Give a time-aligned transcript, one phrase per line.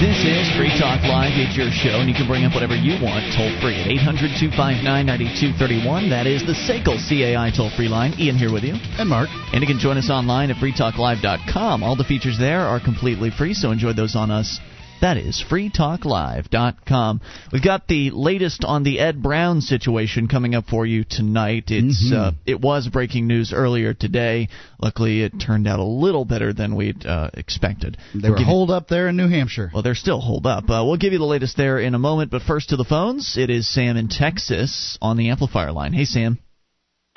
[0.00, 1.36] This is Free Talk Live.
[1.36, 4.32] It's your show, and you can bring up whatever you want toll free at 800
[4.32, 6.08] 259 9231.
[6.08, 8.16] That is the SACL CAI toll free line.
[8.16, 8.80] Ian here with you.
[8.96, 9.28] And Mark.
[9.52, 11.82] And you can join us online at freetalklive.com.
[11.82, 14.58] All the features there are completely free, so enjoy those on us
[15.00, 17.20] that is freetalklive.com.
[17.52, 21.64] We've got the latest on the Ed Brown situation coming up for you tonight.
[21.68, 22.14] It's mm-hmm.
[22.14, 24.48] uh, it was breaking news earlier today.
[24.80, 27.96] Luckily, it turned out a little better than we'd uh, expected.
[28.14, 29.70] They we'll were holed up there in New Hampshire.
[29.72, 30.64] Well, they're still holed up.
[30.64, 32.30] Uh, we'll give you the latest there in a moment.
[32.30, 33.36] But first to the phones.
[33.36, 35.92] It is Sam in Texas on the amplifier line.
[35.92, 36.38] Hey, Sam.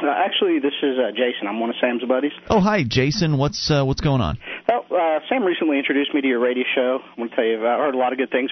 [0.04, 1.48] Uh, actually, this is uh, Jason.
[1.48, 2.34] I'm one of Sam's buddies.
[2.50, 3.38] Oh, hi, Jason.
[3.38, 4.38] What's uh, what's going on?
[4.68, 7.00] Well, uh, Sam recently introduced me to your radio show.
[7.00, 8.52] I want to tell you, I heard a lot of good things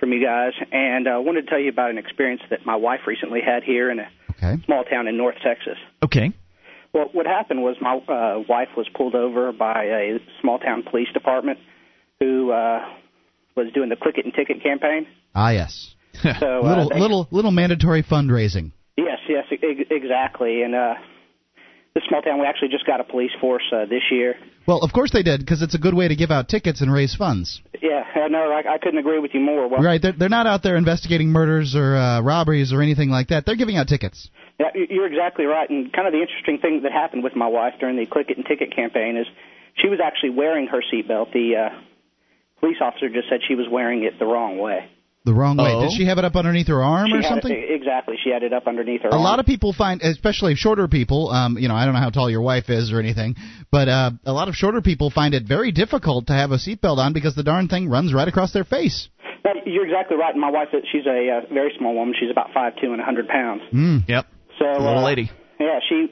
[0.00, 2.74] from you guys, and I uh, wanted to tell you about an experience that my
[2.74, 4.60] wife recently had here in a okay.
[4.64, 5.78] small town in North Texas.
[6.02, 6.32] Okay.
[6.92, 11.08] Well, what happened was my uh, wife was pulled over by a small town police
[11.14, 11.60] department
[12.18, 12.80] who uh,
[13.56, 15.06] was doing the click it and ticket campaign.
[15.34, 15.94] Ah, yes.
[16.22, 18.72] so uh, little they, little little mandatory fundraising.
[18.98, 19.44] Yes, yes,
[19.90, 20.62] exactly.
[20.62, 20.94] And uh,
[21.94, 24.34] this small town, we actually just got a police force uh, this year.
[24.66, 26.92] Well, of course they did, because it's a good way to give out tickets and
[26.92, 27.62] raise funds.
[27.80, 29.68] Yeah, no, I, I couldn't agree with you more.
[29.68, 33.28] Well, right, they're, they're not out there investigating murders or uh, robberies or anything like
[33.28, 33.46] that.
[33.46, 34.28] They're giving out tickets.
[34.58, 35.70] Yeah, you're exactly right.
[35.70, 38.36] And kind of the interesting thing that happened with my wife during the Click It
[38.36, 39.26] and Ticket campaign is
[39.80, 41.32] she was actually wearing her seatbelt.
[41.32, 41.80] The uh,
[42.58, 44.90] police officer just said she was wearing it the wrong way
[45.28, 45.72] the wrong way.
[45.72, 45.82] Oh.
[45.82, 47.52] Did she have it up underneath her arm she or something?
[47.52, 48.16] It, exactly.
[48.24, 49.22] She had it up underneath her a arm.
[49.22, 52.30] lot of people find, especially shorter people, um, you know, I don't know how tall
[52.30, 53.36] your wife is or anything,
[53.70, 56.98] but uh, a lot of shorter people find it very difficult to have a seatbelt
[56.98, 59.08] on because the darn thing runs right across their face.
[59.66, 60.34] you're exactly right.
[60.34, 62.14] My wife, she's a uh, very small woman.
[62.18, 63.62] She's about five two and a 100 pounds.
[63.72, 64.08] Mm.
[64.08, 64.26] Yep.
[64.58, 65.30] So, a little uh, lady.
[65.60, 66.08] Yeah, she.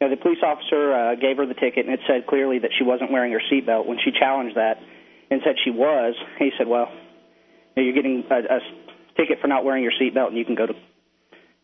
[0.00, 2.70] You know, the police officer uh, gave her the ticket, and it said clearly that
[2.78, 3.84] she wasn't wearing her seatbelt.
[3.86, 4.78] When she challenged that
[5.28, 6.86] and said she was, he said, "Well,
[7.84, 8.60] you're getting a, a
[9.16, 10.74] ticket for not wearing your seatbelt, and you can go to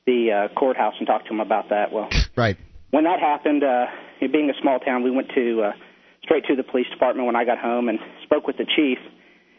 [0.06, 1.92] the uh, courthouse and talk to them about that.
[1.92, 2.56] Well, right.
[2.90, 3.86] When that happened, uh,
[4.20, 5.72] being a small town, we went to uh,
[6.22, 8.98] straight to the police department when I got home and spoke with the chief.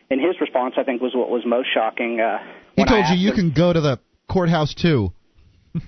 [0.09, 2.19] And his response, I think, was what was most shocking.
[2.19, 2.37] Uh,
[2.75, 3.99] he told you you him, can go to the
[4.29, 5.11] courthouse too.
[5.75, 5.79] oh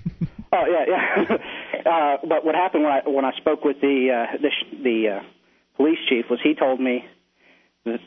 [0.52, 1.36] yeah, yeah.
[1.86, 4.50] uh, but what happened when I when I spoke with the uh, the,
[4.82, 5.22] the uh,
[5.76, 7.04] police chief was he told me,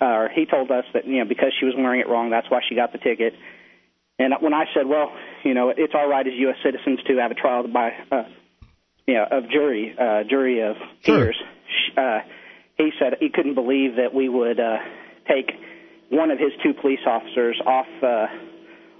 [0.02, 2.62] or he told us that you know because she was wearing it wrong, that's why
[2.68, 3.34] she got the ticket
[4.22, 5.12] and when I said, well,
[5.44, 6.58] you know, it's all right as U.S.
[6.64, 8.24] citizens to have a trial by, uh,
[9.08, 11.36] you know, of jury, uh, jury of peers,
[11.96, 12.18] sure.
[12.18, 12.20] uh,
[12.78, 14.78] he said he couldn't believe that we would uh,
[15.28, 15.52] take
[16.10, 17.88] one of his two police officers off.
[18.02, 18.28] Uh,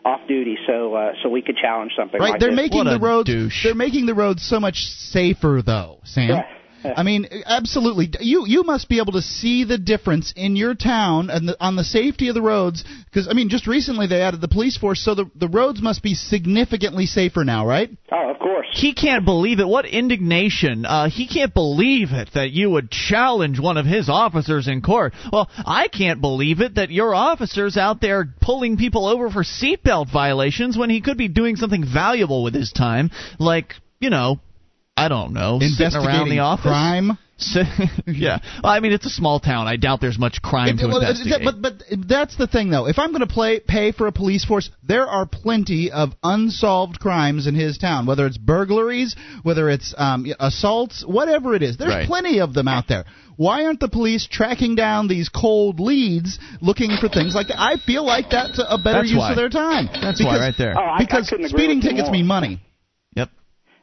[0.04, 2.56] off duty so uh, so we could challenge something right like they're this.
[2.56, 3.64] making what the roads douche.
[3.64, 6.42] they're making the roads so much safer though sam yeah.
[6.98, 8.12] I mean, absolutely.
[8.20, 11.76] You you must be able to see the difference in your town and the, on
[11.76, 15.04] the safety of the roads because I mean, just recently they added the police force,
[15.04, 17.90] so the the roads must be significantly safer now, right?
[18.12, 18.68] Oh, of course.
[18.72, 19.68] He can't believe it.
[19.68, 20.86] What indignation!
[20.86, 25.14] Uh, he can't believe it that you would challenge one of his officers in court.
[25.32, 30.12] Well, I can't believe it that your officer's out there pulling people over for seatbelt
[30.12, 34.40] violations when he could be doing something valuable with his time, like you know
[35.02, 36.64] I don't know, sitting around the office.
[36.64, 37.18] Crime.
[38.06, 39.68] yeah, well, I mean it's a small town.
[39.68, 41.42] I doubt there's much crime it, to well, investigate.
[41.44, 41.74] But but
[42.08, 42.88] that's the thing though.
[42.88, 47.00] If I'm going to play pay for a police force, there are plenty of unsolved
[47.00, 48.06] crimes in his town.
[48.06, 52.08] Whether it's burglaries, whether it's um, assaults, whatever it is, there's right.
[52.08, 53.06] plenty of them out there.
[53.38, 57.60] Why aren't the police tracking down these cold leads, looking for things like that?
[57.60, 59.32] I feel like that's a better that's use why.
[59.32, 59.88] of their time.
[59.88, 60.78] That's because, why, right there.
[60.78, 62.12] Oh, I, because I speeding tickets more.
[62.12, 62.62] mean money.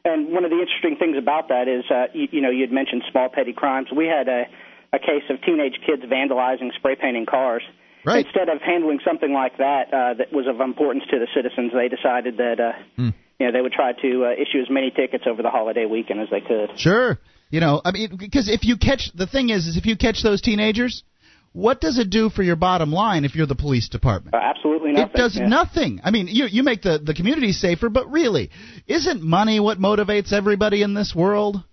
[0.05, 3.03] And one of the interesting things about that is, uh, you, you know, you'd mentioned
[3.11, 3.87] small petty crimes.
[3.95, 4.45] We had a,
[4.93, 7.63] a case of teenage kids vandalizing, spray painting cars.
[8.05, 8.25] Right.
[8.25, 11.89] Instead of handling something like that uh, that was of importance to the citizens, they
[11.89, 13.13] decided that uh, mm.
[13.39, 16.21] you know they would try to uh, issue as many tickets over the holiday weekend
[16.21, 16.79] as they could.
[16.79, 17.19] Sure.
[17.49, 20.23] You know, I mean, because if you catch the thing is, is if you catch
[20.23, 21.03] those teenagers,
[21.51, 24.35] what does it do for your bottom line if you're the police department?
[24.35, 25.11] Uh, absolutely nothing.
[25.13, 25.47] It does yeah.
[25.47, 26.01] nothing.
[26.03, 28.49] I mean, you you make the the community safer, but really,
[28.87, 31.63] isn't money what motivates everybody in this world?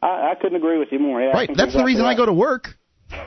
[0.00, 1.20] I, I couldn't agree with you more.
[1.20, 1.50] Yeah, right.
[1.54, 2.14] That's the reason right.
[2.14, 2.68] I go to work.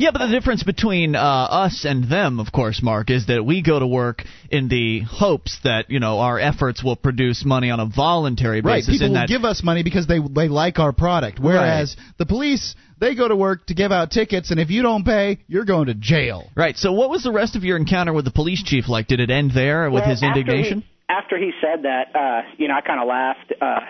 [0.00, 3.62] Yeah, but the difference between uh, us and them, of course, Mark, is that we
[3.62, 7.80] go to work in the hopes that you know our efforts will produce money on
[7.80, 8.88] a voluntary basis.
[8.88, 11.38] Right, people will that, give us money because they they like our product.
[11.38, 12.14] Whereas right.
[12.16, 15.38] the police, they go to work to give out tickets, and if you don't pay,
[15.48, 16.50] you're going to jail.
[16.54, 16.76] Right.
[16.76, 19.08] So, what was the rest of your encounter with the police chief like?
[19.08, 20.84] Did it end there with well, his indignation?
[21.08, 23.80] After he, after he said that, uh, you know, I kind of laughed uh,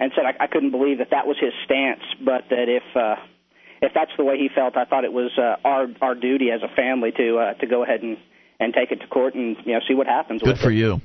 [0.00, 3.16] and said I, I couldn't believe that that was his stance, but that if uh,
[3.80, 6.60] if that's the way he felt, I thought it was uh, our our duty as
[6.62, 8.18] a family to uh, to go ahead and
[8.58, 10.42] and take it to court and you know see what happens.
[10.42, 10.76] Good for it.
[10.76, 11.00] you.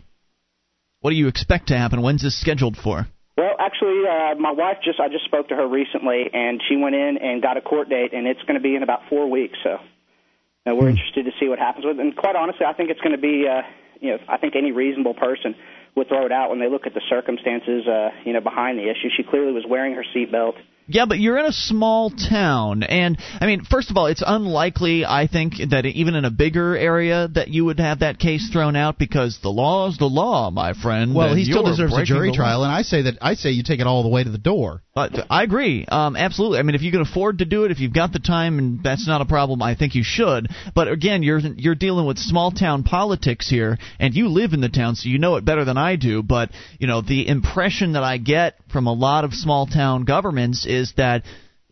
[1.01, 2.01] What do you expect to happen?
[2.01, 3.07] When's this scheduled for?
[3.37, 6.95] Well, actually, uh, my wife just I just spoke to her recently, and she went
[6.95, 9.57] in and got a court date, and it's going to be in about four weeks.
[9.63, 10.95] So uh, we're hmm.
[10.95, 11.99] interested to see what happens with.
[11.99, 12.01] It.
[12.01, 13.61] And quite honestly, I think it's going to be, uh,
[13.99, 15.55] you know, I think any reasonable person
[15.95, 18.83] would throw it out when they look at the circumstances, uh, you know, behind the
[18.83, 19.09] issue.
[19.15, 20.55] She clearly was wearing her seatbelt.
[20.87, 25.03] Yeah, but you're in a small town, and I mean, first of all, it's unlikely,
[25.03, 28.75] I think, that even in a bigger area that you would have that case thrown
[28.75, 31.15] out because the law is the law, my friend.
[31.15, 33.79] Well, he still deserves a jury trial, and I say that I say you take
[33.79, 34.83] it all the way to the door.
[34.95, 36.59] Uh, I agree, um, absolutely.
[36.59, 38.83] I mean, if you can afford to do it, if you've got the time, and
[38.83, 40.47] that's not a problem, I think you should.
[40.75, 44.69] But again, you're you're dealing with small town politics here, and you live in the
[44.69, 46.21] town, so you know it better than I do.
[46.21, 50.65] But you know, the impression that I get from a lot of small town governments
[50.65, 51.23] is that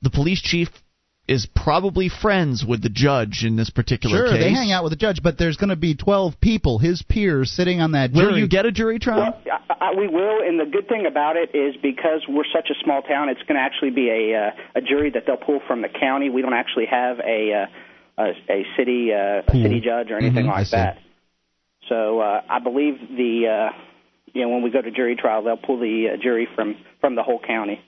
[0.02, 0.70] the police chief
[1.28, 4.36] is probably friends with the judge in this particular sure, case.
[4.36, 7.02] Sure, they hang out with the judge, but there's going to be 12 people, his
[7.02, 8.26] peers, sitting on that jury.
[8.26, 9.40] Will you get a jury trial?
[9.46, 12.70] Well, I, I, we will, and the good thing about it is because we're such
[12.70, 15.62] a small town, it's going to actually be a uh, a jury that they'll pull
[15.66, 16.30] from the county.
[16.30, 17.68] We don't actually have a
[18.18, 20.98] uh, a, a city uh, a city judge or anything mm-hmm, like that.
[21.88, 23.78] So uh, I believe the uh,
[24.34, 27.16] you know when we go to jury trial, they'll pull the uh, jury from from
[27.16, 27.80] the whole county.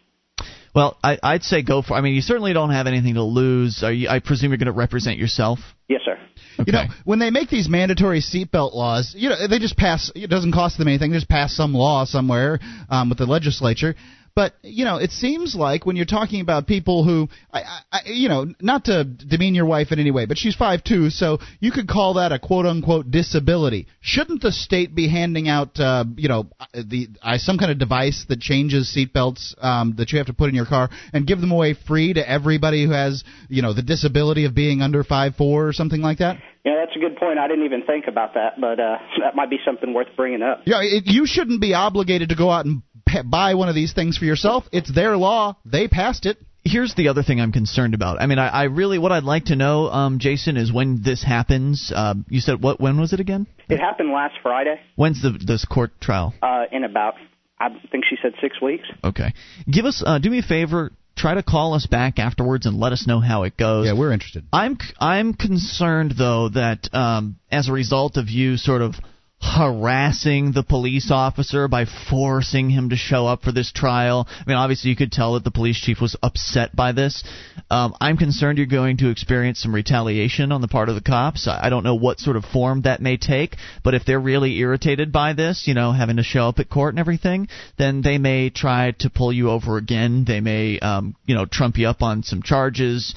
[0.75, 1.93] Well, I, I'd say go for.
[1.93, 3.81] I mean, you certainly don't have anything to lose.
[3.81, 5.59] You, I presume you're going to represent yourself.
[5.87, 6.19] Yes, sir.
[6.59, 6.63] Okay.
[6.67, 10.11] You know, when they make these mandatory seatbelt laws, you know, they just pass.
[10.13, 11.11] It doesn't cost them anything.
[11.11, 13.95] They just pass some law somewhere um, with the legislature.
[14.35, 18.27] But you know, it seems like when you're talking about people who, I, I, you
[18.27, 21.71] know, not to demean your wife in any way, but she's five two, so you
[21.71, 23.87] could call that a quote unquote disability.
[24.01, 28.25] Shouldn't the state be handing out, uh, you know, the uh, some kind of device
[28.27, 31.51] that changes seatbelts um, that you have to put in your car and give them
[31.51, 35.65] away free to everybody who has, you know, the disability of being under five four
[35.65, 36.39] or something like that?
[36.65, 37.39] Yeah, that's a good point.
[37.39, 40.63] I didn't even think about that, but uh, that might be something worth bringing up.
[40.65, 42.81] Yeah, it, you shouldn't be obligated to go out and
[43.25, 44.65] buy one of these things for yourself.
[44.71, 45.57] It's their law.
[45.65, 46.37] They passed it.
[46.63, 48.19] Here's the other thing I'm concerned about.
[48.19, 51.23] I mean, I, I really what I'd like to know, um, Jason, is when this
[51.23, 51.91] happens.
[51.95, 52.81] Uh, you said what?
[52.81, 53.45] When was it again?
[53.69, 54.79] It happened last Friday.
[54.95, 56.33] When's the this court trial?
[56.41, 57.15] Uh, in about,
[57.59, 58.85] I think she said six weeks.
[59.03, 59.33] Okay.
[59.71, 60.91] Give us, uh, do me a favor.
[61.15, 63.85] Try to call us back afterwards and let us know how it goes.
[63.85, 64.43] Yeah, we're interested.
[64.51, 68.95] I'm I'm concerned though that um, as a result of you sort of
[69.41, 74.27] harassing the police officer by forcing him to show up for this trial.
[74.27, 77.23] I mean, obviously, you could tell that the police chief was upset by this.
[77.69, 81.47] Um, I'm concerned you're going to experience some retaliation on the part of the cops.
[81.47, 85.11] I don't know what sort of form that may take, but if they're really irritated
[85.11, 87.47] by this, you know, having to show up at court and everything,
[87.77, 90.25] then they may try to pull you over again.
[90.25, 93.15] They may, um, you know, trump you up on some charges.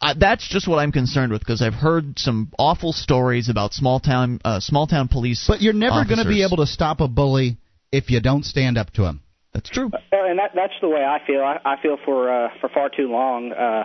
[0.00, 4.00] I, that's just what I'm concerned with because I've heard some awful stories about small
[4.00, 5.44] town, uh, small town police police.
[5.46, 7.58] But you're never going to be able to stop a bully
[7.92, 9.20] if you don't stand up to him.
[9.52, 9.90] That's true.
[9.92, 11.42] Uh, and that that's the way I feel.
[11.42, 13.52] I, I feel for uh, for far too long.
[13.52, 13.84] Uh,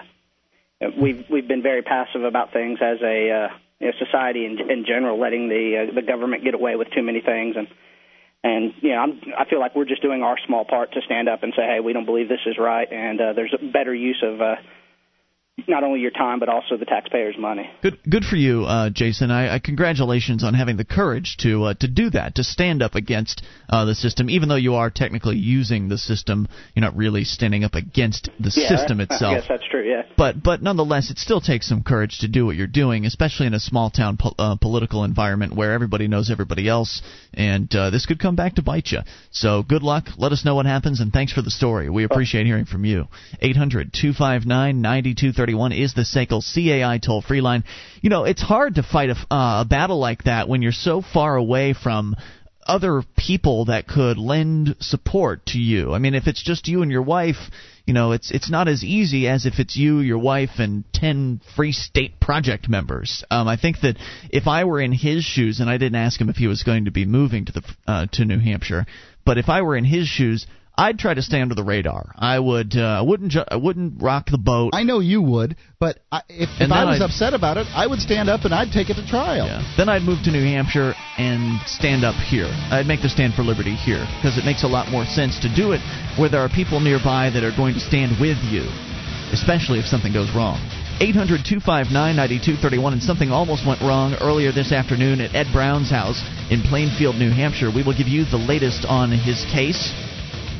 [1.01, 3.47] we've we've been very passive about things as a uh,
[3.79, 7.03] you know, society in, in general, letting the uh, the government get away with too
[7.03, 7.67] many things and.
[8.43, 11.27] And you know, I'm, I feel like we're just doing our small part to stand
[11.27, 13.91] up and say, "Hey, we don't believe this is right," and uh, there's a better
[13.91, 14.57] use of uh,
[15.67, 17.69] not only your time but also the taxpayers' money.
[17.81, 19.31] Good, good for you, uh, Jason.
[19.31, 22.95] I, I, congratulations on having the courage to uh, to do that, to stand up
[22.95, 26.47] against uh, the system, even though you are technically using the system.
[26.73, 29.33] You're not really standing up against the yeah, system itself.
[29.33, 29.89] Yes, that's true.
[29.89, 30.03] Yeah.
[30.17, 33.53] But but nonetheless, it still takes some courage to do what you're doing, especially in
[33.53, 37.01] a small town po- uh, political environment where everybody knows everybody else,
[37.33, 38.99] and uh, this could come back to bite you.
[39.31, 40.09] So good luck.
[40.17, 41.89] Let us know what happens, and thanks for the story.
[41.89, 43.05] We appreciate hearing from you.
[43.41, 47.63] 800 259 9230 31 is the SACL CAI toll free line.
[48.01, 51.03] You know, it's hard to fight a, uh, a battle like that when you're so
[51.03, 52.15] far away from
[52.65, 55.93] other people that could lend support to you.
[55.93, 57.35] I mean, if it's just you and your wife,
[57.85, 61.41] you know, it's it's not as easy as if it's you, your wife, and ten
[61.55, 63.23] Free State Project members.
[63.29, 63.97] Um, I think that
[64.31, 66.85] if I were in his shoes, and I didn't ask him if he was going
[66.85, 68.87] to be moving to the uh, to New Hampshire,
[69.27, 72.11] but if I were in his shoes, I'd try to stay under the radar.
[72.17, 72.75] I would.
[72.75, 73.31] Uh, wouldn't.
[73.31, 74.71] Ju- I wouldn't rock the boat.
[74.73, 77.87] I know you would, but I, if, if I was I'd, upset about it, I
[77.87, 79.47] would stand up and I'd take it to trial.
[79.47, 79.63] Yeah.
[79.77, 82.49] Then I'd move to New Hampshire and stand up here.
[82.71, 85.49] I'd make the stand for liberty here because it makes a lot more sense to
[85.53, 85.79] do it
[86.19, 88.67] where there are people nearby that are going to stand with you,
[89.31, 90.59] especially if something goes wrong.
[90.99, 96.23] 800 259 9231, and something almost went wrong earlier this afternoon at Ed Brown's house
[96.51, 97.67] in Plainfield, New Hampshire.
[97.67, 99.91] We will give you the latest on his case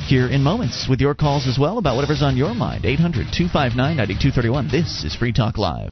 [0.06, 2.86] here in moments with your calls as well about whatever's on your mind.
[2.86, 4.70] 800 259 9231.
[4.70, 5.90] This is Free Talk Live.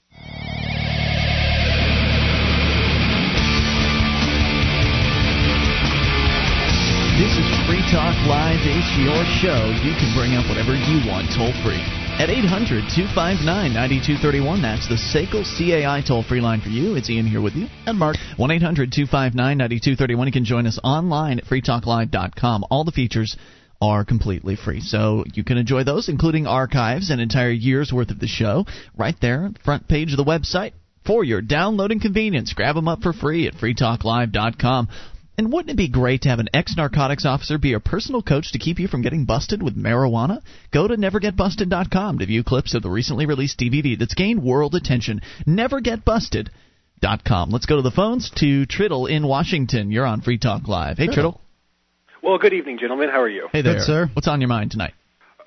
[7.17, 8.61] This is Free Talk Live.
[8.61, 9.61] It's your show.
[9.81, 11.81] You can bring up whatever you want toll free.
[12.21, 14.61] At 800 259 9231.
[14.61, 16.95] That's the SACL CAI toll free line for you.
[16.95, 17.67] It's Ian here with you.
[17.85, 18.17] And Mark.
[18.37, 20.27] 1 800 259 9231.
[20.27, 22.65] You can join us online at freetalklive.com.
[22.69, 23.37] All the features
[23.83, 24.79] are completely free.
[24.79, 28.65] So you can enjoy those, including archives and entire year's worth of the show,
[28.97, 30.71] right there, on the front page of the website
[31.05, 32.53] for your downloading convenience.
[32.53, 34.87] Grab them up for free at freetalklive.com.
[35.37, 38.51] And wouldn't it be great to have an ex narcotics officer be your personal coach
[38.51, 40.41] to keep you from getting busted with marijuana?
[40.71, 45.21] Go to nevergetbusted.com to view clips of the recently released DVD that's gained world attention.
[45.47, 47.49] Nevergetbusted.com.
[47.49, 49.91] Let's go to the phones to Triddle in Washington.
[49.91, 50.99] You're on Free Talk Live.
[50.99, 51.41] Hey, Triddle.
[52.23, 53.09] Well, good evening, gentlemen.
[53.09, 53.49] How are you?
[53.51, 53.73] Hey there.
[53.73, 54.09] Good, sir.
[54.13, 54.93] What's on your mind tonight?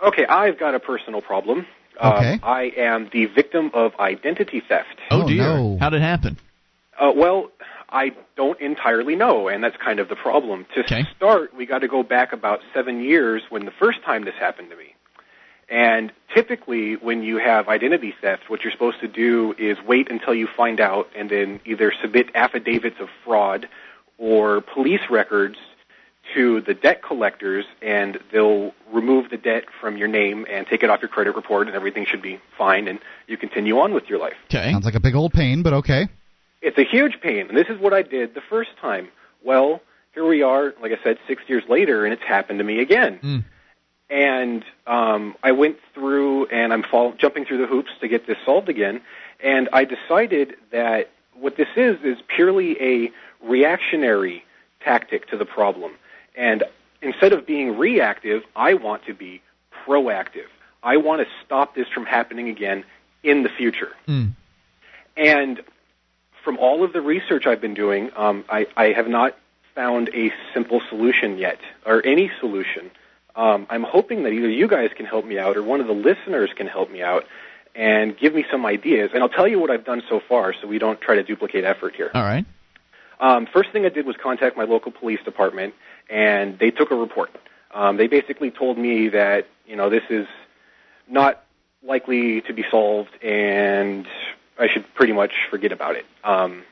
[0.07, 1.67] Okay, I've got a personal problem.
[1.97, 2.33] Okay.
[2.35, 4.99] Um, I am the victim of identity theft.
[5.11, 5.39] Oh, dear.
[5.39, 5.79] no.
[5.81, 6.37] How did it happen?
[7.01, 7.51] Uh, well,
[7.89, 10.67] I don't entirely know, and that's kind of the problem.
[10.75, 11.05] To Okay.
[11.17, 14.69] start, we got to go back about seven years when the first time this happened
[14.69, 14.95] to me.
[15.71, 20.35] And typically, when you have identity theft, what you're supposed to do is wait until
[20.35, 23.67] you find out and then either submit affidavits of fraud
[24.19, 25.57] or police records
[26.35, 30.91] to the debt collectors, and they'll remove the debt from your name and take it
[30.91, 34.19] off your credit report, and everything should be fine, and you continue on with your
[34.19, 34.37] life.
[34.47, 34.73] Okay.
[34.73, 36.09] Sounds like a big old pain, but okay.
[36.63, 39.09] It's a huge pain, and this is what I did the first time.
[39.45, 39.81] Well,
[40.15, 43.21] here we are, like I said, six years later, and it's happened to me again.
[43.23, 43.45] Mm.
[44.09, 48.39] And um, I went through, and I'm fall- jumping through the hoops to get this
[48.45, 49.01] solved again.
[49.41, 54.45] And I decided that what this is is purely a reactionary
[54.81, 55.93] tactic to the problem.
[56.37, 56.65] And
[57.01, 59.43] instead of being reactive, I want to be
[59.87, 60.49] proactive.
[60.83, 62.85] I want to stop this from happening again
[63.23, 63.93] in the future.
[64.07, 64.33] Mm.
[65.17, 65.63] And
[66.45, 69.37] from all of the research I've been doing, um, I, I have not
[69.75, 72.91] found a simple solution yet, or any solution.
[73.35, 75.93] Um, I'm hoping that either you guys can help me out, or one of the
[75.93, 77.25] listeners can help me out,
[77.75, 79.11] and give me some ideas.
[79.13, 81.65] And I'll tell you what I've done so far, so we don't try to duplicate
[81.65, 82.11] effort here.
[82.15, 82.47] All right.
[83.19, 85.75] Um, first thing I did was contact my local police department,
[86.09, 87.31] and they took a report.
[87.73, 90.27] Um, they basically told me that you know this is
[91.09, 91.43] not
[91.83, 94.07] likely to be solved, and
[94.59, 96.07] I should pretty much forget about it.
[96.25, 96.65] Um,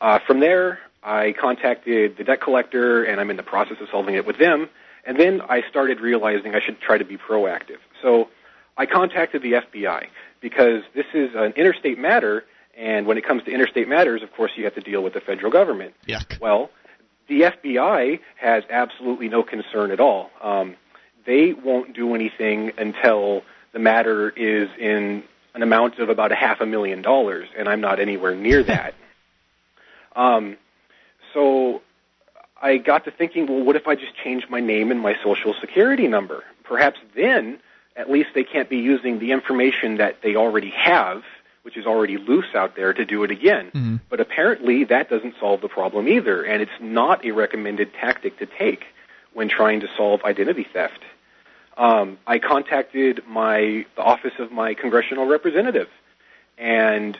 [0.00, 4.14] uh, from there, I contacted the debt collector, and I'm in the process of solving
[4.14, 4.68] it with them.
[5.04, 7.78] And then I started realizing I should try to be proactive.
[8.00, 8.28] So
[8.76, 10.06] I contacted the FBI
[10.40, 12.44] because this is an interstate matter,
[12.76, 15.20] and when it comes to interstate matters, of course, you have to deal with the
[15.20, 15.94] federal government.
[16.06, 16.40] Yuck.
[16.40, 16.70] Well,
[17.32, 20.30] the FBI has absolutely no concern at all.
[20.42, 20.76] Um,
[21.24, 25.22] they won't do anything until the matter is in
[25.54, 28.94] an amount of about a half a million dollars, and I'm not anywhere near that.
[30.14, 30.58] Um,
[31.32, 31.80] so
[32.60, 35.54] I got to thinking, well, what if I just change my name and my social
[35.58, 36.44] security number?
[36.64, 37.58] Perhaps then,
[37.96, 41.22] at least they can't be using the information that they already have,
[41.62, 43.70] which is already loose out there, to do it again.
[43.74, 44.00] Mhm.
[44.10, 48.46] But apparently, that doesn't solve the problem either, and it's not a recommended tactic to
[48.46, 48.86] take
[49.32, 51.00] when trying to solve identity theft.
[51.76, 55.88] Um, I contacted my the office of my congressional representative,
[56.58, 57.18] and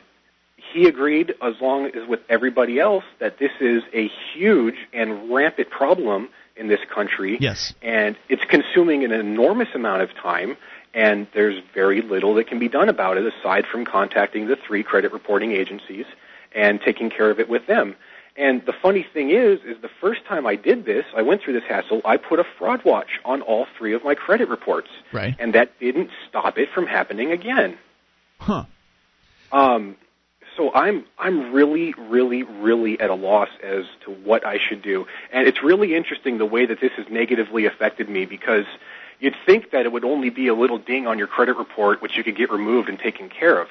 [0.57, 5.71] he agreed, as long as with everybody else, that this is a huge and rampant
[5.71, 7.39] problem in this country.
[7.41, 7.75] Yes.
[7.83, 10.57] And it's consuming an enormous amount of time,
[10.95, 14.83] and there's very little that can be done about it aside from contacting the three
[14.83, 16.07] credit reporting agencies
[16.55, 17.97] and taking care of it with them.
[18.37, 21.53] And the funny thing is, is the first time I did this, I went through
[21.53, 24.89] this hassle, I put a fraud watch on all three of my credit reports.
[25.13, 25.37] Right.
[25.39, 27.77] And that didn't stop it from happening again.
[28.39, 28.65] Huh.
[29.53, 29.97] Um,
[30.57, 35.07] so I'm I'm really really really at a loss as to what I should do,
[35.33, 38.67] and it's really interesting the way that this has negatively affected me because
[39.23, 42.17] you'd think that it would only be a little ding on your credit report which
[42.17, 43.69] you could get removed and taken care of,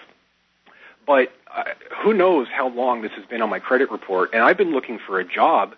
[1.06, 1.64] but uh,
[2.02, 4.98] who knows how long this has been on my credit report, and I've been looking
[4.98, 5.76] for a job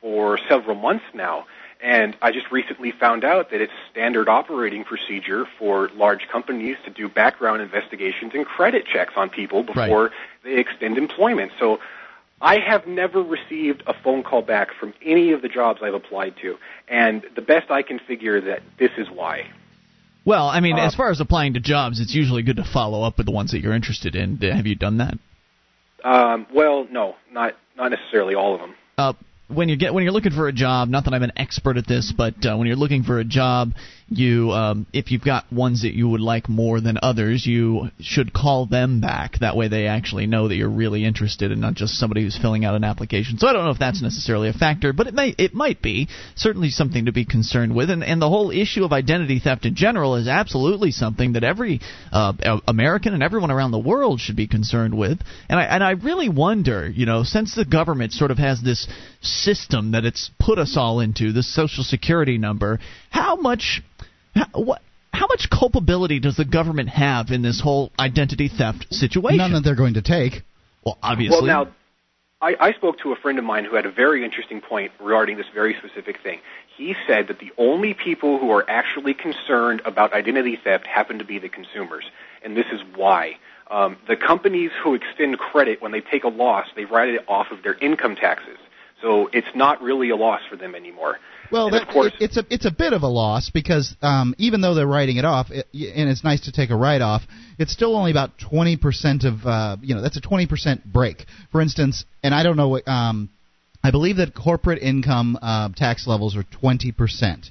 [0.00, 1.46] for several months now.
[1.82, 6.90] And I just recently found out that it's standard operating procedure for large companies to
[6.90, 10.10] do background investigations and credit checks on people before
[10.42, 11.52] they extend employment.
[11.58, 11.78] So
[12.40, 16.34] I have never received a phone call back from any of the jobs I've applied
[16.42, 16.56] to.
[16.88, 19.48] And the best I can figure that this is why.
[20.24, 23.02] Well, I mean, Uh, as far as applying to jobs, it's usually good to follow
[23.02, 24.36] up with the ones that you're interested in.
[24.38, 25.14] Have you done that?
[26.04, 28.74] Um, well, no, not not necessarily all of them.
[28.98, 29.12] Uh,
[29.48, 31.86] when you get when you're looking for a job, not that I'm an expert at
[31.86, 33.72] this, but uh, when you're looking for a job,
[34.08, 38.32] you um, if you've got ones that you would like more than others, you should
[38.32, 39.38] call them back.
[39.40, 42.64] That way, they actually know that you're really interested and not just somebody who's filling
[42.64, 43.38] out an application.
[43.38, 46.08] So I don't know if that's necessarily a factor, but it may it might be
[46.34, 47.88] certainly something to be concerned with.
[47.90, 51.80] And and the whole issue of identity theft in general is absolutely something that every
[52.10, 52.32] uh,
[52.66, 55.20] American and everyone around the world should be concerned with.
[55.48, 58.88] And I and I really wonder, you know, since the government sort of has this
[59.26, 62.78] system that it's put us all into, this social security number,
[63.10, 63.82] how much
[64.34, 69.38] how, what how much culpability does the government have in this whole identity theft situation?
[69.38, 70.42] None that they're going to take.
[70.84, 71.38] Well, obviously.
[71.38, 71.72] Well, now,
[72.42, 75.38] I, I spoke to a friend of mine who had a very interesting point regarding
[75.38, 76.40] this very specific thing.
[76.76, 81.24] He said that the only people who are actually concerned about identity theft happen to
[81.24, 82.04] be the consumers,
[82.44, 83.38] and this is why.
[83.70, 87.46] Um, the companies who extend credit when they take a loss, they write it off
[87.50, 88.58] of their income taxes.
[89.02, 91.18] So it's not really a loss for them anymore.
[91.52, 94.62] Well, that, course, it, it's a it's a bit of a loss because um, even
[94.62, 97.22] though they're writing it off, it, and it's nice to take a write off,
[97.58, 101.26] it's still only about twenty percent of uh, you know that's a twenty percent break.
[101.52, 103.28] For instance, and I don't know what um,
[103.84, 107.50] I believe that corporate income uh, tax levels are twenty percent.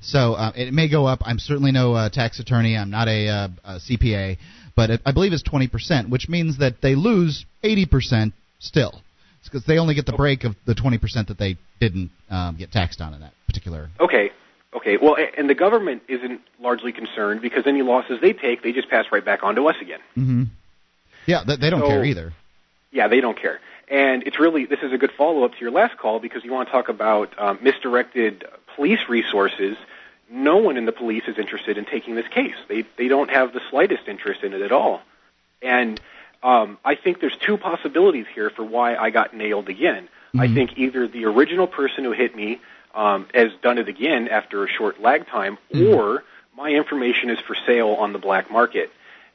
[0.00, 1.20] So uh, it may go up.
[1.24, 2.76] I'm certainly no uh, tax attorney.
[2.76, 4.36] I'm not a, uh, a CPA,
[4.76, 9.00] but it, I believe it's 20%, which means that they lose 80% still
[9.54, 13.00] because they only get the break of the 20% that they didn't um, get taxed
[13.00, 13.88] on in that particular.
[14.00, 14.32] Okay.
[14.74, 14.96] Okay.
[15.00, 19.04] Well, and the government isn't largely concerned because any losses they take, they just pass
[19.12, 20.00] right back on to us again.
[20.16, 20.42] Mm-hmm.
[21.26, 22.32] Yeah, they don't so, care either.
[22.90, 23.60] Yeah, they don't care.
[23.88, 26.52] And it's really this is a good follow up to your last call because you
[26.52, 28.44] want to talk about um, misdirected
[28.74, 29.76] police resources.
[30.28, 32.56] No one in the police is interested in taking this case.
[32.68, 35.00] They they don't have the slightest interest in it at all.
[35.62, 36.00] And
[36.44, 40.04] um, I think there's two possibilities here for why I got nailed again.
[40.04, 40.40] Mm-hmm.
[40.40, 42.60] I think either the original person who hit me
[42.94, 45.94] um, has done it again after a short lag time, mm-hmm.
[45.94, 46.22] or
[46.54, 48.90] my information is for sale on the black market.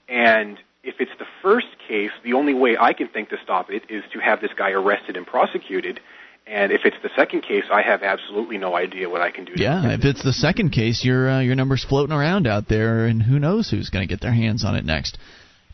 [0.08, 3.84] And if it's the first case, the only way I can think to stop it
[3.90, 6.00] is to have this guy arrested and prosecuted.
[6.46, 9.54] And if it's the second case, I have absolutely no idea what I can do.
[9.56, 13.22] Yeah, if it's the second case, your uh, your number's floating around out there, and
[13.22, 15.18] who knows who's going to get their hands on it next.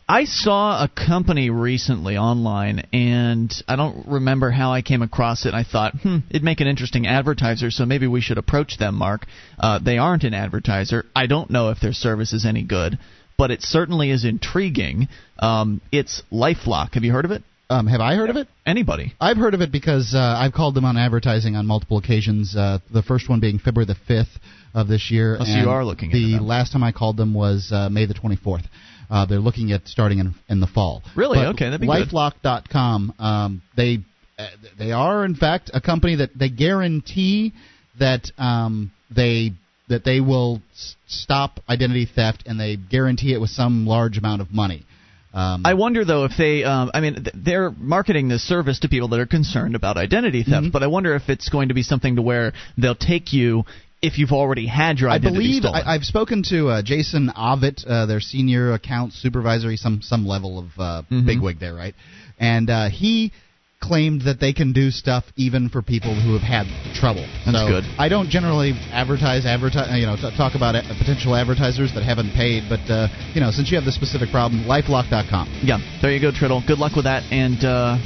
[0.08, 5.54] I saw a company recently online, and I don't remember how I came across it.
[5.54, 9.26] I thought, hmm, it'd make an interesting advertiser, so maybe we should approach them, Mark.
[9.58, 11.06] Uh, they aren't an advertiser.
[11.14, 13.00] I don't know if their service is any good,
[13.36, 15.08] but it certainly is intriguing.
[15.40, 16.94] Um, it's LifeLock.
[16.94, 17.42] Have you heard of it?
[17.68, 18.46] Um, have I heard of it?
[18.64, 19.12] Anybody?
[19.20, 22.54] I've heard of it because uh, I've called them on advertising on multiple occasions.
[22.56, 24.38] Uh, the first one being February the fifth
[24.72, 25.36] of this year.
[25.40, 26.12] Oh, so you are looking.
[26.12, 28.62] The last time I called them was uh, May the twenty fourth.
[29.10, 31.02] Uh, they're looking at starting in, in the fall.
[31.14, 31.38] Really?
[31.38, 33.14] But okay, that'd be LifeLock.com.
[33.18, 33.98] Um, they
[34.38, 37.52] uh, they are in fact a company that they guarantee
[37.98, 39.52] that um, they
[39.88, 44.42] that they will s- stop identity theft and they guarantee it with some large amount
[44.42, 44.84] of money.
[45.32, 49.08] Um, I wonder though if they, um, I mean, they're marketing this service to people
[49.08, 50.70] that are concerned about identity theft, mm-hmm.
[50.70, 53.64] but I wonder if it's going to be something to where they'll take you
[54.02, 55.82] if you've already had your identity I believe stolen.
[55.86, 59.70] I, have spoken to uh, Jason Ovitt, uh, their senior account supervisor.
[59.70, 61.26] He's some some level of uh, mm-hmm.
[61.26, 61.94] bigwig there, right?
[62.38, 63.32] And uh, he
[63.80, 67.26] claimed that they can do stuff even for people who have had trouble.
[67.44, 67.84] That's so good.
[67.98, 72.68] I don't generally advertise, advertise, you know, t- talk about potential advertisers that haven't paid,
[72.68, 75.60] but uh, you know, since you have the specific problem, lifelock.com.
[75.62, 76.62] Yeah, there you go, Triddle.
[76.66, 77.64] Good luck with that, and.
[77.64, 77.98] Uh,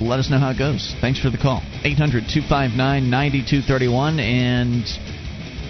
[0.00, 0.94] let us know how it goes.
[1.00, 1.60] Thanks for the call.
[1.82, 2.78] 800 259
[3.10, 4.86] 9231 and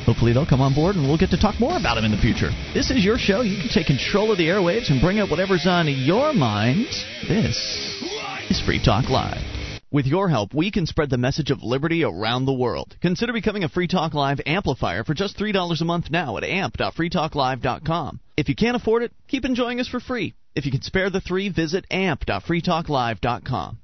[0.09, 2.17] Hopefully they'll come on board and we'll get to talk more about them in the
[2.17, 2.49] future.
[2.73, 3.43] This is your show.
[3.43, 6.87] You can take control of the airwaves and bring up whatever's on your mind.
[7.29, 7.55] This
[8.49, 9.43] is Free Talk Live.
[9.91, 12.97] With your help, we can spread the message of liberty around the world.
[13.03, 18.21] Consider becoming a Free Talk Live amplifier for just $3 a month now at amp.freetalklive.com.
[18.39, 20.33] If you can't afford it, keep enjoying us for free.
[20.55, 23.79] If you can spare the three, visit amp.freetalklive.com.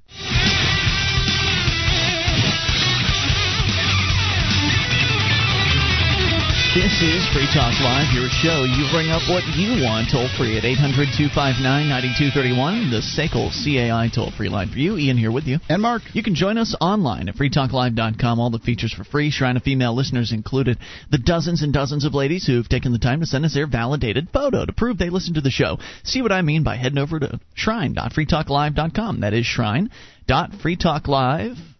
[6.75, 8.67] This is Free Talk Live, your show.
[8.67, 14.09] You bring up what you want toll free at 800 259 9231, the SACL CAI
[14.13, 14.97] toll free line for you.
[14.97, 15.59] Ian here with you.
[15.69, 16.01] And Mark.
[16.11, 18.41] You can join us online at freetalklive.com.
[18.41, 19.31] All the features for free.
[19.31, 20.77] Shrine of Female listeners included.
[21.09, 24.27] The dozens and dozens of ladies who've taken the time to send us their validated
[24.33, 25.77] photo to prove they listen to the show.
[26.03, 29.21] See what I mean by heading over to shrine.freetalklive.com.
[29.21, 31.75] That is shrine.freetalklive.com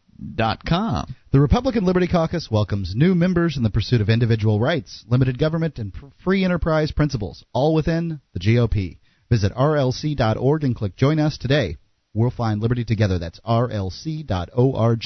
[0.66, 1.16] com.
[1.36, 5.80] The Republican Liberty Caucus welcomes new members in the pursuit of individual rights, limited government,
[5.80, 5.92] and
[6.24, 9.00] free enterprise principles, all within the GOP.
[9.30, 11.76] Visit rlc.org and click Join Us today.
[12.14, 13.20] We'll find liberty together.
[13.20, 15.06] That's rlc.org.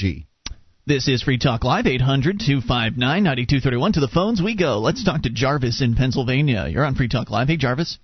[0.86, 3.92] This is Free Talk Live, 800 259 9231.
[3.94, 4.78] To the phones we go.
[4.78, 6.68] Let's talk to Jarvis in Pennsylvania.
[6.68, 7.48] You're on Free Talk Live.
[7.48, 7.98] Hey, Jarvis.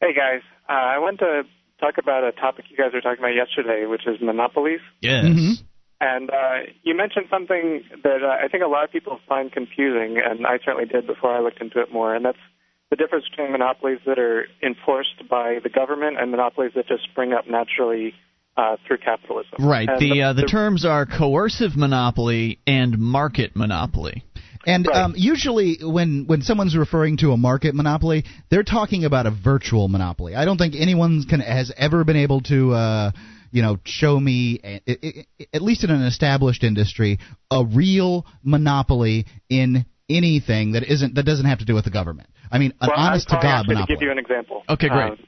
[0.00, 0.42] Hey, guys.
[0.68, 1.42] Uh, I want to
[1.80, 4.78] talk about a topic you guys were talking about yesterday, which is monopolies.
[5.00, 5.24] Yes.
[5.24, 5.64] Mm-hmm.
[6.04, 10.20] And uh, you mentioned something that uh, I think a lot of people find confusing,
[10.22, 12.44] and I certainly did before I looked into it more, and that's
[12.90, 17.32] the difference between monopolies that are enforced by the government and monopolies that just spring
[17.32, 18.12] up naturally
[18.58, 19.54] uh, through capitalism.
[19.58, 19.88] Right.
[19.88, 24.24] And The, uh, the terms are coercive monopoly and market monopoly.
[24.66, 24.96] And Right.
[24.96, 29.88] um, usually, when when someone's referring to a market monopoly, they're talking about a virtual
[29.88, 30.34] monopoly.
[30.34, 33.10] I don't think anyone can has ever been able to, uh,
[33.54, 37.20] you know, show me, a- i- i- at least in an established industry,
[37.52, 42.28] a real monopoly in anything that isn't that doesn't have to do with the government.
[42.50, 43.86] I mean, an well, honest to god monopoly.
[43.86, 44.64] to give you an example.
[44.68, 45.12] Okay, great.
[45.12, 45.18] Um,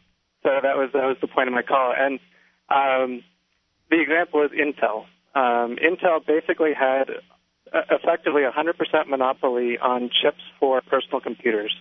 [0.43, 2.19] so that was that was the point of my call, and
[2.69, 3.23] um,
[3.91, 5.07] the example is Intel.
[5.37, 7.09] Um, Intel basically had
[7.73, 11.73] uh, effectively a 100% monopoly on chips for personal computers.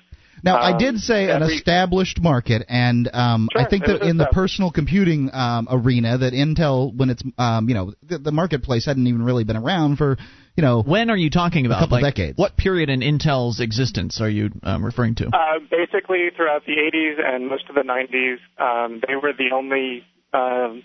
[0.44, 4.28] Now, I Um, did say an established market, and um, I think that in the
[4.32, 9.08] personal computing um, arena, that Intel, when it's um, you know the, the marketplace hadn't
[9.08, 10.18] even really been around for
[10.56, 11.78] you know When are you talking about?
[11.78, 12.38] A couple like, decades.
[12.38, 15.28] What period in Intel's existence are you um, referring to?
[15.28, 20.04] Uh, basically, throughout the 80s and most of the 90s, um, they were the only
[20.34, 20.84] um,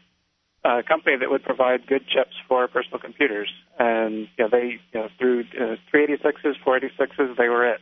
[0.65, 5.01] uh, company that would provide good chips for personal computers, and you know, they you
[5.01, 7.81] know, through uh, 386s, 486s, they were it.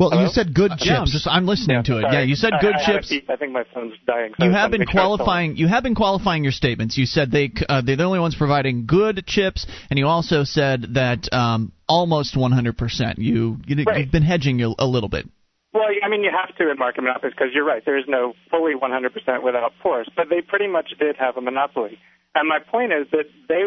[0.00, 0.86] Well, you said good chips.
[0.86, 2.02] Yeah, I'm just I'm listening to it.
[2.02, 2.14] Sorry.
[2.14, 3.10] Yeah, you said good I had a chips.
[3.10, 3.30] beep.
[3.30, 4.32] I think my phone's dying.
[4.38, 5.56] So You have wanted to been make sure I told qualifying.
[5.56, 6.96] You have been qualifying your statements.
[6.96, 10.94] You said they uh, they're the only ones providing good chips, and you also said
[10.94, 13.18] that um, almost 100%.
[13.18, 14.00] You, you Right.
[14.00, 15.28] you've been hedging a, a little bit.
[15.72, 17.84] Well, I mean, you have to in market monopolies because you're right.
[17.84, 21.98] There is no fully 100% without force, but they pretty much did have a monopoly.
[22.34, 23.62] And my point is that they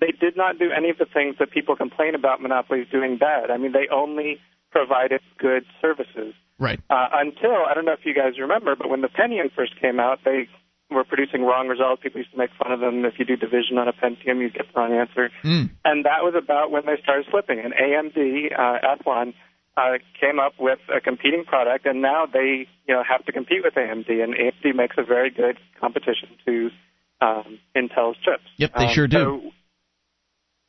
[0.00, 3.50] they did not do any of the things that people complain about monopolies doing bad.
[3.50, 4.38] I mean, they only
[4.70, 6.34] provided good services.
[6.58, 6.80] Right.
[6.90, 10.00] Uh, until I don't know if you guys remember, but when the Pentium first came
[10.00, 10.48] out, they
[10.90, 12.02] were producing wrong results.
[12.02, 13.04] People used to make fun of them.
[13.04, 15.30] If you do division on a Pentium, you get the wrong answer.
[15.44, 15.70] Mm.
[15.84, 17.60] And that was about when they started slipping.
[17.60, 19.34] And AMD, uh, Athlon,
[19.76, 23.58] uh, came up with a competing product, and now they, you know, have to compete
[23.62, 24.08] with AMD.
[24.10, 26.70] And AMD makes a very good competition to
[27.20, 28.42] um, Intel's chips.
[28.56, 29.16] Yep, they Um, sure do.
[29.16, 29.52] so-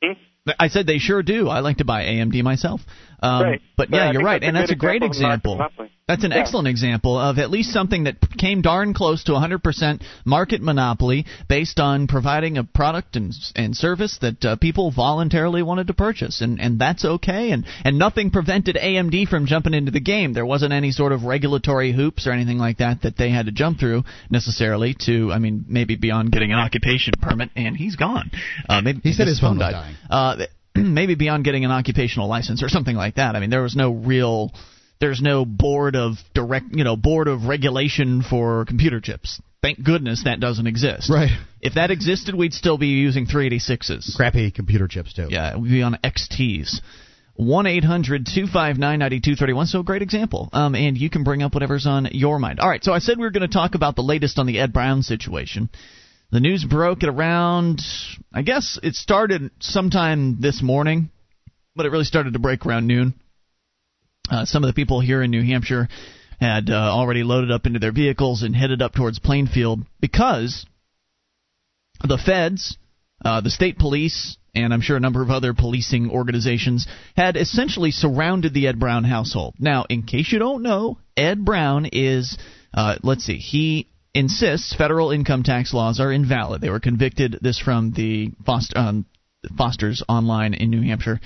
[0.02, 0.14] Hmm?
[0.60, 1.50] I said they sure do.
[1.50, 2.82] I like to buy AMD myself.
[3.22, 3.62] Um, Right.
[3.76, 5.88] But But yeah, you're right, that's and that's a good great example example.
[6.08, 6.38] That's an Yeah.
[6.38, 11.80] excellent example of at least something that came darn close to 100% market monopoly based
[11.80, 16.60] on providing a product and and service that uh, people voluntarily wanted to purchase, and
[16.60, 17.52] and that's okay.
[17.52, 20.34] And and nothing prevented AMD from jumping into the game.
[20.34, 23.52] There wasn't any sort of regulatory hoops or anything like that that they had to
[23.52, 25.32] jump through necessarily to.
[25.32, 28.32] I mean, maybe beyond getting an occupation permit, and he's gone.
[28.68, 29.72] Uh, maybe He said his phone died.
[29.74, 29.96] dying.
[30.10, 30.46] Uh,
[30.94, 33.36] maybe beyond getting an occupational license or something like that.
[33.36, 34.52] I mean, there was no real,
[35.00, 39.42] there's no board of direct, you know, board of regulation for computer chips.
[39.62, 41.10] Thank goodness that doesn't exist.
[41.10, 41.32] Right.
[41.62, 44.16] If that existed, we'd still be using 386s.
[44.16, 45.28] Crappy computer chips too.
[45.30, 46.80] Yeah, we'd be on XTs.
[47.36, 49.68] 1 800 259 9231.
[49.68, 50.50] So, great example.
[50.52, 52.60] Um, and you can bring up whatever's on your mind.
[52.60, 54.60] All right, so I said we were going to talk about the latest on the
[54.60, 55.70] Ed Brown situation.
[56.32, 57.82] The news broke at around,
[58.32, 61.10] I guess it started sometime this morning,
[61.76, 63.16] but it really started to break around noon.
[64.30, 65.90] Uh, some of the people here in New Hampshire
[66.40, 70.68] had uh, already loaded up into their vehicles and headed up towards Plainfield because
[72.08, 72.78] the feds,
[73.26, 76.88] uh, the state police, and I'm sure a number of other policing organizations
[77.18, 79.56] had essentially surrounded the Ed Brown household.
[79.58, 82.38] Now, in case you don't know, Ed Brown is,
[82.72, 86.62] uh, let's see, he insists federal income tax laws are invalid.
[86.62, 87.38] They were convicted.
[87.42, 89.06] This from the Foster, um,
[89.58, 91.20] Foster's online in New Hampshire.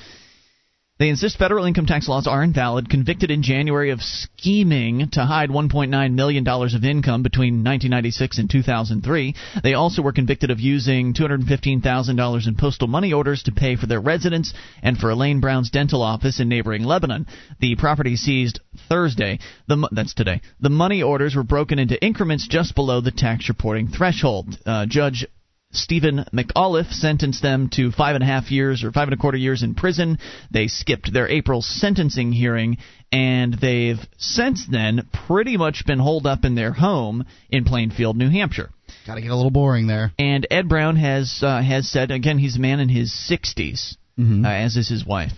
[1.03, 5.49] They insist federal income tax laws are invalid, convicted in January of scheming to hide
[5.49, 9.35] $1.9 million of income between 1996 and 2003.
[9.61, 13.99] They also were convicted of using $215,000 in postal money orders to pay for their
[13.99, 17.27] residence and for Elaine Brown's dental office in neighboring Lebanon.
[17.59, 19.39] The property seized Thursday.
[19.67, 20.39] The, that's today.
[20.61, 24.57] The money orders were broken into increments just below the tax reporting threshold.
[24.65, 25.25] Uh, Judge
[25.73, 29.37] Steven McAuliffe sentenced them to five and a half years or five and a quarter
[29.37, 30.19] years in prison.
[30.51, 32.77] They skipped their April sentencing hearing,
[33.11, 38.29] and they've since then pretty much been holed up in their home in Plainfield, New
[38.29, 38.69] Hampshire.
[39.07, 40.13] Got to get a little boring there.
[40.19, 44.45] And Ed Brown has uh, has said again he's a man in his 60s, Mhm.
[44.45, 45.33] uh, as is his wife,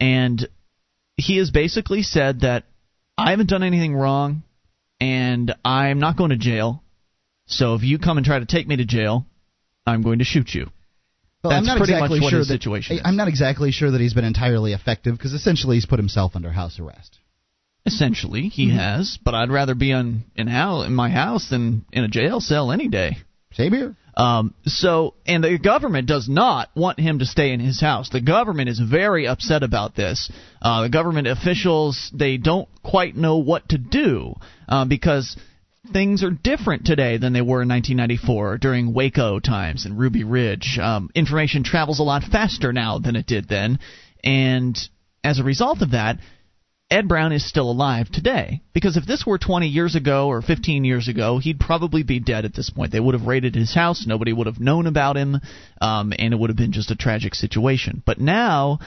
[0.00, 0.46] and
[1.16, 2.64] he has basically said that
[3.16, 4.42] I haven't done anything wrong,
[5.00, 6.82] and I'm not going to jail.
[7.46, 9.26] So if you come and try to take me to jail,
[9.86, 10.70] I'm going to shoot you.
[11.42, 13.02] Well, That's I'm not pretty exactly much what sure his that, situation is.
[13.04, 16.50] I'm not exactly sure that he's been entirely effective because essentially he's put himself under
[16.50, 17.18] house arrest.
[17.86, 18.78] Essentially, he Mm-hmm.
[18.78, 22.40] has, but I'd rather be on in house in my house than in a jail
[22.40, 23.18] cell any day.
[23.52, 23.94] Same here.
[24.16, 28.08] Um, so, and the government does not want him to stay in his house.
[28.08, 30.30] The government is very upset about this.
[30.62, 34.34] Uh, the government officials they don't quite know what to do
[34.68, 35.36] uh, because
[35.92, 40.78] things are different today than they were in 1994 during Waco times and Ruby Ridge.
[40.80, 43.78] Um, information travels a lot faster now than it did then,
[44.22, 44.78] and
[45.22, 46.18] as a result of that,
[46.90, 48.60] Ed Brown is still alive today.
[48.74, 52.44] Because if this were 20 years ago or 15 years ago, he'd probably be dead
[52.44, 52.92] at this point.
[52.92, 55.40] They would have raided his house, nobody would have known about him,
[55.80, 58.02] um, and it would have been just a tragic situation.
[58.04, 58.80] But now,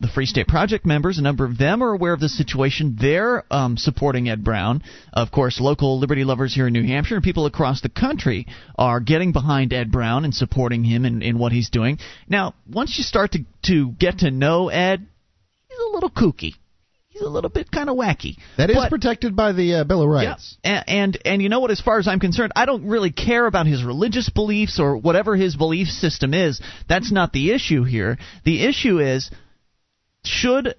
[0.00, 2.96] the Free State Project members, a number of them are aware of the situation.
[3.00, 4.82] They're um, supporting Ed Brown.
[5.12, 9.00] Of course, local liberty lovers here in New Hampshire and people across the country are
[9.00, 11.98] getting behind Ed Brown and supporting him in, in what he's doing.
[12.28, 15.04] Now, once you start to, to get to know Ed,
[15.68, 16.54] he's a little kooky.
[17.08, 18.36] He's a little bit kind of wacky.
[18.56, 20.56] That is But- protected by the uh, Bill of Rights.
[20.62, 20.84] yeah.
[20.86, 21.72] And, and and you know what?
[21.72, 25.34] As far as I'm concerned, I don't really care about his religious beliefs or whatever
[25.34, 26.60] his belief system is.
[26.88, 28.18] That's not the issue here.
[28.44, 29.32] The issue is
[30.28, 30.74] should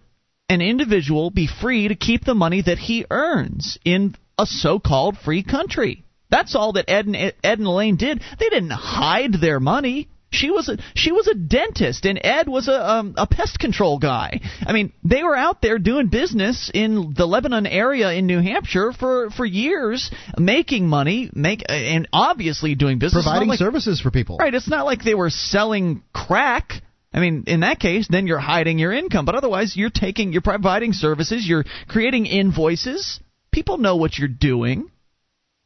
[0.48, 5.44] an individual be free to keep the money that he earns in a so-called free
[5.44, 6.04] country?
[6.30, 8.22] That's all that Ed and Ed and Elaine did.
[8.40, 10.10] They didn't hide their money.
[10.32, 13.98] She was a she was a dentist, and Ed was a um, a pest control
[13.98, 14.42] guy.
[14.62, 18.94] I mean, they were out there doing business in the Lebanon area in New Hampshire
[18.94, 23.24] for for years, making money, make and obviously doing business.
[23.24, 24.38] Providing like- services for people.
[24.38, 24.54] Right.
[24.54, 26.84] It's not like they were selling crack.
[27.12, 29.26] I mean, in that case, then you're hiding your income.
[29.26, 33.20] But otherwise, you're taking, you're providing services, you're creating invoices.
[33.52, 34.92] People know what you're doing.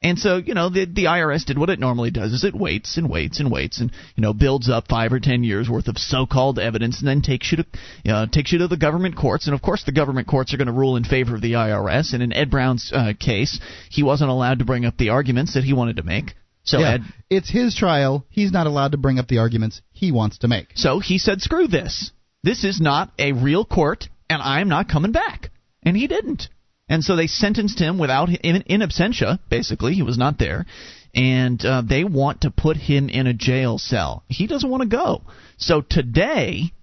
[0.03, 2.97] And so, you know, the the IRS did what it normally does: is it waits
[2.97, 5.97] and waits and waits, and you know, builds up five or ten years worth of
[5.97, 7.65] so-called evidence, and then takes you to,
[8.03, 9.47] know, takes you to the government courts.
[9.47, 12.13] And of course, the government courts are going to rule in favor of the IRS.
[12.13, 15.63] And in Ed Brown's uh, case, he wasn't allowed to bring up the arguments that
[15.63, 16.33] he wanted to make.
[16.63, 16.93] So yeah.
[16.93, 18.25] Ed It's his trial.
[18.29, 20.67] He's not allowed to bring up the arguments he wants to make.
[20.75, 22.11] So he said, screw this.
[22.43, 25.49] This is not a real court, and I'm not coming back.
[25.83, 26.49] And he didn't.
[26.89, 29.93] And so they sentenced him without in, in absentia, basically.
[29.93, 30.65] He was not there.
[31.15, 34.23] And uh, they want to put him in a jail cell.
[34.27, 35.21] He doesn't want to go.
[35.57, 36.73] So today,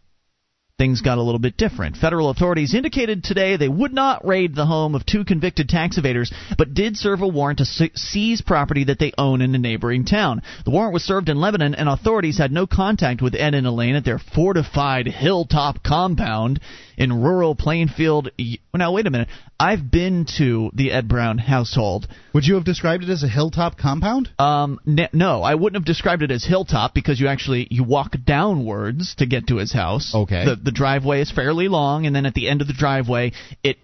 [0.81, 1.95] things got a little bit different.
[1.95, 6.33] Federal authorities indicated today they would not raid the home of two convicted tax evaders,
[6.57, 10.40] but did serve a warrant to seize property that they own in a neighboring town.
[10.64, 13.95] The warrant was served in Lebanon, and authorities had no contact with Ed and Elaine
[13.95, 16.61] at their fortified hilltop compound
[17.01, 18.31] in rural Plainfield.
[18.75, 19.29] Now, wait a minute.
[19.59, 22.07] I've been to the Ed Brown household.
[22.35, 24.29] Would you have described it as a hilltop compound?
[24.39, 29.15] Um, no, I wouldn't have described it as hilltop because you actually you walk downwards
[29.17, 30.15] to get to his house.
[30.15, 30.45] Okay.
[30.45, 33.33] The the driveway is fairly long, and then at the end of the driveway,
[33.63, 33.79] it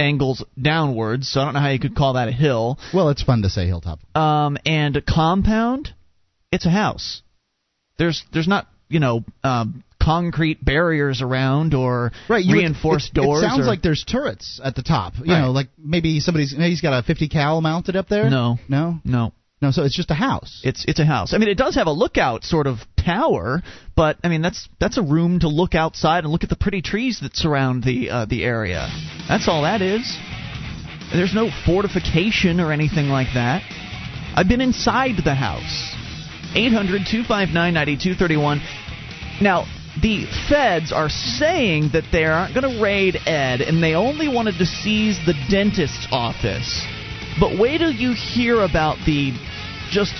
[0.00, 1.28] angles downwards.
[1.28, 2.78] So I don't know how you could call that a hill.
[2.94, 3.98] Well, it's fun to say hilltop.
[4.16, 5.90] Um, and a compound,
[6.50, 7.20] it's a house.
[7.98, 13.18] There's there's not you know um, concrete barriers around or Right, you would- reinforced it,
[13.18, 13.42] it doors.
[13.42, 15.14] sounds or- like there's turrets at the top.
[15.22, 15.40] You Right.
[15.42, 18.28] know, like maybe somebody's maybe he's got a 50 cal mounted up there.
[18.30, 18.58] No.
[18.68, 19.32] no, no.
[19.60, 19.70] no.
[19.70, 20.60] So it's just a house.
[20.64, 21.32] It's it's a house.
[21.34, 23.62] I mean, it does have a lookout sort of tower,
[23.96, 26.82] but I mean that's that's a room to look outside and look at the pretty
[26.82, 28.88] trees that surround the uh, the area.
[29.28, 30.16] That's all that is.
[31.12, 33.62] There's no fortification or anything like that.
[34.34, 35.94] I've been inside the house.
[36.54, 38.60] 800-259-9231.
[39.40, 39.64] Now,
[40.00, 44.56] the feds are saying that they aren't going to raid Ed and they only wanted
[44.58, 46.86] to seize the dentist's office.
[47.38, 49.32] But wait till you hear about the
[49.90, 50.14] just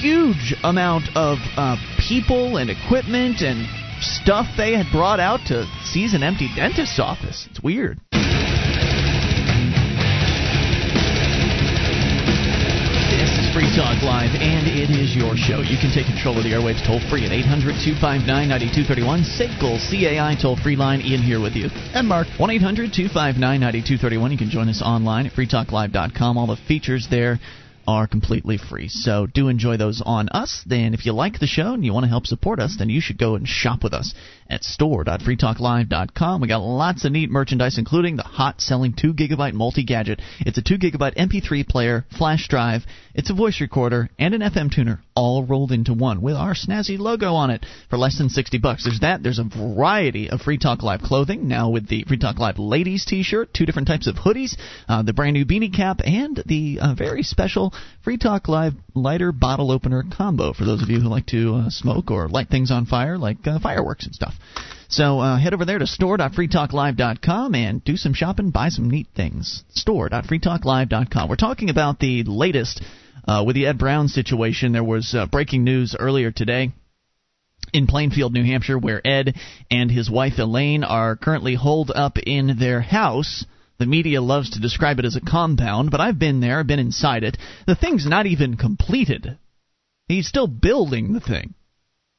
[0.00, 1.76] huge amount of uh,
[2.08, 3.66] people and equipment and
[4.00, 7.46] stuff they had brought out to seize an empty dentist's office.
[7.50, 7.98] It's weird.
[13.58, 15.66] Free Talk Live, and it is your show.
[15.66, 19.26] You can take control of the airwaves toll free at 800 259 9231.
[19.26, 21.00] SACL CAI toll free line.
[21.00, 21.66] Ian here with you.
[21.90, 22.28] and Mark.
[22.38, 24.30] 1 800 259 9231.
[24.30, 26.38] You can join us online at freetalklive.com.
[26.38, 27.40] All the features there
[27.88, 28.86] are completely free.
[28.86, 30.62] So do enjoy those on us.
[30.64, 33.00] Then, if you like the show and you want to help support us, then you
[33.00, 34.14] should go and shop with us
[34.50, 36.40] at store.freetalklive.com.
[36.40, 40.20] We got lots of neat merchandise, including the hot selling 2 gigabyte multi gadget.
[40.40, 42.84] It's a 2 gigabyte MP3 player, flash drive,
[43.18, 46.96] it's a voice recorder, and an FM tuner, all rolled into one with our snazzy
[46.96, 48.84] logo on it for less than 60 bucks.
[48.84, 49.24] There's that.
[49.24, 53.04] There's a variety of Free Talk Live clothing now with the Free Talk Live ladies
[53.04, 54.56] t-shirt, two different types of hoodies,
[54.88, 59.32] uh, the brand new beanie cap, and the uh, very special Free Talk Live lighter
[59.32, 62.70] bottle opener combo for those of you who like to uh, smoke or light things
[62.70, 64.34] on fire like uh, fireworks and stuff.
[64.88, 69.62] So uh, head over there to store.freetalklive.com and do some shopping, buy some neat things.
[69.70, 71.28] Store.freetalklive.com.
[71.28, 72.82] We're talking about the latest
[73.26, 74.72] uh, with the Ed Brown situation.
[74.72, 76.72] There was uh, breaking news earlier today
[77.72, 79.36] in Plainfield, New Hampshire, where Ed
[79.70, 83.44] and his wife Elaine are currently holed up in their house.
[83.78, 86.78] The media loves to describe it as a compound, but I've been there, I've been
[86.78, 87.36] inside it.
[87.66, 89.38] The thing's not even completed.
[90.08, 91.54] He's still building the thing.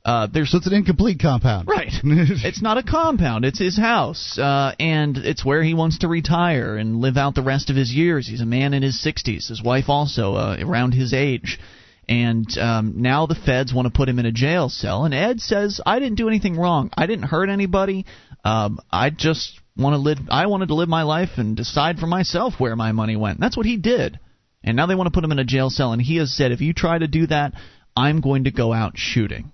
[0.09, 1.91] Uh, there's so it's an incomplete compound, right?
[2.03, 6.77] it's not a compound; it's his house, uh, and it's where he wants to retire
[6.77, 8.27] and live out the rest of his years.
[8.27, 9.49] He's a man in his 60s.
[9.49, 11.59] His wife also uh, around his age,
[12.07, 15.05] and um, now the feds want to put him in a jail cell.
[15.05, 16.89] And Ed says, "I didn't do anything wrong.
[16.97, 18.07] I didn't hurt anybody.
[18.43, 20.17] Um, I just want to live.
[20.31, 23.39] I wanted to live my life and decide for myself where my money went.
[23.39, 24.19] That's what he did."
[24.63, 26.51] And now they want to put him in a jail cell, and he has said,
[26.51, 27.53] "If you try to do that,
[27.95, 29.51] I'm going to go out shooting."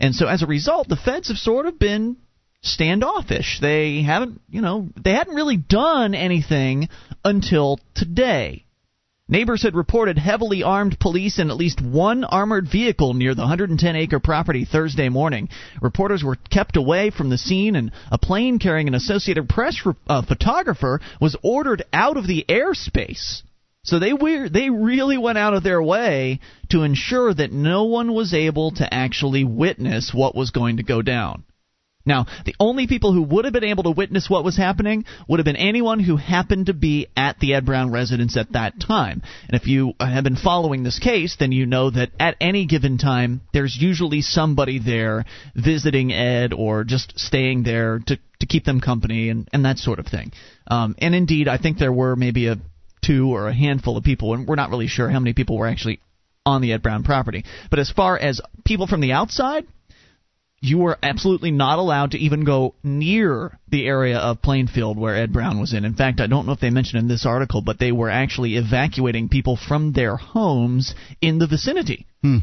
[0.00, 2.16] And so as a result, the feds have sort of been
[2.62, 3.58] standoffish.
[3.60, 6.88] They haven't, you know, they hadn't really done anything
[7.24, 8.64] until today.
[9.28, 13.96] Neighbors had reported heavily armed police and at least one armored vehicle near the 110
[13.96, 15.48] acre property Thursday morning.
[15.82, 20.22] Reporters were kept away from the scene, and a plane carrying an Associated Press uh,
[20.22, 23.42] photographer was ordered out of the airspace.
[23.86, 28.12] So they we- they really went out of their way to ensure that no one
[28.12, 31.44] was able to actually witness what was going to go down.
[32.04, 35.40] Now, the only people who would have been able to witness what was happening would
[35.40, 39.22] have been anyone who happened to be at the Ed Brown residence at that time.
[39.48, 42.96] And if you have been following this case, then you know that at any given
[42.96, 45.24] time, there's usually somebody there
[45.56, 49.98] visiting Ed or just staying there to, to keep them company and, and that sort
[49.98, 50.30] of thing.
[50.68, 52.56] Um, and indeed, I think there were maybe a
[53.06, 55.68] two or a handful of people, and we're not really sure how many people were
[55.68, 56.00] actually
[56.44, 57.44] on the Ed Brown property.
[57.70, 59.66] But as far as people from the outside,
[60.60, 65.32] you were absolutely not allowed to even go near the area of Plainfield where Ed
[65.32, 65.84] Brown was in.
[65.84, 68.56] In fact, I don't know if they mentioned in this article, but they were actually
[68.56, 72.06] evacuating people from their homes in the vicinity.
[72.22, 72.38] Hmm.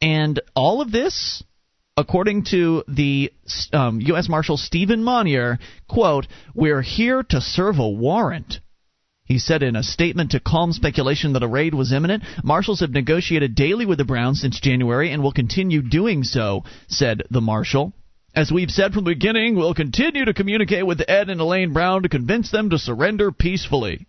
[0.00, 1.42] And all of this,
[1.96, 3.32] according to the
[3.72, 4.28] um, U.S.
[4.28, 8.60] Marshal Stephen Monier, quote, "We're here to serve a warrant."
[9.26, 12.90] He said in a statement to calm speculation that a raid was imminent, marshals have
[12.90, 17.94] negotiated daily with the Browns since January and will continue doing so, said the marshal.
[18.34, 22.02] As we've said from the beginning, we'll continue to communicate with Ed and Elaine Brown
[22.02, 24.06] to convince them to surrender peacefully.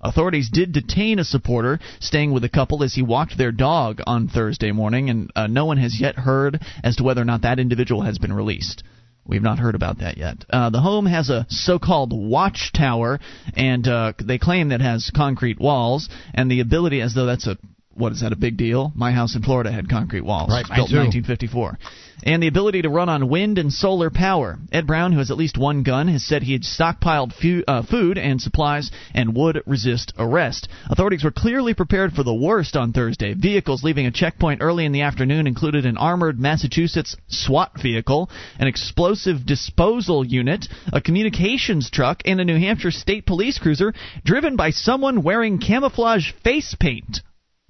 [0.00, 4.28] Authorities did detain a supporter staying with the couple as he walked their dog on
[4.28, 7.58] Thursday morning, and uh, no one has yet heard as to whether or not that
[7.58, 8.84] individual has been released.
[9.24, 10.44] We've not heard about that yet.
[10.50, 13.20] Uh, the home has a so-called watchtower,
[13.54, 17.56] and uh, they claim that has concrete walls and the ability, as though that's a
[17.94, 18.92] what is that a big deal?
[18.94, 21.78] My house in Florida had concrete walls, right, built in 1954,
[22.22, 24.58] and the ability to run on wind and solar power.
[24.70, 27.82] Ed Brown, who has at least one gun, has said he had stockpiled fu- uh,
[27.82, 30.68] food and supplies and would resist arrest.
[30.90, 33.34] Authorities were clearly prepared for the worst on Thursday.
[33.34, 38.68] Vehicles leaving a checkpoint early in the afternoon included an armored Massachusetts SWAT vehicle, an
[38.68, 43.92] explosive disposal unit, a communications truck, and a New Hampshire State Police cruiser
[44.24, 47.20] driven by someone wearing camouflage face paint.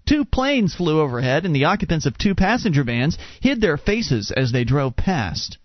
[0.07, 4.53] Two planes flew overhead, and the occupants of two passenger vans hid their faces as
[4.53, 5.59] they drove past.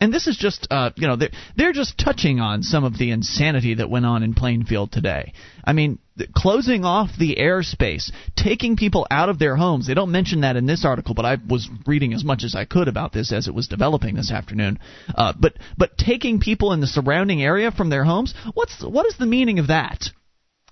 [0.00, 3.10] And this is just, uh, you know, they're, they're just touching on some of the
[3.10, 5.34] insanity that went on in Plainfield today.
[5.62, 5.98] I mean,
[6.34, 9.86] closing off the airspace, taking people out of their homes.
[9.86, 12.64] They don't mention that in this article, but I was reading as much as I
[12.64, 14.78] could about this as it was developing this afternoon.
[15.14, 18.34] Uh, but but taking people in the surrounding area from their homes.
[18.54, 20.08] What's what is the meaning of that?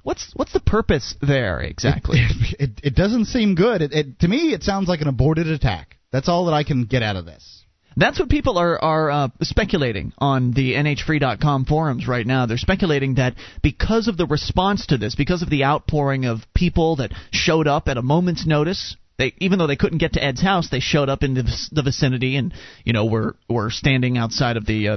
[0.02, 2.18] What's what's the purpose there exactly?
[2.20, 3.82] It, it, it doesn't seem good.
[3.82, 5.96] It, it, to me, it sounds like an aborted attack.
[6.12, 7.64] That's all that I can get out of this.
[7.96, 12.46] That's what people are are uh, speculating on the NHFree.com forums right now.
[12.46, 16.96] They're speculating that because of the response to this, because of the outpouring of people
[16.96, 20.40] that showed up at a moment's notice, they even though they couldn't get to Ed's
[20.40, 24.56] house, they showed up in the, the vicinity and you know were were standing outside
[24.56, 24.96] of the uh,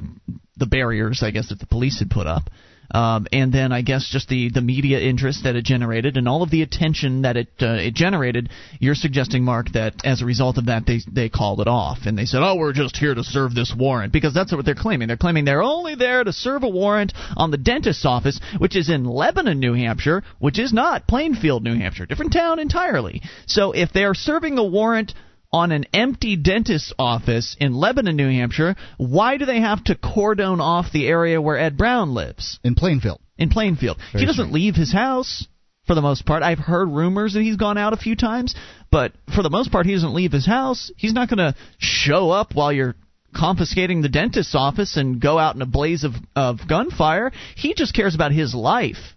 [0.57, 2.51] the barriers, I guess, that the police had put up.
[2.93, 6.43] Um, and then I guess just the, the media interest that it generated and all
[6.43, 8.49] of the attention that it uh, it generated.
[8.79, 12.17] You're suggesting, Mark, that as a result of that, they they called it off and
[12.17, 15.07] they said, "Oh, we're just here to serve this warrant," because that's what they're claiming.
[15.07, 18.89] They're claiming they're only there to serve a warrant on the dentist's office, which is
[18.89, 23.21] in Lebanon, New Hampshire, which is not Plainfield, New Hampshire, different town entirely.
[23.47, 25.13] So if they are serving a warrant
[25.53, 30.61] on an empty dentist's office in Lebanon, New Hampshire, why do they have to cordon
[30.61, 32.59] off the area where Ed Brown lives?
[32.63, 33.19] In Plainfield.
[33.37, 33.97] In Plainfield.
[34.13, 34.53] Very he doesn't strange.
[34.53, 35.45] leave his house
[35.85, 36.43] for the most part.
[36.43, 38.55] I've heard rumors that he's gone out a few times,
[38.91, 40.91] but for the most part, he doesn't leave his house.
[40.95, 42.95] He's not going to show up while you're
[43.35, 47.31] confiscating the dentist's office and go out in a blaze of, of gunfire.
[47.55, 49.15] He just cares about his life.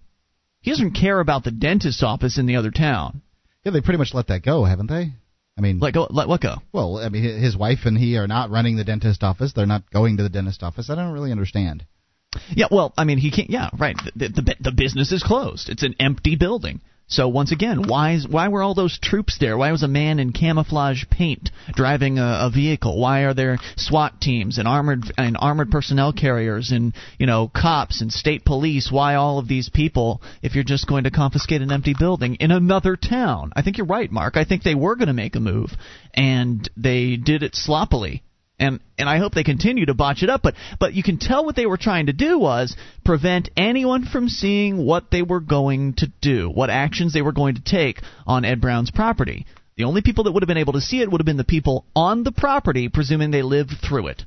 [0.60, 3.22] He doesn't care about the dentist's office in the other town.
[3.64, 5.12] Yeah, they pretty much let that go, haven't they?
[5.56, 6.08] I mean, Let go.
[6.10, 6.56] Let what go?
[6.72, 9.52] well, I mean, his wife and he are not running the dentist office.
[9.52, 10.90] They're not going to the dentist office.
[10.90, 11.86] I don't really understand.
[12.50, 13.50] Yeah, well, I mean, he can't.
[13.50, 13.96] Yeah, right.
[14.16, 15.68] The, the, the business is closed.
[15.68, 16.80] It's an empty building.
[17.06, 19.58] So once again, why is, why were all those troops there?
[19.58, 22.98] Why was a man in camouflage paint driving a, a vehicle?
[22.98, 28.00] Why are there SWAT teams and armored and armored personnel carriers and you know cops
[28.00, 28.90] and state police?
[28.90, 32.50] Why all of these people if you're just going to confiscate an empty building in
[32.50, 33.52] another town?
[33.54, 34.38] I think you're right, Mark.
[34.38, 35.72] I think they were going to make a move
[36.14, 38.22] and they did it sloppily
[38.64, 40.42] and and I hope they continue to botch it up.
[40.42, 44.28] But but you can tell what they were trying to do was prevent anyone from
[44.28, 48.44] seeing what they were going to do, what actions they were going to take on
[48.44, 49.46] Ed Brown's property.
[49.76, 51.44] The only people that would have been able to see it would have been the
[51.44, 54.22] people on the property, presuming they lived through it.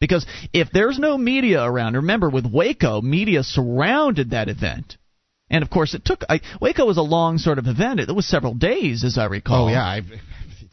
[0.00, 4.96] Because if there's no media around, remember with Waco, media surrounded that event.
[5.50, 6.22] And of course, it took.
[6.28, 8.00] I, Waco was a long sort of event.
[8.00, 9.66] It was several days, as I recall.
[9.66, 10.20] Oh yeah, I, it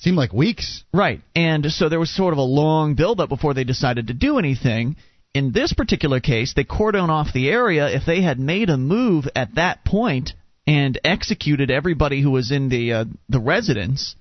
[0.02, 0.84] seemed like weeks.
[0.94, 1.22] Right.
[1.36, 4.98] And so there was sort of a long buildup before they decided to do anything.
[5.34, 7.88] In this particular case, they cordon off the area.
[7.88, 10.34] If they had made a move at that point
[10.68, 14.16] and executed everybody who was in the uh, the residence,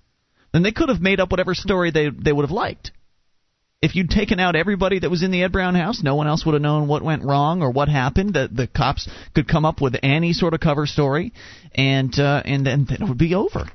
[0.53, 2.93] then they could have made up whatever story they they would have liked.
[3.83, 6.45] If you'd taken out everybody that was in the Ed Brown house, no one else
[6.45, 8.35] would have known what went wrong or what happened.
[8.35, 11.33] The the cops could come up with any sort of cover story,
[11.74, 13.66] and uh, and then it would be over.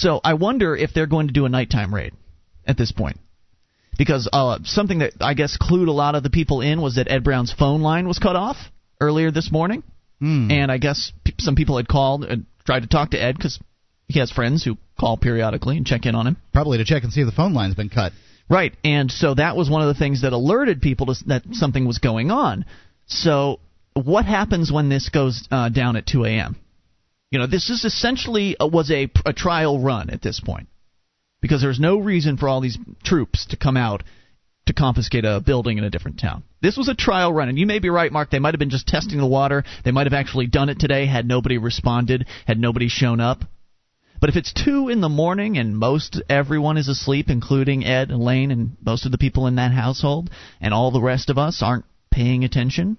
[0.00, 2.12] So I wonder if they're going to do a nighttime raid
[2.66, 3.18] at this point.
[3.96, 7.10] Because uh, something that I guess clued a lot of the people in was that
[7.10, 8.56] Ed Brown's phone line was cut off
[9.00, 9.82] earlier this morning.
[10.20, 10.50] Hmm.
[10.50, 13.58] And I guess pe- some people had called and tried to talk to Ed because
[14.06, 16.36] he has friends who call periodically and check in on him.
[16.52, 18.12] Probably to check and see if the phone line's been cut.
[18.50, 21.42] Right, and so that was one of the things that alerted people to, s- that
[21.52, 22.64] something was going on.
[23.06, 23.60] So,
[23.92, 26.56] what happens when this goes uh, down at 2 a.m.?
[27.30, 30.68] You know, this is essentially uh, was a, a trial run at this point,
[31.40, 34.02] because there's no reason for all these troops to come out
[34.66, 36.42] to confiscate a building in a different town.
[36.60, 38.30] This was a trial run, and you may be right, Mark.
[38.30, 39.64] They might have been just testing the water.
[39.84, 43.44] They might have actually done it today had nobody responded, had nobody shown up.
[44.20, 48.20] But if it's two in the morning and most everyone is asleep, including Ed and
[48.20, 50.28] Elaine and most of the people in that household,
[50.60, 52.98] and all the rest of us aren't paying attention,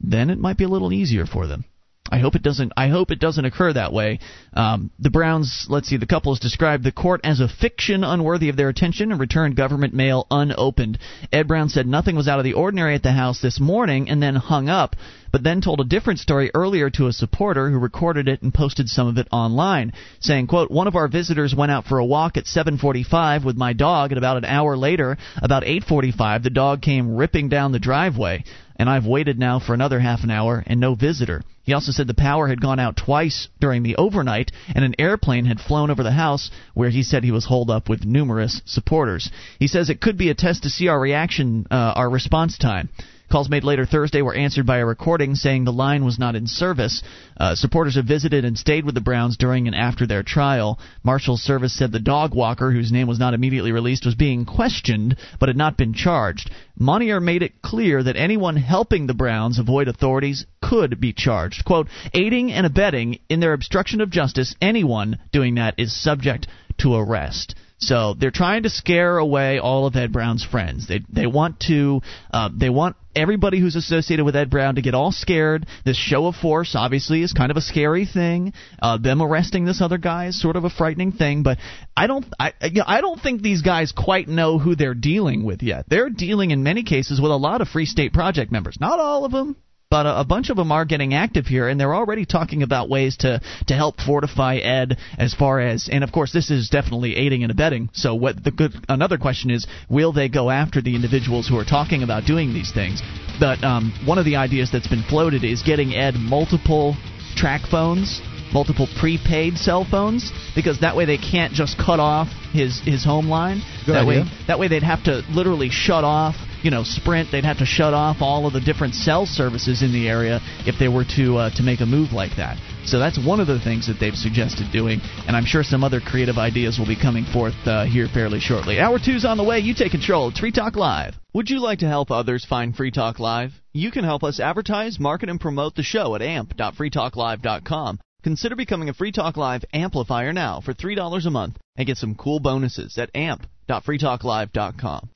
[0.00, 1.64] then it might be a little easier for them.
[2.10, 2.72] I hope it doesn't.
[2.76, 4.18] I hope it doesn't occur that way.
[4.52, 8.50] Um, the Browns, let's see, the couple has described the court as a fiction unworthy
[8.50, 10.98] of their attention and returned government mail unopened.
[11.32, 14.22] Ed Brown said nothing was out of the ordinary at the house this morning and
[14.22, 14.96] then hung up,
[15.32, 18.90] but then told a different story earlier to a supporter who recorded it and posted
[18.90, 22.36] some of it online, saying, "quote One of our visitors went out for a walk
[22.36, 27.16] at 7:45 with my dog, and about an hour later, about 8:45, the dog came
[27.16, 28.44] ripping down the driveway."
[28.76, 31.42] And I've waited now for another half an hour and no visitor.
[31.64, 35.46] He also said the power had gone out twice during the overnight, and an airplane
[35.46, 39.30] had flown over the house where he said he was holed up with numerous supporters.
[39.58, 42.90] He says it could be a test to see our reaction, uh, our response time.
[43.30, 46.46] Calls made later Thursday were answered by a recording saying the line was not in
[46.46, 47.02] service.
[47.36, 50.78] Uh, supporters have visited and stayed with the Browns during and after their trial.
[51.02, 55.16] Marshall's service said the dog walker, whose name was not immediately released, was being questioned
[55.40, 56.50] but had not been charged.
[56.78, 61.64] Monier made it clear that anyone helping the Browns avoid authorities could be charged.
[61.64, 66.46] Quote, aiding and abetting in their obstruction of justice, anyone doing that is subject
[66.78, 67.54] to arrest.
[67.78, 70.86] So they're trying to scare away all of Ed Brown's friends.
[70.86, 72.00] They they want to
[72.32, 75.66] uh, they want everybody who's associated with Ed Brown to get all scared.
[75.84, 78.52] This show of force obviously is kind of a scary thing.
[78.80, 81.42] Uh, them arresting this other guy is sort of a frightening thing.
[81.42, 81.58] But
[81.96, 85.44] I don't I you know, I don't think these guys quite know who they're dealing
[85.44, 85.86] with yet.
[85.88, 88.78] They're dealing in many cases with a lot of Free State Project members.
[88.80, 89.56] Not all of them,
[89.94, 92.88] but a, a bunch of them are getting active here, and they're already talking about
[92.88, 97.14] ways to to help fortify Ed as far as, and of course, this is definitely
[97.14, 97.90] aiding and abetting.
[97.92, 101.64] So, what the good another question is, will they go after the individuals who are
[101.64, 103.02] talking about doing these things?
[103.38, 106.96] But um, one of the ideas that's been floated is getting Ed multiple
[107.36, 108.20] track phones
[108.52, 113.26] multiple prepaid cell phones because that way they can't just cut off his his home
[113.26, 113.60] line.
[113.86, 114.22] Good that idea.
[114.22, 117.28] way that way they'd have to literally shut off, you know, Sprint.
[117.30, 120.78] They'd have to shut off all of the different cell services in the area if
[120.78, 122.56] they were to uh, to make a move like that.
[122.86, 126.00] So that's one of the things that they've suggested doing, and I'm sure some other
[126.00, 128.80] creative ideas will be coming forth uh, here fairly shortly.
[128.80, 129.60] Hour two's on the way.
[129.60, 130.32] You take control.
[130.32, 131.14] Free Talk Live.
[131.34, 133.52] Would you like to help others find Free Talk Live?
[133.72, 138.00] You can help us advertise, market, and promote the show at amp.freetalklive.com.
[138.22, 142.14] Consider becoming a Free Talk Live amplifier now for $3 a month and get some
[142.14, 145.10] cool bonuses at amp.freetalklive.com.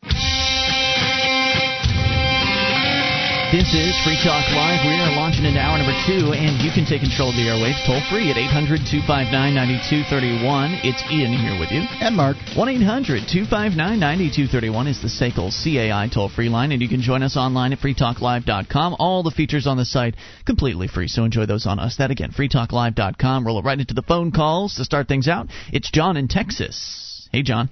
[3.51, 4.84] This is Free Talk Live.
[4.84, 7.80] We are launching into hour number two, and you can take control of the airwaves
[7.88, 10.84] toll free at 800 259 9231.
[10.84, 11.80] It's Ian here with you.
[12.05, 12.36] And Mark.
[12.53, 17.22] 1 800 259 9231 is the SACL CAI toll free line, and you can join
[17.22, 18.96] us online at freetalklive.com.
[19.01, 20.12] All the features on the site
[20.44, 21.96] completely free, so enjoy those on us.
[21.96, 23.46] That again, freetalklive.com.
[23.46, 25.49] Roll it right into the phone calls to start things out.
[25.72, 27.30] It's John in Texas.
[27.32, 27.70] Hey, John.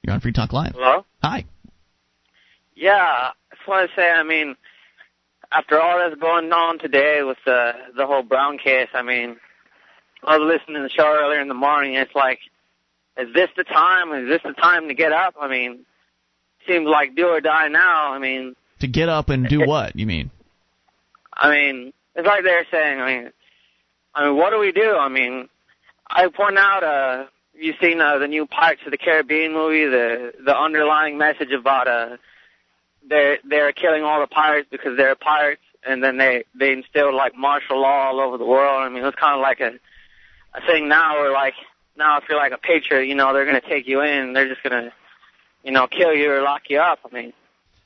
[0.00, 0.74] You're on Free Talk Live.
[0.78, 1.04] Hello?
[1.24, 1.44] Hi.
[2.76, 4.54] Yeah, I just want to say, I mean,
[5.52, 9.36] after all that's going on today with the the whole Brown case, I mean,
[10.24, 11.96] I was listening to the show earlier in the morning.
[11.96, 12.40] And it's like,
[13.16, 14.12] is this the time?
[14.12, 15.34] Is this the time to get up?
[15.40, 15.80] I mean,
[16.66, 18.12] seems like do or die now.
[18.12, 20.30] I mean, To get up and do what, you mean?
[21.32, 23.00] I mean, it's like they're saying.
[23.00, 23.32] I mean,
[24.14, 24.96] I mean, what do we do?
[24.96, 25.48] I mean,
[26.08, 26.84] I point out.
[26.84, 27.26] uh
[27.60, 31.88] You've seen uh, the new Pirates of the Caribbean movie, the the underlying message about
[31.88, 32.16] uh
[33.08, 37.36] they're they're killing all the pirates because they're pirates, and then they they instilled like
[37.36, 38.82] martial law all over the world.
[38.82, 39.78] I mean, it's kind of like a
[40.54, 41.54] a thing now where like
[41.96, 44.62] now if you're like a patriot, you know, they're gonna take you in, they're just
[44.62, 44.92] gonna
[45.64, 47.00] you know kill you or lock you up.
[47.04, 47.32] I mean,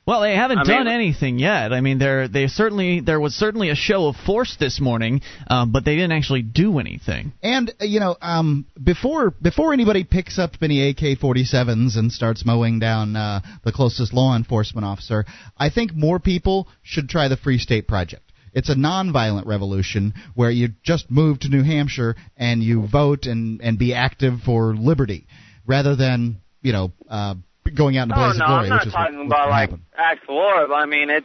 [0.05, 1.71] Well, they haven't I done mean- anything yet.
[1.71, 5.71] I mean, there they certainly there was certainly a show of force this morning, um,
[5.71, 7.31] but they didn't actually do anything.
[7.41, 12.79] And uh, you know, um, before before anybody picks up any AK-47s and starts mowing
[12.79, 15.25] down uh, the closest law enforcement officer,
[15.57, 18.29] I think more people should try the Free State Project.
[18.53, 23.61] It's a nonviolent revolution where you just move to New Hampshire and you vote and
[23.61, 25.27] and be active for liberty,
[25.65, 27.35] rather than you know uh,
[27.71, 29.49] going out in a oh blaze no, of glory, I'm not is talking what about
[29.49, 29.85] like happen.
[29.97, 31.23] acts of war, but I mean it.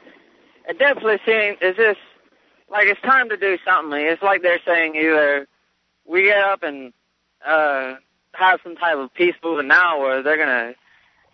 [0.68, 2.00] It definitely seems it's just
[2.70, 3.98] like it's time to do something.
[3.98, 5.46] It's like they're saying either
[6.06, 6.92] we get up and
[7.46, 7.94] uh
[8.32, 10.74] have some type of peace movement now, or they're gonna,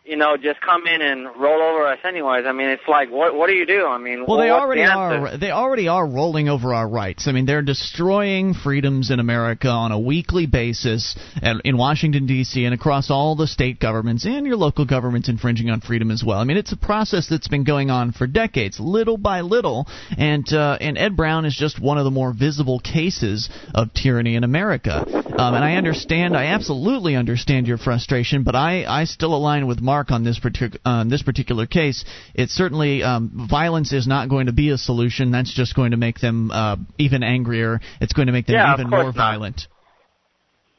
[0.04, 2.44] you know, just come in and roll over us anyways.
[2.46, 3.86] I mean, it's like what what do you do?
[3.86, 5.38] I mean, Well, they already the are.
[5.38, 7.26] They already are rolling over our rights.
[7.26, 12.62] I mean, they're destroying freedoms in America on a weekly basis, and in Washington D.C.
[12.66, 16.38] and across all the state governments and your local governments infringing on freedom as well.
[16.38, 19.86] I mean, it's a process that's been going on for decades, little by little,
[20.18, 24.34] and uh, and Ed Brown is just one of the more visible cases of tyranny
[24.34, 25.02] in America.
[25.06, 29.80] Um, and I understand, I absolutely understand your frustration, but I I still align with
[29.80, 30.40] Mark on this
[30.84, 32.04] on this particular case.
[32.34, 35.30] It's certainly um, violence is not going to be a solution.
[35.30, 37.80] That's just going to make them uh, even angrier.
[38.00, 39.14] It's going to make them Yeah, even more not.
[39.14, 39.66] violent.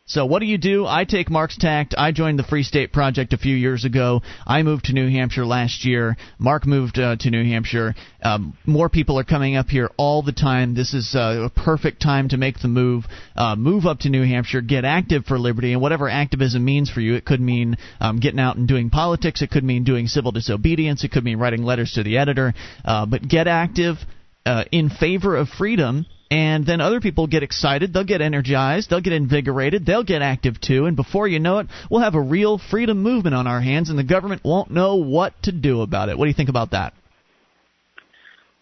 [0.08, 0.86] So what do you do?
[0.86, 1.96] I take Mark's tact.
[1.98, 4.22] I joined the Free State Project a few years ago.
[4.46, 6.16] I moved to New Hampshire last year.
[6.38, 7.96] Mark moved uh, to New Hampshire.
[8.22, 10.76] Um, more people are coming up here all the time.
[10.76, 13.06] This is uh, a perfect time to make the move.
[13.36, 14.62] Uh, move up to New Hampshire.
[14.62, 17.16] Get active for liberty, and whatever activism means for you.
[17.16, 19.42] It could mean um, getting out and doing politics.
[19.42, 21.04] It could mean doing civil disobedience.
[21.04, 22.54] It could mean writing letters to the editor.
[22.86, 23.98] Uh, but get active
[24.46, 29.02] uh, in favor of freedom and then other people get excited they'll get energized they'll
[29.02, 32.58] get invigorated they'll get active too and before you know it we'll have a real
[32.58, 36.18] freedom movement on our hands and the government won't know what to do about it
[36.18, 36.94] what do you think about that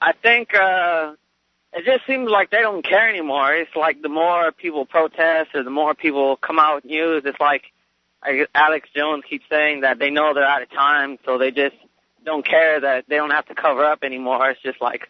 [0.01, 1.13] I think uh
[1.75, 3.53] it just seems like they don't care anymore.
[3.55, 7.39] It's like the more people protest or the more people come out with news, it's
[7.39, 7.63] like
[8.53, 11.75] Alex Jones keeps saying that they know they're out of time, so they just
[12.23, 14.49] don't care that they don't have to cover up anymore.
[14.51, 15.09] It's just like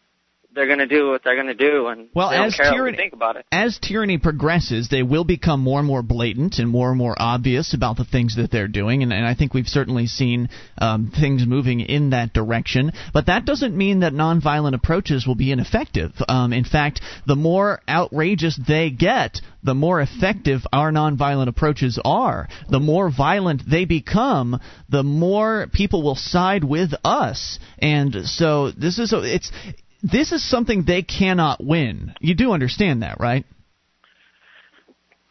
[0.53, 2.65] they're going to do what they're going to do, and Well, they don't as care
[2.67, 3.45] what tyranny- we think about it.
[3.51, 7.73] as tyranny progresses, they will become more and more blatant and more and more obvious
[7.73, 11.45] about the things that they're doing, and, and I think we've certainly seen um, things
[11.47, 12.91] moving in that direction.
[13.13, 16.11] But that doesn't mean that nonviolent approaches will be ineffective.
[16.27, 22.47] Um, in fact, the more outrageous they get, the more effective our nonviolent approaches are.
[22.69, 27.59] The more violent they become, the more people will side with us.
[27.79, 29.51] And so this is a, it's
[30.03, 32.13] this is something they cannot win.
[32.19, 33.45] You do understand that, right?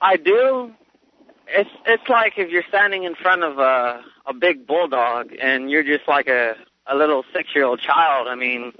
[0.01, 0.73] I do.
[1.47, 5.85] It's it's like if you're standing in front of a a big bulldog and you're
[5.85, 6.55] just like a
[6.87, 8.27] a little six year old child.
[8.27, 8.73] I mean,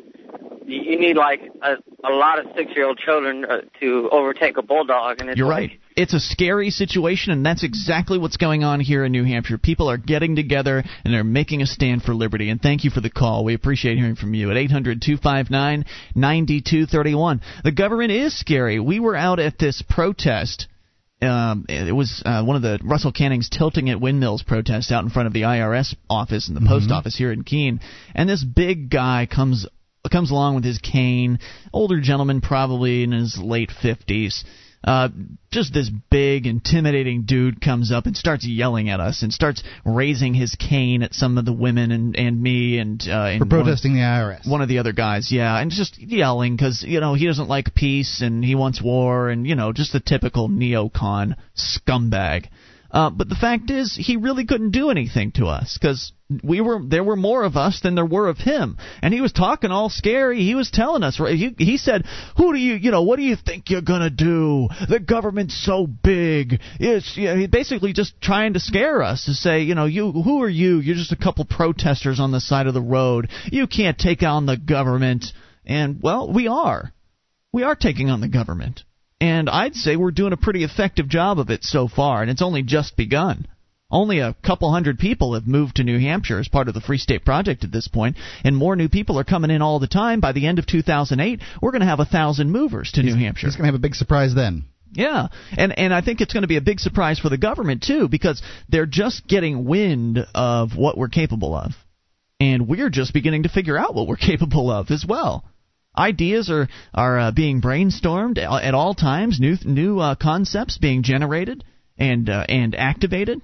[0.67, 5.21] you, you need like a a lot of six-year-old children uh, to overtake a bulldog.
[5.21, 5.81] And it's You're like, right.
[5.97, 9.59] It's a scary situation, and that's exactly what's going on here in New Hampshire.
[9.59, 12.51] People are getting together and they're making a stand for liberty.
[12.51, 13.45] And thank you for the call.
[13.45, 15.85] We appreciate hearing from you at 800 259
[16.15, 17.41] 9231.
[17.65, 18.81] The government is scary.
[18.81, 20.67] We were out at this protest.
[21.21, 25.11] Um, it was uh, one of the Russell Kanning's tilting at windmills protests out in
[25.11, 27.81] front of the IRS office and the post office here in Keene.
[28.15, 29.67] And this big guy comes
[30.11, 31.39] comes along with his cane,
[31.73, 34.45] older gentleman, probably in his late fifties.
[34.85, 35.09] Uh,
[35.51, 40.35] just this big, intimidating dude comes up and starts yelling at us and starts raising
[40.35, 43.65] his cane at some of the women and and me and uh, and For one
[43.65, 44.49] protesting the IRS.
[44.49, 47.75] one of the other guys, yeah, and just yelling because you know he doesn't like
[47.75, 52.47] peace and he wants war and you know just the typical neocon scumbag.
[52.93, 56.13] Uh, but the fact is, he really couldn't do anything to us because
[56.45, 59.33] we were there were more of us than there were of him, and he was
[59.33, 60.41] talking all scary.
[60.41, 61.35] He was telling us, right?
[61.35, 62.05] He, he said,
[62.37, 64.69] "Who do you, you know, what do you think you're gonna do?
[64.91, 66.61] The government's so big.
[66.79, 70.43] It's you know, basically just trying to scare us to say, you know, you who
[70.43, 70.79] are you?
[70.81, 73.31] You're just a couple protesters on the side of the road.
[73.47, 75.25] You can't take on the government."
[75.65, 76.93] And well, we are.
[77.53, 78.83] We are taking on the government.
[79.23, 82.43] And I'd say we're doing a pretty effective job of it so far, and it's
[82.43, 83.47] only just begun.
[83.89, 86.99] Only a couple hundred people have moved to New Hampshire as part of the Free
[86.99, 90.19] State Project at this point, and more new people are coming in all the time.
[90.19, 93.47] By the end of 2008, we're going to have a thousand movers to New Hampshire.
[93.47, 94.65] He's going to have a big surprise then.
[94.91, 97.85] Yeah, and and I think it's going to be a big surprise for the government
[97.87, 101.71] too, because they're just getting wind of what we're capable of,
[102.41, 105.45] and we're just beginning to figure out what we're capable of as well.
[105.97, 111.65] Ideas are are uh, being brainstormed at all times, new new uh, concepts being generated
[111.99, 113.43] and uh, and activated,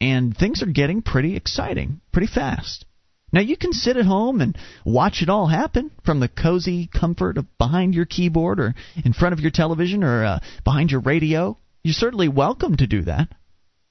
[0.00, 2.84] and things are getting pretty exciting, pretty fast.
[3.32, 7.36] Now you can sit at home and watch it all happen from the cozy comfort
[7.36, 8.74] of behind your keyboard or
[9.04, 11.58] in front of your television or uh, behind your radio.
[11.82, 13.28] You're certainly welcome to do that.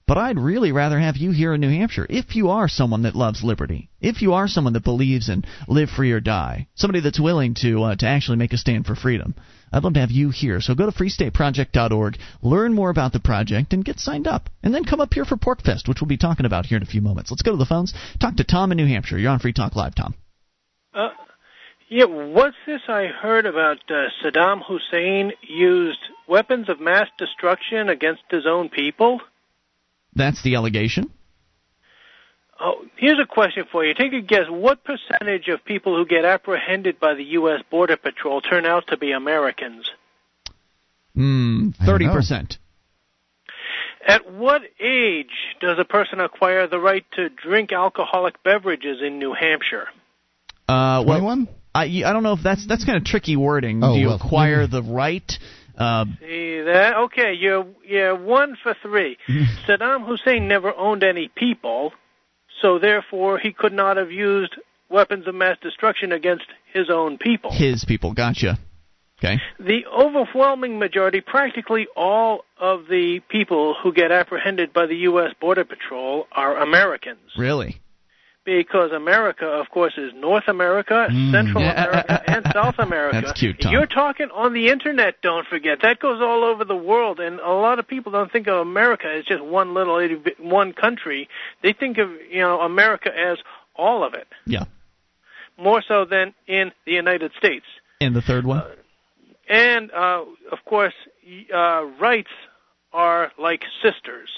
[0.06, 3.16] But I'd really rather have you here in New Hampshire if you are someone that
[3.16, 7.20] loves liberty, if you are someone that believes in live free or die, somebody that's
[7.20, 9.34] willing to uh, to actually make a stand for freedom.
[9.72, 10.62] I'd love to have you here.
[10.62, 14.50] So go to freestateproject.org, learn more about the project, and get signed up.
[14.62, 16.88] And then come up here for PorcFest, which we'll be talking about here in a
[16.88, 17.32] few moments.
[17.32, 17.94] Let's go to the phones.
[18.20, 19.18] Talk to Tom in New Hampshire.
[19.18, 20.14] You're on Free Talk Live, Tom.
[20.94, 21.10] Uh,
[21.90, 28.24] yeah, what's this I heard about uh, Saddam Hussein used weapons of mass destruction against
[28.30, 29.22] his own people?
[30.16, 31.12] That's the allegation.
[32.60, 33.94] Oh, here's a question for you.
[33.94, 34.46] Take a guess.
[34.50, 37.62] What percentage of people who get apprehended by the U.S.
[37.70, 39.90] Border Patrol turn out to be Americans?
[41.16, 42.14] Hmm, I don't know.
[42.14, 42.58] 30%.
[44.06, 49.34] At what age does a person acquire the right to drink alcoholic beverages in New
[49.34, 49.88] Hampshire?
[50.68, 51.48] Uh, well, 21?
[51.76, 53.84] I, I don't know if that's that's kind of tricky wording.
[53.84, 54.72] Oh, Do you well, acquire maybe.
[54.72, 55.32] the right?
[55.78, 56.94] Uh, See that?
[57.06, 59.18] Okay, you're you're one for three.
[59.68, 61.94] Saddam Hussein never owned any people,
[62.62, 64.56] so therefore he could not have used
[64.90, 67.52] weapons of mass destruction against his own people.
[67.52, 68.14] his people.
[68.14, 68.60] Gotcha.
[69.20, 69.40] Okay.
[69.58, 75.34] The overwhelming majority, practically all of the people who get apprehended by the U.S.
[75.40, 77.20] Border Patrol are Americans.
[77.38, 77.80] Really?
[78.46, 83.22] Because America, of course, is North America, Central America, and South America.
[83.22, 83.72] That's cute, Tom.
[83.72, 85.80] You're talking on the internet, don't forget.
[85.82, 89.08] That goes all over the world, and a lot of people don't think of America
[89.08, 89.98] as just one little
[90.40, 91.30] one country.
[91.62, 93.38] They think of you know America as
[93.76, 94.66] all of it, Yeah.
[95.58, 97.66] more so than in the United States.
[98.02, 98.64] And the third one?
[99.48, 100.94] And uh, of course,
[101.54, 102.32] uh, rights
[102.92, 104.30] are like sisters.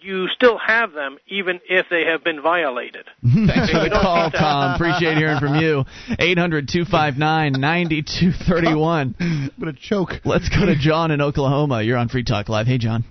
[0.00, 3.04] You still have them even if they have been violated.
[3.22, 4.74] Thanks for the call, Tom.
[4.76, 5.84] Appreciate hearing from you.
[6.18, 9.14] 800 259 9231.
[9.20, 10.12] I'm going to choke.
[10.24, 11.82] Let's go to John in Oklahoma.
[11.82, 12.66] You're on Free Talk Live.
[12.66, 13.04] Hey, John.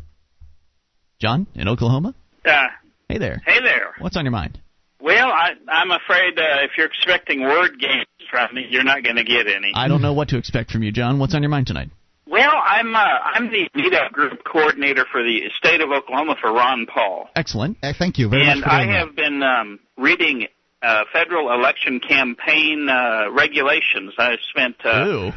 [1.19, 2.13] John in Oklahoma?
[2.45, 2.67] Uh,
[3.09, 3.41] Hey there.
[3.45, 3.95] hey there.
[3.99, 4.59] What's on your mind?
[5.01, 9.15] Well, I, I'm afraid uh, if you're expecting word games from me, you're not going
[9.15, 9.71] to get any.
[9.73, 11.17] I don't know what to expect from you, John.
[11.17, 11.89] What's on your mind tonight?
[12.29, 16.85] Well, I'm uh, I'm the meetup group coordinator for the state of Oklahoma for Ron
[16.85, 17.77] Paul, Excellent.
[17.81, 20.47] Uh, thank you very and much for I doing have been um, reading
[20.81, 24.13] uh, federal election campaign uh, regulations.
[24.17, 25.31] I've spent uh, Ooh.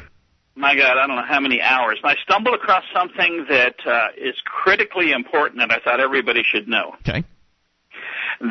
[0.55, 1.99] my God, I don't know how many hours.
[2.03, 6.69] And I stumbled across something that uh, is critically important and I thought everybody should
[6.69, 6.95] know.
[7.09, 7.25] Okay.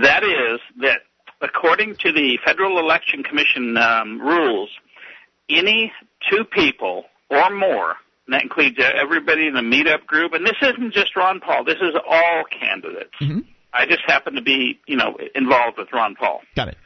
[0.01, 0.99] That is that
[1.41, 4.69] according to the Federal Election Commission um, rules,
[5.49, 5.91] any
[6.29, 7.95] two people or more,
[8.29, 11.63] and that includes uh, everybody in the meetup group, and this isn't just Ron Paul,
[11.63, 13.15] this is all candidates.
[13.19, 13.43] Mhm.
[13.73, 16.41] I just happen to be, you know, involved with Ron Paul.
[16.55, 16.77] Got it.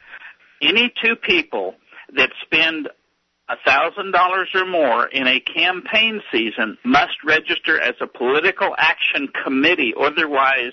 [0.62, 1.74] Any two people
[2.14, 2.88] that spend
[3.50, 10.72] $1,000 or more in a campaign season must register as a political action committee, otherwise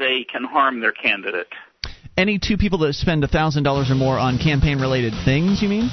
[0.00, 1.46] they can harm their candidate.
[2.16, 5.90] Any two people that spend $1,000 or more on campaign related things, you mean?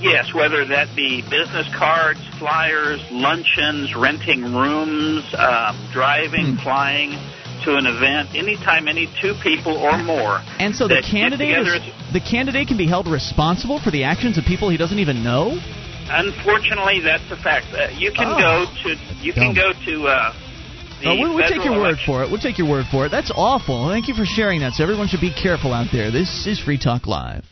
[0.00, 6.62] Yes, whether that be business cards, flyers, luncheons, renting rooms, uh, driving, hmm.
[6.62, 7.10] flying
[7.64, 10.40] to an event, anytime any two people or more.
[10.58, 14.44] And so the candidate is, the candidate can be held responsible for the actions of
[14.44, 15.58] people he doesn't even know.
[16.10, 17.66] Unfortunately, that's a fact.
[17.72, 18.38] Uh, you can oh.
[18.38, 20.06] go to you can go to.
[20.06, 20.32] Uh,
[21.06, 22.06] oh, we'll, we'll take your word election.
[22.06, 22.30] for it.
[22.30, 23.08] We'll take your word for it.
[23.08, 23.88] That's awful.
[23.88, 24.74] Thank you for sharing that.
[24.74, 26.10] So everyone should be careful out there.
[26.10, 27.44] This is Free Talk Live.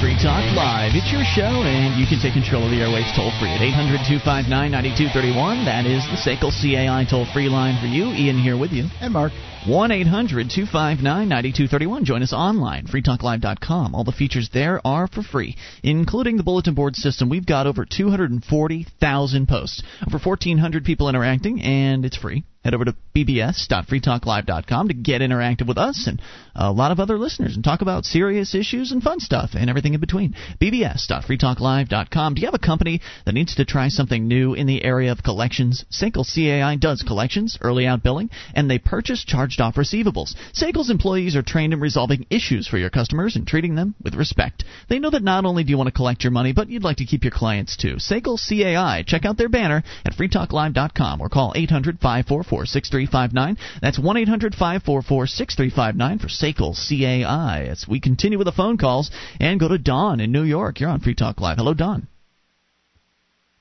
[0.00, 0.92] Free Talk Live.
[0.94, 4.06] It's your show, and you can take control of the airwaves toll free at 800
[4.06, 5.64] 259 9231.
[5.64, 8.10] That is the SACL CAI toll free line for you.
[8.10, 8.86] Ian here with you.
[9.00, 9.32] And Mark.
[9.66, 12.04] 1 800 259 9231.
[12.04, 13.94] Join us online, freetalklive.com.
[13.94, 17.28] All the features there are for free, including the bulletin board system.
[17.28, 22.44] We've got over 240,000 posts, over 1,400 people interacting, and it's free.
[22.64, 26.20] Head over to bbs.freetalklive.com to get interactive with us and
[26.54, 29.92] a lot of other listeners and talk about serious issues and fun stuff and everything
[29.92, 30.34] in between.
[30.58, 32.34] bbs.freetalklive.com.
[32.34, 35.22] Do you have a company that needs to try something new in the area of
[35.22, 35.84] collections?
[35.92, 40.34] SACL CAI does collections, early out billing, and they purchase charged off receivables.
[40.54, 44.64] SACL's employees are trained in resolving issues for your customers and treating them with respect.
[44.88, 46.96] They know that not only do you want to collect your money, but you'd like
[46.96, 47.96] to keep your clients too.
[47.96, 49.04] SACL CAI.
[49.06, 53.56] Check out their banner at freetalklive.com or call 800 544 6359.
[53.82, 57.66] That's 1 800 544 6359 for SACL CAI.
[57.70, 60.80] As we continue with the phone calls and go to Don in New York.
[60.80, 61.58] You're on Free Talk Live.
[61.58, 62.06] Hello, Don.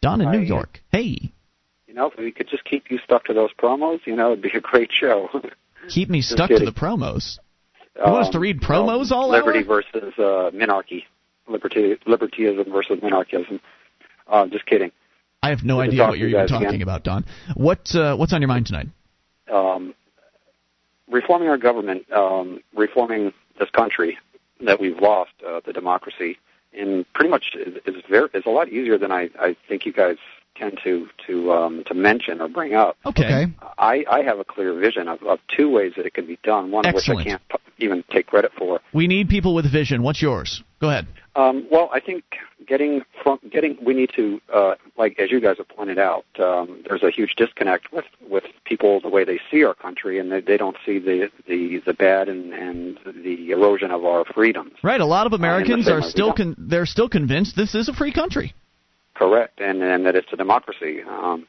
[0.02, 0.36] Don in Hi.
[0.36, 0.80] New York.
[0.91, 1.32] Hey.
[1.88, 4.41] You know, if we could just keep you stuck to those promos, you know, it'd
[4.41, 5.30] be a great show.
[5.89, 7.39] Keep me stuck to the promos.
[7.96, 9.84] You um, want us to read promos well, all Liberty hour?
[9.91, 11.04] versus uh, minarchy.
[11.48, 13.60] Liberty, libertyism versus minarchism.
[14.28, 14.91] Uh, just kidding.
[15.44, 16.82] I have no idea what you're even talking again.
[16.82, 17.26] about, Don.
[17.56, 18.88] What uh, what's on your mind tonight?
[19.52, 19.94] Um,
[21.12, 24.18] reforming our government, um, reforming this country
[24.62, 26.38] that we've lost, uh, the democracy,
[26.72, 29.91] and pretty much is, is very is a lot easier than I, I think you
[29.91, 30.16] guys
[30.56, 32.96] tend to to um, to mention or bring up.
[33.06, 33.48] Okay.
[33.78, 36.72] I, I have a clear vision of, of two ways that it can be done.
[36.72, 37.18] One Excellent.
[37.18, 37.41] which I can't
[37.84, 38.80] even take credit for.
[38.94, 40.04] We need people with vision.
[40.04, 40.64] What's yours?
[40.80, 41.08] Go ahead.
[41.36, 42.24] Um, well, I think
[42.68, 46.84] getting from getting we need to uh, like as you guys have pointed out, um,
[46.88, 50.42] there's a huge disconnect with with people the way they see our country, and they,
[50.42, 54.74] they don't see the the the bad and and the erosion of our freedoms.
[54.84, 55.02] Right.
[55.02, 58.14] A lot of Americans uh, are still con- they're still convinced this is a free
[58.14, 58.54] country.
[59.16, 61.02] Correct, and and that it's a democracy.
[61.02, 61.48] Um,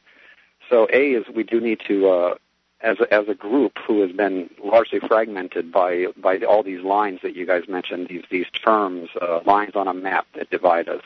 [0.69, 2.09] so a is we do need to.
[2.09, 2.35] Uh,
[2.81, 7.19] as a, as a group who has been largely fragmented by by all these lines
[7.23, 11.03] that you guys mentioned, these these terms, uh, lines on a map that divide us,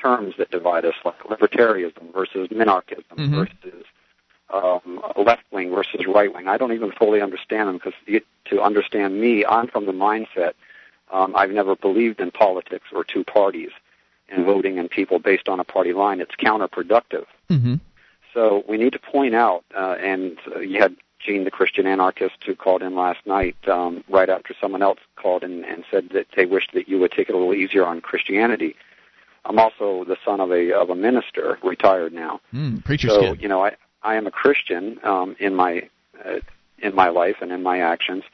[0.00, 3.34] terms that divide us, like libertarianism versus minarchism mm-hmm.
[3.34, 3.84] versus
[4.50, 6.48] um, left wing versus right wing.
[6.48, 10.52] I don't even fully understand them because to understand me, I'm from the mindset.
[11.10, 13.70] Um, I've never believed in politics or two parties
[14.28, 16.20] and voting in people based on a party line.
[16.20, 17.24] It's counterproductive.
[17.50, 17.76] Mm-hmm.
[18.34, 22.36] So we need to point out, uh, and uh, you had Gene, the Christian anarchist,
[22.46, 26.26] who called in last night um, right after someone else called in and said that
[26.36, 28.76] they wished that you would take it a little easier on Christianity.
[29.44, 32.40] I'm also the son of a of a minister, retired now.
[32.52, 33.42] Mm, preacher's so kid.
[33.42, 35.88] you know, I I am a Christian um, in my
[36.24, 36.40] uh,
[36.78, 38.24] in my life and in my actions,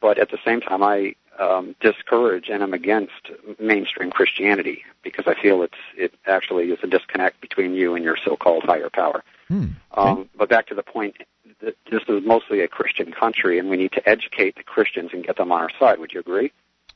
[0.00, 5.40] but at the same time, I um, discourage and am against mainstream Christianity because I
[5.40, 9.22] feel it's it actually is a disconnect between you and your so-called higher power.
[9.50, 10.10] Mm, okay.
[10.10, 11.16] um, but back to the point
[11.60, 15.24] that this is mostly a Christian country, and we need to educate the Christians and
[15.24, 15.98] get them on our side.
[15.98, 16.52] Would you agree?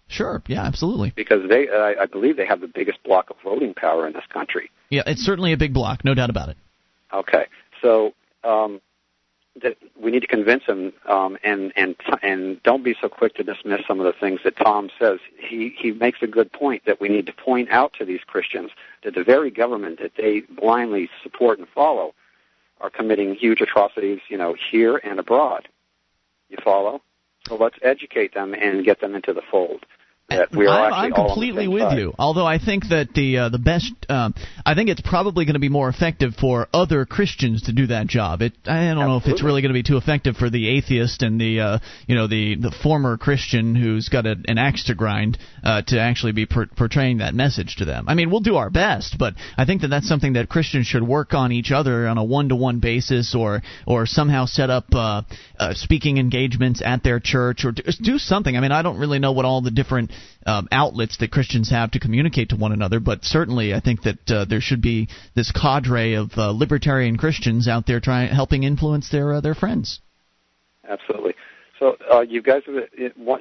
[0.08, 0.42] Sure.
[0.46, 1.12] Yeah, absolutely.
[1.16, 4.26] Because they, uh, I believe, they have the biggest block of voting power in this
[4.28, 4.70] country.
[4.90, 6.56] Yeah, it's certainly a big block, no doubt about it.
[7.14, 7.46] Okay,
[7.80, 8.12] so
[8.44, 8.80] um,
[9.60, 13.42] that we need to convince them, um, and and and don't be so quick to
[13.42, 15.18] dismiss some of the things that Tom says.
[15.38, 18.70] He he makes a good point that we need to point out to these Christians
[19.04, 22.14] that the very government that they blindly support and follow
[22.82, 25.68] are committing huge atrocities, you know, here and abroad.
[26.48, 27.00] You follow?
[27.48, 29.86] So let's educate them and get them into the fold.
[30.52, 31.98] We are I'm, I'm all on the completely with side.
[31.98, 32.14] you.
[32.18, 35.60] Although I think that the uh, the best, um, I think it's probably going to
[35.60, 38.42] be more effective for other Christians to do that job.
[38.42, 41.22] It I don't know if it's really going to be too effective for the atheist
[41.22, 44.94] and the uh, you know the the former Christian who's got a, an axe to
[44.94, 48.06] grind uh, to actually be per- portraying that message to them.
[48.08, 51.02] I mean, we'll do our best, but I think that that's something that Christians should
[51.02, 54.86] work on each other on a one to one basis, or or somehow set up
[54.92, 55.22] uh,
[55.58, 58.56] uh, speaking engagements at their church, or do, do something.
[58.56, 60.10] I mean, I don't really know what all the different
[60.46, 64.30] um, outlets that Christians have to communicate to one another, but certainly I think that
[64.30, 69.08] uh, there should be this cadre of uh, libertarian Christians out there trying helping influence
[69.10, 70.00] their uh, their friends.
[70.88, 71.34] Absolutely.
[71.78, 72.88] So uh, you guys, are-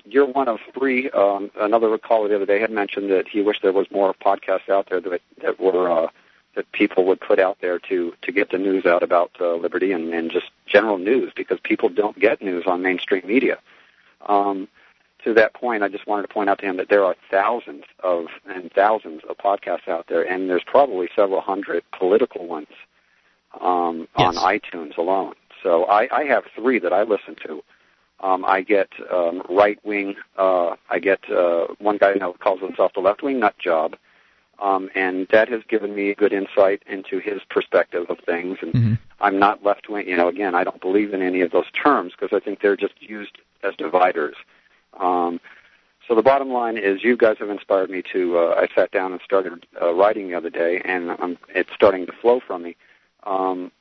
[0.05, 1.09] you're one of three.
[1.11, 4.69] Um, another caller the other day had mentioned that he wished there was more podcasts
[4.69, 6.07] out there that that were uh,
[6.55, 9.91] that people would put out there to to get the news out about uh, liberty
[9.91, 13.59] and, and just general news because people don't get news on mainstream media.
[14.27, 14.67] Um,
[15.24, 17.84] to that point, I just wanted to point out to him that there are thousands
[18.03, 22.67] of and thousands of podcasts out there, and there's probably several hundred political ones
[23.59, 25.34] um, on iTunes alone.
[25.63, 27.63] So I, I have three that I listen to.
[28.22, 30.15] Um, I get um, right wing.
[30.38, 33.95] Uh, I get uh, one guy now calls himself the left wing nut job,
[34.59, 38.57] um, and that has given me good insight into his perspective of things.
[38.61, 38.93] And Mm-hmm.
[39.22, 40.07] I'm not left wing.
[40.07, 42.76] You know, again, I don't believe in any of those terms because I think they're
[42.76, 44.36] just used as dividers.
[44.99, 45.39] Um,
[46.07, 48.37] so the bottom line is, you guys have inspired me to.
[48.37, 52.05] Uh, I sat down and started uh, writing the other day, and um, it's starting
[52.07, 52.75] to flow from me.
[53.23, 53.71] Um,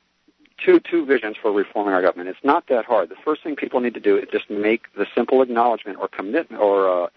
[0.63, 2.29] two two visions for reforming our government.
[2.29, 3.09] It's not that hard.
[3.09, 6.61] The first thing people need to do is just make the simple acknowledgement or commitment,
[6.61, 7.07] or uh,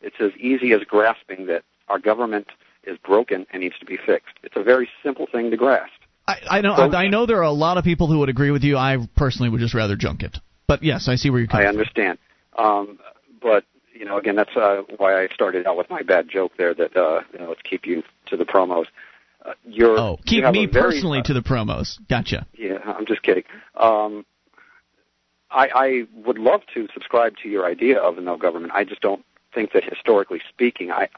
[0.00, 2.48] it's as easy as grasping that our government
[2.84, 4.34] is broken and needs to be fixed.
[4.42, 5.92] It's a very simple thing to grasp.
[6.26, 8.50] I, I know So- I know there are a lot of people who would agree
[8.50, 8.76] with you.
[8.76, 10.38] I personally would just rather junk it.
[10.66, 12.18] But yes, I see where you're coming I understand.
[12.56, 12.98] Um,
[13.44, 16.74] but you know, again, that's uh, why I started out with my bad joke there.
[16.74, 18.86] That uh, you know, let's keep you to the promos.
[19.46, 21.98] Uh, you're, Oh, keep have me very- personally to the promos.
[22.08, 22.46] Gotcha.
[22.54, 23.44] Yeah, I'm just kidding.
[23.76, 24.24] Um,
[25.50, 28.72] I, I would love to subscribe to your idea of a no government.
[28.74, 29.22] I just don't
[29.54, 31.08] think that historically speaking, I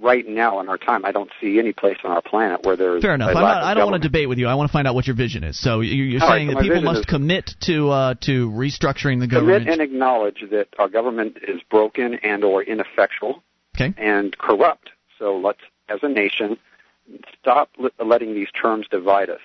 [0.00, 3.02] right now in our time, I don't see any place on our planet where there's
[3.02, 3.30] Fair enough.
[3.30, 4.48] A I'm not, I don't want to debate with you.
[4.48, 5.58] I want to find out what your vision is.
[5.58, 9.20] So you- you're All right, saying so that people must commit to uh, to restructuring
[9.20, 13.42] the government, Commit and acknowledge that our government is broken and or ineffectual
[13.76, 13.94] Okay.
[13.96, 14.90] and corrupt.
[15.18, 16.58] So let's, as a nation,
[17.40, 19.40] stop letting these terms divide us.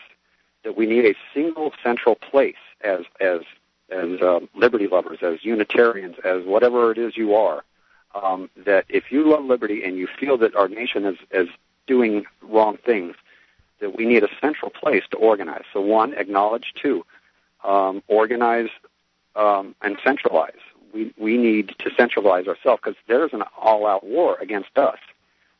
[0.63, 3.41] That we need a single central place as as
[3.89, 7.63] as um, liberty lovers, as Unitarians, as whatever it is you are.
[8.23, 11.49] Um, that if you love liberty and you feel that our nation is is
[11.85, 13.15] doing wrong things,
[13.79, 15.65] that we need a central place to organize.
[15.73, 16.73] So one, acknowledge.
[16.81, 17.05] Two,
[17.63, 18.69] um, organize
[19.35, 20.63] um, and centralize.
[20.93, 24.99] We we need to centralize ourselves because there's an all-out war against us.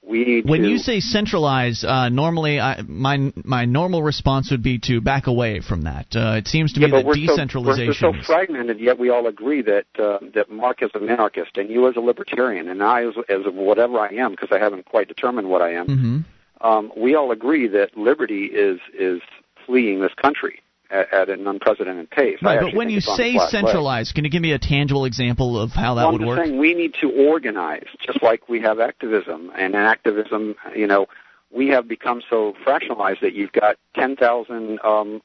[0.07, 4.63] We need When to, you say centralize, uh, normally I, my my normal response would
[4.63, 6.07] be to back away from that.
[6.15, 8.13] Uh, it seems to yeah, me but that we're so, we're decentralization.
[8.13, 11.89] so fragmented, yet we all agree that uh, that Mark is a minarchist, and you
[11.89, 15.49] as a libertarian, and I as, as whatever I am, because I haven't quite determined
[15.49, 15.85] what I am.
[15.87, 16.17] hmm
[16.65, 19.21] Um, we all agree that liberty is is
[19.65, 22.39] fleeing this country at, at an unprecedented pace.
[22.41, 25.05] Right, but when you it's on the say centralized, can you give me a tangible
[25.05, 26.45] example of how that well, would work?
[26.45, 29.51] saying we need to organize, just like we have activism.
[29.55, 31.07] And in activism, you know,
[31.51, 35.21] we have become so fractionalized that you've got 10,000, um,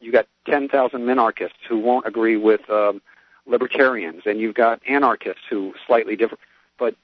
[0.00, 3.02] you got 10,000 minarchists who won't agree with um,
[3.46, 6.40] libertarians, and you've got anarchists who slightly different.
[6.78, 6.94] But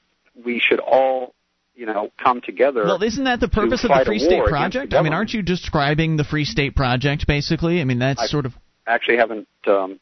[0.45, 1.35] we should all,
[1.75, 2.85] you know, come together.
[2.85, 4.95] Well, isn't that the purpose of the Free State Project?
[4.95, 7.81] I mean, aren't you describing the Free State Project basically?
[7.81, 8.55] I mean, that's I- sort of
[8.87, 9.99] actually haven't um,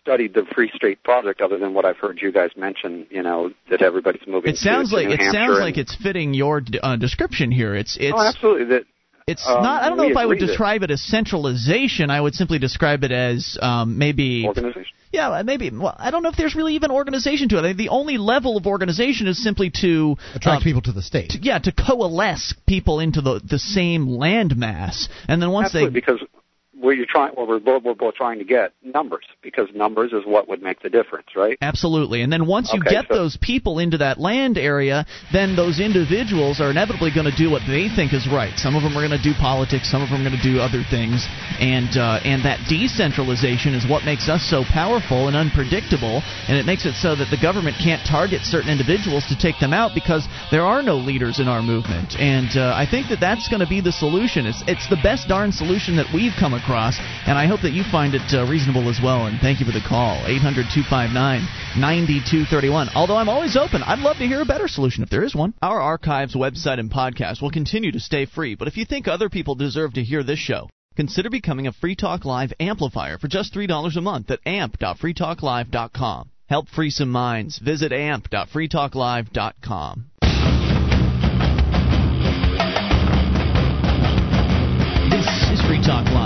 [0.00, 3.06] studied the Free State Project other than what I've heard you guys mention.
[3.10, 4.50] You know that everybody's moving.
[4.50, 7.74] It sounds like it Hampshire sounds like it's fitting your uh, description here.
[7.74, 8.64] It's it's oh, absolutely.
[8.66, 8.84] That
[9.26, 9.82] it's um, not.
[9.82, 12.10] I don't know if I would describe it as centralization.
[12.10, 14.92] I would simply describe it as um, maybe organization.
[15.12, 15.70] yeah, maybe.
[15.70, 17.60] Well, I don't know if there's really even organization to it.
[17.60, 21.02] I think the only level of organization is simply to Attract um, people to the
[21.02, 21.30] state.
[21.30, 25.90] to- yeah, to coalesce people into the the same land mass, and then once Absolutely,
[25.90, 26.20] they because
[26.82, 30.24] what you're trying, what we're both, we're both trying to get numbers, because numbers is
[30.26, 31.56] what would make the difference, right?
[31.62, 32.22] Absolutely.
[32.22, 35.78] And then once you Okay, get so- those people into that land area, then those
[35.80, 38.52] individuals are inevitably going to do what they think is right.
[38.58, 40.58] Some of them are going to do politics, some of them are going to do
[40.58, 41.24] other things.
[41.60, 46.66] And uh, and that decentralization is what makes us so powerful and unpredictable, and it
[46.66, 50.26] makes it so that the government can't target certain individuals to take them out because
[50.50, 52.18] there are no leaders in our movement.
[52.18, 54.46] And uh, I think that that's going to be the solution.
[54.46, 56.96] It's it's the best darn solution that we've come across across,
[57.26, 59.26] and I hope that you find it uh, reasonable as well.
[59.26, 60.16] And thank you for the call,
[61.76, 62.92] 800-259-9231.
[62.94, 65.52] Although I'm always open, I'd love to hear a better solution if there is one.
[65.60, 69.28] Our archives, website, and podcast will continue to stay free, but if you think other
[69.28, 73.52] people deserve to hear this show, consider becoming a Free Talk Live amplifier for just
[73.54, 76.30] $3 a month at amp.freetalklive.com.
[76.48, 77.58] Help free some minds.
[77.58, 80.06] Visit amp.freetalklive.com.
[85.10, 86.21] This is Free Talk Live,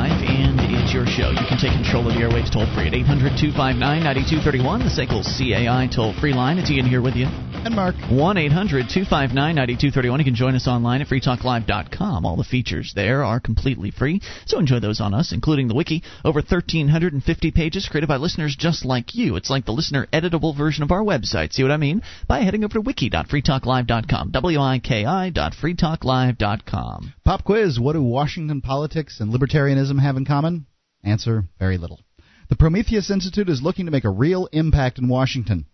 [1.16, 1.30] show.
[1.32, 5.24] You can take control of the airwaves toll free at 800 259 9231, the SACL
[5.24, 6.58] CAI toll free line.
[6.58, 7.24] It's Ian here with you.
[7.64, 7.96] And Mark.
[8.12, 10.20] 1 800 259 9231.
[10.20, 12.26] You can join us online at freetalklive.com.
[12.26, 16.02] All the features there are completely free, so enjoy those on us, including the wiki.
[16.22, 19.36] Over 1,350 pages created by listeners just like you.
[19.36, 21.54] It's like the listener editable version of our website.
[21.54, 22.02] See what I mean?
[22.28, 24.30] By heading over to wiki.freetalklive.com.
[24.32, 27.14] W I K I dot freetalklive.com.
[27.24, 30.66] Pop quiz What do Washington politics and libertarianism have in common?
[31.04, 32.00] Answer Very little.
[32.48, 35.66] The Prometheus Institute is looking to make a real impact in Washington.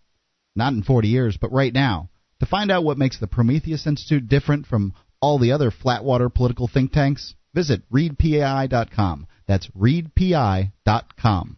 [0.55, 2.09] Not in 40 years, but right now.
[2.39, 6.67] To find out what makes the Prometheus Institute different from all the other flatwater political
[6.67, 9.27] think tanks, visit readpai.com.
[9.47, 11.57] That's readpai.com.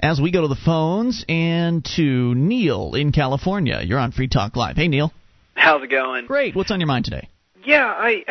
[0.00, 3.80] As we go to the phones and to Neil in California.
[3.82, 4.76] You're on Free Talk Live.
[4.76, 5.12] Hey, Neil.
[5.54, 6.26] How's it going?
[6.26, 6.54] Great.
[6.54, 7.28] What's on your mind today?
[7.64, 8.24] Yeah, I.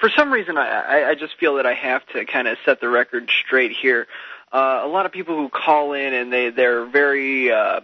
[0.00, 2.88] For some reason, I, I, just feel that I have to kind of set the
[2.88, 4.06] record straight here.
[4.50, 7.52] Uh, a lot of people who call in and they they're very.
[7.52, 7.80] Uh,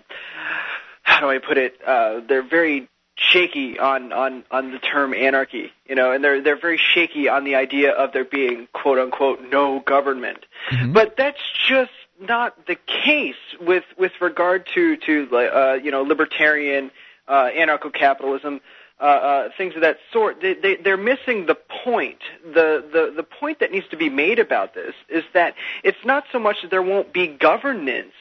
[1.03, 1.79] how do I put it?
[1.87, 6.61] Uh, they're very shaky on on on the term anarchy, you know, and they're they're
[6.61, 10.47] very shaky on the idea of there being quote unquote no government.
[10.71, 10.93] Mm-hmm.
[10.93, 16.91] But that's just not the case with with regard to to uh, you know libertarian
[17.29, 18.61] uh, anarcho-capitalism.
[18.99, 20.41] Uh, uh, things of that sort.
[20.41, 22.21] They, they, they're missing the point.
[22.43, 26.25] The, the the point that needs to be made about this is that it's not
[26.33, 28.15] so much that there won't be governance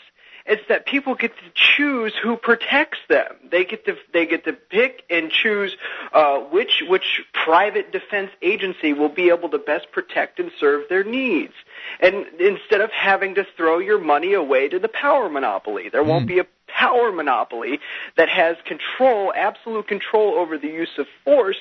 [0.45, 3.36] it's that people get to choose who protects them.
[3.49, 5.76] They get to they get to pick and choose
[6.13, 11.03] uh, which which private defense agency will be able to best protect and serve their
[11.03, 11.53] needs.
[11.99, 16.28] And instead of having to throw your money away to the power monopoly, there won't
[16.28, 16.45] be a
[16.78, 17.80] power monopoly
[18.17, 21.57] that has control, absolute control over the use of force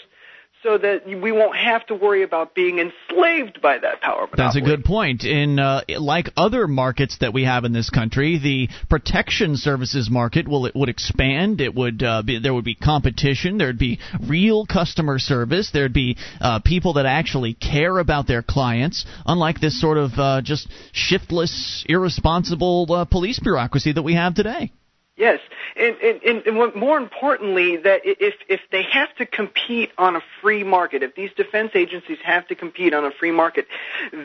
[0.65, 4.37] so that we won't have to worry about being enslaved by that power monopoly.
[4.39, 5.23] That's a good point.
[5.23, 10.49] In uh, like other markets that we have in this country, the protection services market
[10.49, 11.61] will it would expand.
[11.61, 13.59] It would uh, be, there would be competition.
[13.59, 15.71] There'd be real customer service.
[15.71, 19.05] There'd be uh, people that actually care about their clients.
[19.27, 24.73] Unlike this sort of uh, just shiftless, irresponsible uh, police bureaucracy that we have today.
[25.17, 25.39] Yes,
[25.77, 30.21] and, and, and what, more importantly, that if if they have to compete on a
[30.43, 33.69] free market, if these defense agencies have to compete on a free market,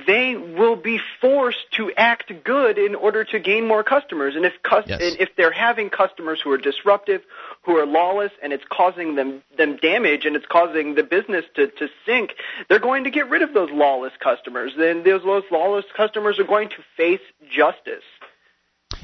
[0.08, 4.36] they will be forced to act good in order to gain more customers.
[4.36, 5.00] And if cus- Yes.
[5.00, 7.22] and if they're having customers who are disruptive,
[7.62, 11.68] who are lawless, and it's causing them them damage, and it's causing the business to
[11.68, 12.34] to sink,
[12.68, 14.72] they're going to get rid of those lawless customers.
[14.76, 18.04] Then those those lawless customers are going to face justice.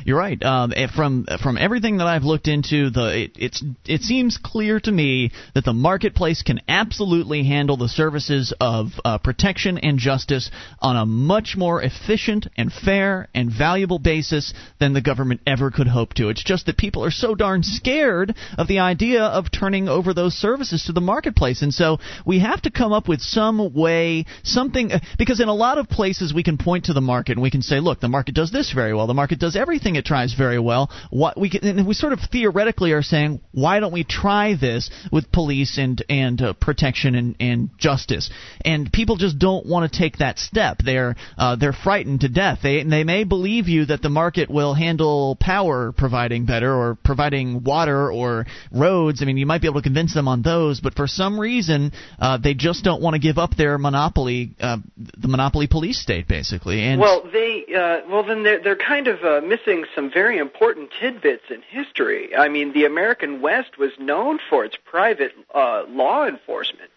[0.04, 0.42] You're right.
[0.44, 4.92] Um, from from everything that I've looked into, the it, it's it seems clear to
[4.92, 10.96] me that the marketplace can absolutely handle the services of uh, protection and justice on
[10.96, 16.14] a much more efficient and fair and valuable basis than the government ever could hope
[16.16, 16.30] to.
[16.30, 20.34] It's just that people are so darn scared of the idea of turning over those
[20.34, 24.92] services to the marketplace, and so we have to come up with some way, something
[25.20, 27.62] because in a lot of places we can point to the market and we can
[27.62, 30.60] say, look, the market does this very well, the market does everything it tries very
[30.60, 30.90] well.
[31.10, 35.32] What we can, we sort of theoretically are saying, why don't we try this with
[35.32, 38.30] police and and uh, protection and, and justice?
[38.64, 40.78] And people just don't want to take that step.
[40.84, 42.60] They're uh, they're frightened to death.
[42.64, 47.64] They they may believe you that the market will handle power providing better or providing
[47.64, 49.22] water or roads.
[49.22, 51.92] I mean, you might be able to convince them on those, but for some reason
[52.20, 54.78] uh, they just don't want to give up their monopoly, uh,
[55.18, 56.82] the monopoly police state, basically.
[56.82, 60.92] And well, they uh, well then they're they're kind of uh, missing some very important
[61.00, 62.36] tidbits in history.
[62.36, 66.92] I mean, the American West was known for its private uh, law enforcement.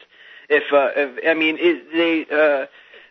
[0.49, 2.35] If, uh, if I mean, it, they.
[2.35, 2.66] Uh,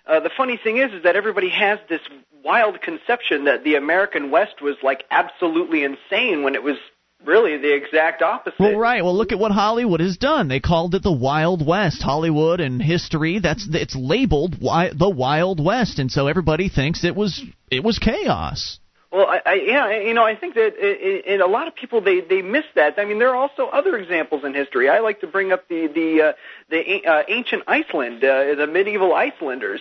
[0.08, 2.00] uh, the funny thing is, is that everybody has this
[2.42, 6.78] wild conception that the American West was like absolutely insane when it was
[7.26, 8.58] really the exact opposite.
[8.58, 9.04] Well, right.
[9.04, 10.48] Well, look at what Hollywood has done.
[10.48, 12.02] They called it the Wild West.
[12.02, 13.40] Hollywood and history.
[13.40, 18.00] That's it's labeled wi- the Wild West, and so everybody thinks it was it was
[18.00, 18.80] chaos.
[19.10, 22.02] Well, I, I yeah, you know, I think that it, it, a lot of people
[22.02, 22.96] they they miss that.
[23.00, 24.90] I mean, there are also other examples in history.
[24.90, 26.34] I like to bring up the the uh,
[26.70, 29.80] the uh, ancient Iceland, uh, the medieval Icelanders.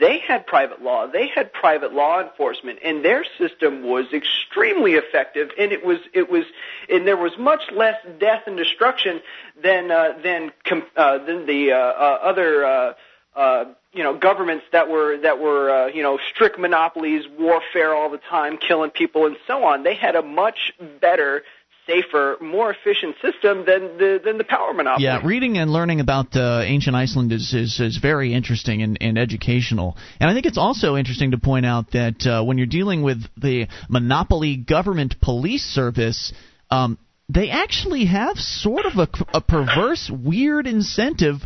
[0.00, 1.06] They had private law.
[1.06, 5.50] They had private law enforcement, and their system was extremely effective.
[5.56, 6.44] And it was it was
[6.90, 9.20] and there was much less death and destruction
[9.62, 10.50] than uh, than
[10.96, 12.64] uh, than the uh, uh, other.
[12.64, 12.94] Uh,
[13.36, 18.10] uh, you know governments that were that were uh, you know strict monopolies, warfare all
[18.10, 19.82] the time, killing people and so on.
[19.82, 21.42] They had a much better
[21.86, 25.04] safer, more efficient system than the than the power monopoly.
[25.04, 29.18] Yeah, reading and learning about uh, ancient Iceland is, is is very interesting and, and
[29.18, 29.96] educational.
[30.20, 33.22] And I think it's also interesting to point out that uh, when you're dealing with
[33.36, 36.32] the monopoly government police service.
[36.70, 41.36] Um, they actually have sort of a, a perverse, weird incentive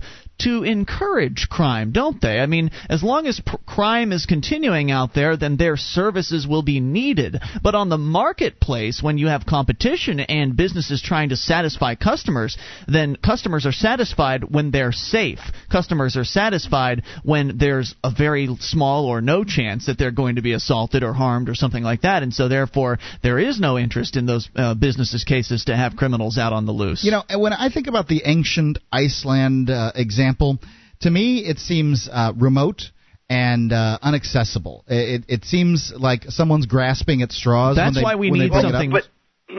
[0.41, 2.39] to encourage crime, don't they?
[2.39, 6.63] I mean, as long as pr- crime is continuing out there, then their services will
[6.63, 7.41] be needed.
[7.63, 13.17] But on the marketplace, when you have competition and businesses trying to satisfy customers, then
[13.17, 15.41] customers are satisfied when they're safe.
[15.71, 20.43] Customers are satisfied when there's a very small or no chance that they're going to
[20.43, 22.23] be assaulted or harmed or something like that.
[22.23, 26.39] And so, therefore, there is no interest in those uh, businesses' cases to have criminals
[26.39, 27.05] out on the loose.
[27.05, 30.59] You know, when I think about the ancient Iceland uh, example, example,
[31.01, 32.83] to me it seems uh, remote
[33.31, 34.83] and uh, unaccessible.
[34.87, 37.77] It, it seems like someone's grasping at straws.
[37.77, 38.91] That's they, why we need something.
[38.91, 39.09] But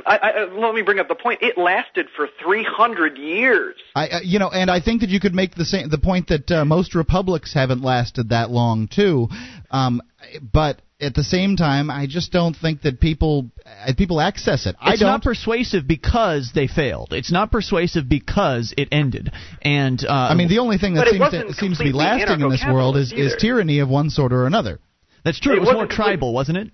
[0.06, 1.42] I, I, let me bring up the point.
[1.42, 3.76] It lasted for 300 years.
[3.96, 6.28] I, uh, you know, and I think that you could make the same the point
[6.28, 9.30] that uh, most republics haven't lasted that long too.
[9.72, 10.02] Um,
[10.42, 14.70] but at the same time, I just don't think that people uh, people access it.
[14.70, 15.10] It's I don't.
[15.10, 17.10] not persuasive because they failed.
[17.12, 19.32] It's not persuasive because it ended.
[19.62, 22.50] And uh, I mean, the only thing that seems to, seems to be lasting in
[22.50, 24.80] this world is, is tyranny of one sort or another.
[25.26, 25.54] That's true.
[25.54, 26.72] It it was more tribal, wasn't it?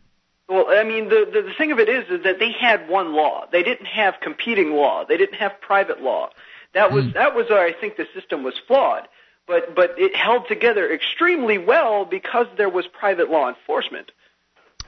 [0.47, 3.13] Well, I mean, the, the the thing of it is, is that they had one
[3.13, 3.45] law.
[3.51, 5.03] They didn't have competing law.
[5.03, 6.29] They didn't have private law.
[6.73, 7.11] That was hmm.
[7.11, 9.07] that was where I think the system was flawed.
[9.47, 14.11] But but it held together extremely well because there was private law enforcement.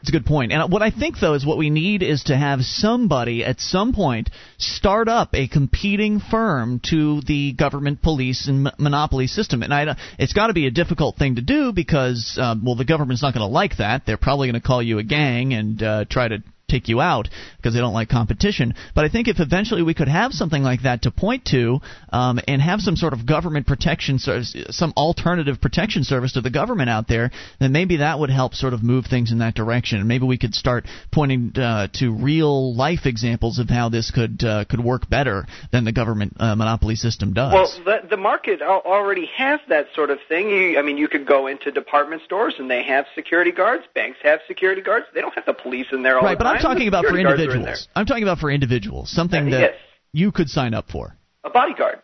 [0.01, 0.51] It's a good point.
[0.51, 3.93] And what I think, though, is what we need is to have somebody at some
[3.93, 9.63] point start up a competing firm to the government police and monopoly system.
[9.63, 12.85] And I, it's got to be a difficult thing to do because, um, well, the
[12.85, 14.03] government's not going to like that.
[14.05, 17.29] They're probably going to call you a gang and uh, try to take you out
[17.55, 18.73] because they don't like competition.
[18.93, 22.41] But I think if eventually we could have something like that to point to um,
[22.45, 26.89] and have some sort of government protection service, some alternative protection service to the government
[26.89, 29.99] out there, then maybe that would help sort of move things in that direction.
[29.99, 34.43] And maybe we could start pointing uh, to real life examples of how this could
[34.43, 37.53] uh, could work better than the government uh, monopoly system does.
[37.53, 40.49] Well, the, the market already has that sort of thing.
[40.49, 43.85] You, I mean, you could go into department stores and they have security guards.
[43.95, 45.05] Banks have security guards.
[45.13, 46.56] They don't have the police in there all right, the time.
[46.57, 47.87] I'm talking about for security guards are in individuals.
[47.95, 49.73] I'm talking about for individuals, something Uh, that yes.
[50.13, 51.15] you could sign up for.
[51.43, 51.99] A bodyguard.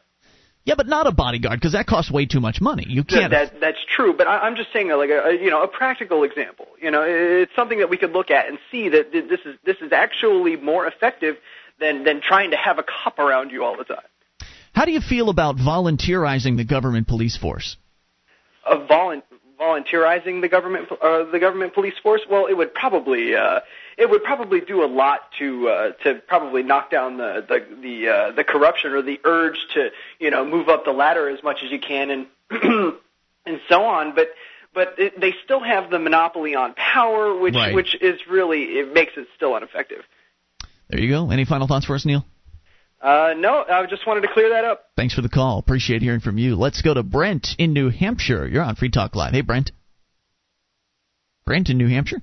[0.65, 2.85] Yeah, but not a bodyguard because that costs way too much money.
[2.87, 3.31] You can't.
[3.31, 6.23] that that's true, but I, I'm just saying, like a, a you know a practical
[6.23, 6.67] example.
[6.81, 9.77] You know, it's something that we could look at and see that this is this
[9.81, 11.35] is actually more effective
[11.81, 14.05] than than trying to have a cop around you all the time.
[14.73, 17.75] How do you feel about volunteerizing the government police force?
[18.65, 19.23] Of volun-
[19.59, 23.59] volunteerizing the government uh, the government police force, well, it would probably uh,
[23.97, 28.07] it would probably do a lot to uh, to probably knock down the the the,
[28.09, 29.89] uh, the corruption or the urge to
[30.19, 32.27] you know move up the ladder as much as you can and
[33.45, 34.15] and so on.
[34.15, 34.29] But
[34.73, 37.73] but it, they still have the monopoly on power, which Right.
[37.75, 40.03] which is really it makes it still ineffective.
[40.89, 41.31] There you go.
[41.31, 42.25] Any final thoughts for us, Neil?
[43.01, 44.85] Uh, no, I just wanted to clear that up.
[44.95, 45.59] Thanks for the call.
[45.59, 46.55] Appreciate hearing from you.
[46.55, 48.47] Let's go to Brent in New Hampshire.
[48.47, 49.33] You're on Free Talk Live.
[49.33, 49.71] Hey, Brent.
[51.45, 52.21] Brent in New Hampshire.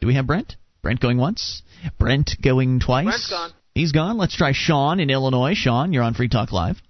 [0.00, 0.56] Do we have Brent?
[0.82, 1.62] Brent going once.
[1.98, 3.04] Brent going twice.
[3.04, 3.52] Brent's gone.
[3.72, 4.18] He's gone.
[4.18, 5.54] Let's try Sean in Illinois.
[5.54, 6.82] Sean, you're on Free Talk Live.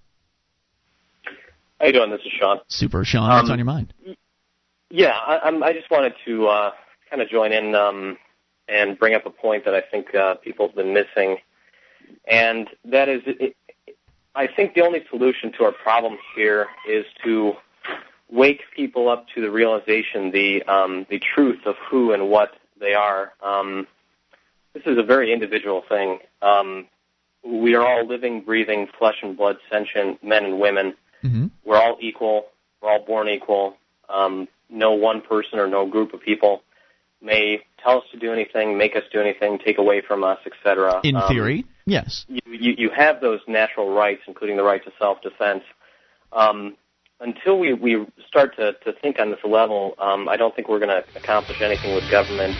[1.79, 2.11] How you doing?
[2.11, 2.59] This is Sean.
[2.69, 3.29] Super, Sean.
[3.29, 3.93] What's Um, on your mind?
[4.91, 6.71] Yeah, I, I'm, I just wanted to uh,
[7.11, 8.17] kind of join in um,
[8.67, 11.37] and bring up a point that I think uh, people have been missing,
[12.27, 13.57] and that is, it,
[14.35, 17.55] I think the only solution to our problem here is to
[18.31, 22.93] wake people up to the realization, the um, the truth of who and what they
[22.93, 23.33] are.
[23.43, 23.87] Um,
[24.75, 26.19] this is a very individual thing.
[26.43, 26.87] Um,
[27.45, 30.95] we are all living, breathing, flesh and blood, sentient men and women.
[31.25, 31.47] Mm-hmm.
[31.65, 32.47] We're all equal.
[32.81, 33.77] We're all born equal.
[34.09, 36.63] Um, no one person or no group of people
[37.21, 41.01] may tell us to do anything, make us do anything, take away from us, etc.
[41.05, 42.25] In Um, theory, yes.
[42.29, 45.63] you, you, you have those natural rights, including the right to self-defense.
[46.33, 46.77] Um,
[47.23, 50.81] until we, we start to, to think on this level, um, I don't think we're
[50.81, 52.59] going to accomplish anything with government.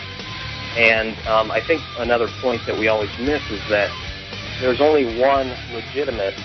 [0.75, 3.97] And um, I think another point that we always miss is that
[4.59, 6.39] there's only one legitimate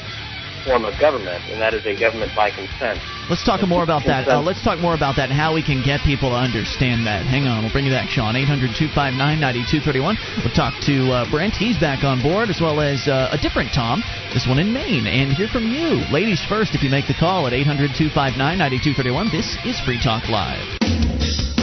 [0.64, 3.02] form of government, and that is a government by consent.
[3.28, 4.26] Let's talk more about that.
[4.26, 7.28] Uh, let's talk more about that and how we can get people to understand that.
[7.28, 8.34] Hang on, we'll bring you back, Sean.
[8.34, 10.16] 800 259 9231.
[10.40, 11.52] We'll talk to uh, Brent.
[11.52, 14.00] He's back on board, as well as uh, a different Tom,
[14.32, 16.08] this one in Maine, and hear from you.
[16.08, 19.28] Ladies first, if you make the call at 800 259 9231.
[19.28, 21.57] This is Free Talk Live.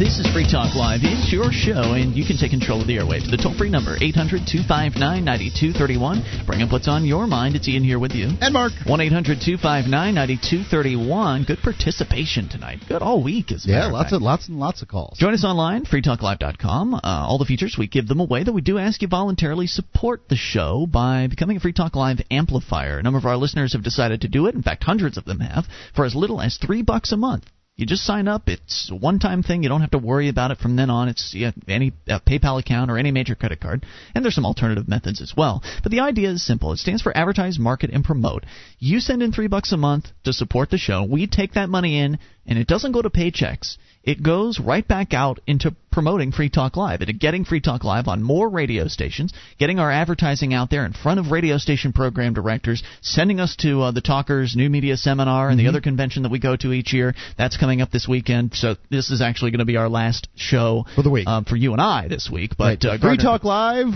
[0.00, 1.00] This is Free Talk Live.
[1.02, 3.30] It's your show, and you can take control of the airwaves.
[3.30, 6.46] The toll free number, 800 259 9231.
[6.46, 7.54] Bring up what's on your mind.
[7.54, 8.32] It's Ian here with you.
[8.40, 8.72] And Mark.
[8.86, 11.44] 1 800 259 9231.
[11.44, 12.80] Good participation tonight.
[12.88, 13.76] Good all week, as well.
[13.76, 15.18] Yeah, lots of lots and lots of calls.
[15.18, 16.94] Join us online, freetalklive.com.
[16.94, 20.30] Uh, all the features, we give them away, though we do ask you voluntarily support
[20.30, 22.96] the show by becoming a Free Talk Live amplifier.
[22.96, 24.54] A number of our listeners have decided to do it.
[24.54, 27.44] In fact, hundreds of them have, for as little as three bucks a month.
[27.80, 28.42] You just sign up.
[28.46, 29.62] It's a one-time thing.
[29.62, 31.08] You don't have to worry about it from then on.
[31.08, 31.34] It's
[31.66, 33.86] any uh, PayPal account or any major credit card.
[34.14, 35.62] And there's some alternative methods as well.
[35.82, 36.72] But the idea is simple.
[36.72, 38.44] It stands for advertise, market, and promote.
[38.78, 41.04] You send in three bucks a month to support the show.
[41.04, 43.78] We take that money in, and it doesn't go to paychecks.
[44.02, 48.08] It goes right back out into promoting Free Talk Live into getting Free Talk Live
[48.08, 52.32] on more radio stations, getting our advertising out there in front of radio station program
[52.32, 55.66] directors, sending us to uh, the Talkers New Media Seminar and Mm-hmm.
[55.66, 57.14] the other convention that we go to each year.
[57.36, 58.54] That's coming up this weekend.
[58.54, 61.26] So this is actually going to be our last show For the week.
[61.26, 62.52] um, for you and I this week.
[62.56, 62.94] But Right.
[62.94, 63.88] uh, Free Talk Live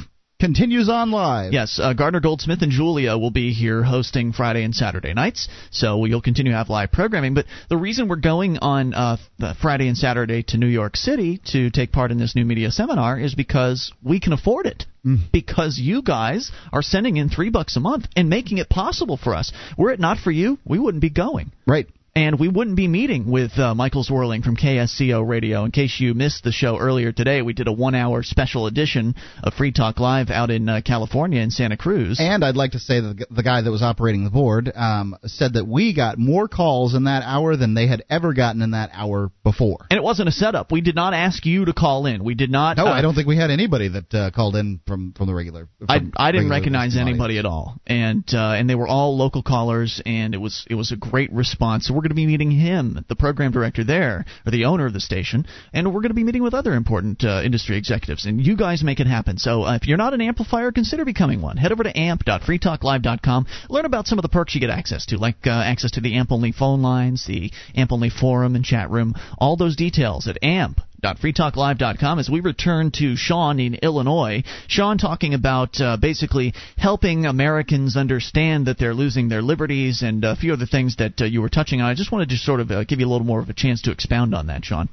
[0.45, 1.55] continues on live.
[1.55, 6.05] Yes, uh, Gardner Goldsmith and Julia will be here hosting Friday and Saturday nights, so
[6.05, 7.33] you'll continue to have live programming.
[7.33, 11.41] But the reason we're going on uh, the Friday and Saturday to New York City
[11.53, 14.85] to take part in this new media seminar is because we can afford it.
[15.33, 19.35] Because you guys are sending in three bucks a month and making it possible for
[19.35, 19.51] us.
[19.79, 21.53] Were it not for you, we wouldn't be going.
[21.67, 21.87] Right.
[22.17, 25.65] And we wouldn't be meeting with uh, Michael Zwerling from KSCO Radio.
[25.65, 29.17] In case you missed the show earlier today, we did a one hour special edition
[29.43, 32.19] of Free Talk Live out in uh, California in Santa Cruz.
[32.21, 35.55] And I'd like to say that the- guy that was operating the board um, said
[35.55, 38.91] that we got more calls in that hour than they had ever gotten in that
[38.95, 39.85] hour before.
[39.91, 40.71] And it wasn't a setup.
[40.73, 42.23] We did not ask you to call in.
[42.25, 42.79] We did not.
[42.79, 45.35] No, uh, I don't think we had anybody that uh, called in from from the
[45.35, 45.69] regular.
[45.87, 49.19] I, from I didn't regular recognize anybody at all, and uh, and they were all
[49.19, 51.87] local callers, and it was it was a great response.
[51.87, 54.93] So we're going to be meeting him, the program director there, or the owner of
[54.93, 58.45] the station, and we're going to be meeting with other important uh, industry executives, and
[58.45, 59.39] you guys make it happen.
[59.39, 61.57] So uh, if you're not an amplifier, consider becoming one.
[61.57, 65.47] Head over to amp.freetalklive.com, learn about some of the perks you get access to, like
[65.47, 69.15] uh, access to the AMP only phone lines, the AMP only forum and chat room,
[69.39, 74.43] all those details at amp freetalklive.com as we return to Sean in Illinois.
[74.67, 80.35] Sean talking about uh, basically helping Americans understand that they're losing their liberties and a
[80.35, 81.91] few other things that uh, you were touching on.
[81.91, 83.83] I just wanted to sort of uh, give you a little more of a chance
[83.83, 84.89] to expound on that, Sean.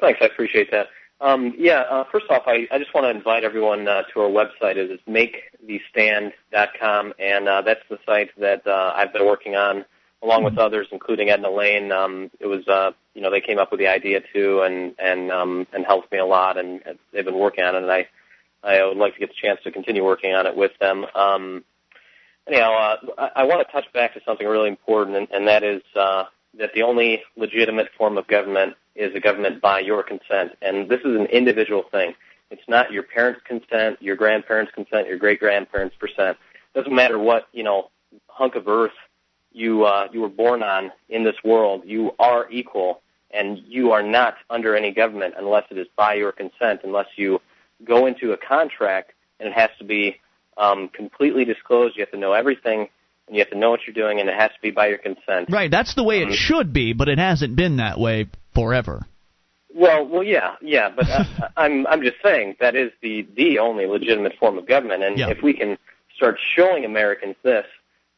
[0.00, 0.88] Thanks, I appreciate that.
[1.20, 4.28] Um, yeah, uh, first off, I, I just want to invite everyone uh, to our
[4.28, 4.76] website.
[4.76, 9.86] It is makethestand.com, and uh, that's the site that I've been working on
[10.24, 11.92] along with others, including Edna Lane.
[11.92, 15.30] Um, it was, uh, you know, they came up with the idea too, and and
[15.30, 18.08] um, and helped me a lot, and and they've been working on it, and I
[18.62, 21.06] I would like to get the chance to continue working on it with them.
[21.14, 21.64] Um,
[22.48, 25.62] anyhow, uh, I, I want to touch back to something really important, and, and that
[25.62, 26.24] is uh,
[26.58, 31.00] that the only legitimate form of government is a government by your consent, and this
[31.00, 32.14] is an individual thing.
[32.50, 36.38] It's not your parents' consent, your grandparents' consent, your great grandparents' consent.
[36.74, 37.90] Doesn't matter what you know
[38.28, 38.92] hunk of earth
[39.54, 41.82] you uh, you were born on in this world.
[41.86, 43.00] You are equal,
[43.30, 46.80] and you are not under any government unless it is by your consent.
[46.84, 47.40] Unless you
[47.84, 50.16] go into a contract and it has to be
[50.56, 51.96] um, completely disclosed.
[51.96, 52.88] You have to know everything,
[53.26, 54.98] and you have to know what you're doing, and it has to be by your
[54.98, 55.48] consent.
[55.50, 59.06] Right, that's the way it should be, but it hasn't been that way forever.
[59.74, 61.24] Well, well, yeah, yeah, but uh,
[61.56, 65.30] I'm I'm just saying that is the the only legitimate form of government, and Yeah.
[65.30, 65.78] if we can
[66.16, 67.66] start showing Americans this,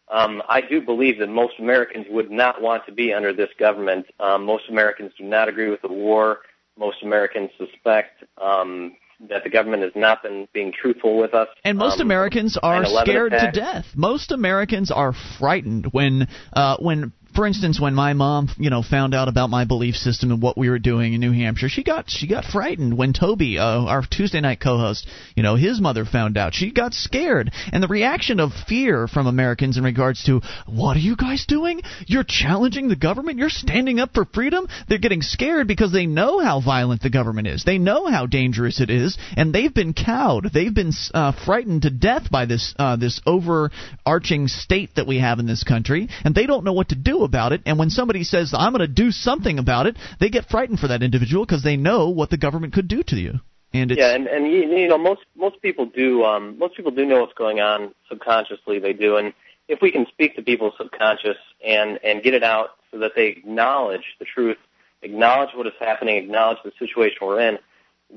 [0.09, 4.07] um, I do believe that most Americans would not want to be under this government.
[4.21, 6.41] Um, most Americans do not agree with the war.
[6.79, 8.97] Most Americans suspect um,
[9.29, 11.49] that the government has not been being truthful with us.
[11.65, 13.87] And most Um, Americans are 9/11 scared to death.
[13.97, 19.15] Most Americans are frightened when, uh, when, for instance, when my mom, you know, found
[19.15, 22.07] out about my belief system and what we were doing in New Hampshire, she got
[22.09, 22.97] she got frightened.
[22.97, 25.07] When Toby, uh, our Tuesday night co-host,
[25.37, 27.53] you know, his mother found out, she got scared.
[27.73, 31.83] And the reaction of fear from Americans in regards to what are you guys doing?
[32.07, 33.39] You're challenging the government.
[33.39, 34.67] You're standing up for freedom.
[34.89, 37.65] They're getting scared because they know how violent the government is.
[37.65, 40.51] They know how dangerous it is, and they've been cowed.
[40.55, 45.39] They've been uh, frightened to death by this uh, this overarching state that we have
[45.39, 47.61] in this country, and they don't know what to do about it.
[47.67, 50.89] And when somebody says, I'm going to do something about it, they get frightened for
[50.89, 53.41] that individual because they know what the government could do to you.
[53.75, 57.05] And yeah, and and you, you know most most people do um, most people do
[57.05, 58.79] know what's going on subconsciously.
[58.79, 59.35] They do, and
[59.69, 63.27] if we can speak to people's subconscious and and get it out so that they
[63.27, 64.57] acknowledge the truth,
[65.03, 67.59] acknowledge what is happening, acknowledge the situation we're in,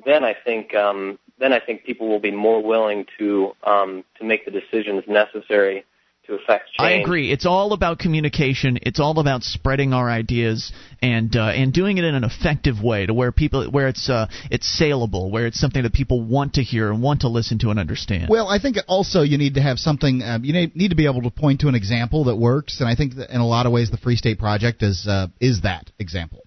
[0.06, 4.24] then I think um, then I think people will be more willing to um, to
[4.24, 5.84] make the decisions necessary
[6.30, 6.80] to affect change.
[6.80, 7.32] I agree.
[7.32, 8.80] It's all about communication.
[8.82, 13.06] It's all about spreading our ideas and uh, and doing it in an effective way
[13.06, 16.64] to where people where it's uh, it's saleable, where it's something that people want to
[16.64, 18.28] hear and want to listen to and understand.
[18.30, 20.22] Well, I think also you need to have something.
[20.24, 22.96] Um, you need to be able to point to an example that works, and I
[22.96, 25.92] think that in a lot of ways the Free State Project is uh, is that
[26.00, 26.46] example.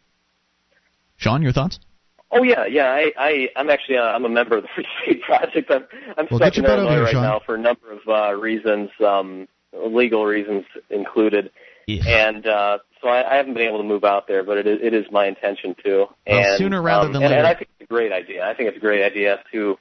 [1.17, 1.79] Sean, your thoughts?
[2.33, 2.87] Oh yeah, yeah.
[2.87, 5.71] I, I I'm actually uh, I'm a member of the Free State Project.
[5.71, 5.87] I'm
[6.17, 7.23] I'm well, stuck in Illinois here, right Sean.
[7.23, 11.51] now for a number of uh, reasons, um, legal reasons included,
[11.87, 12.29] yeah.
[12.29, 14.43] and uh, so I, I haven't been able to move out there.
[14.43, 16.07] But it is it is my intention to.
[16.27, 17.39] Well, and sooner rather um, than and, later.
[17.39, 18.49] And I think it's a great idea.
[18.49, 19.79] I think it's a great idea to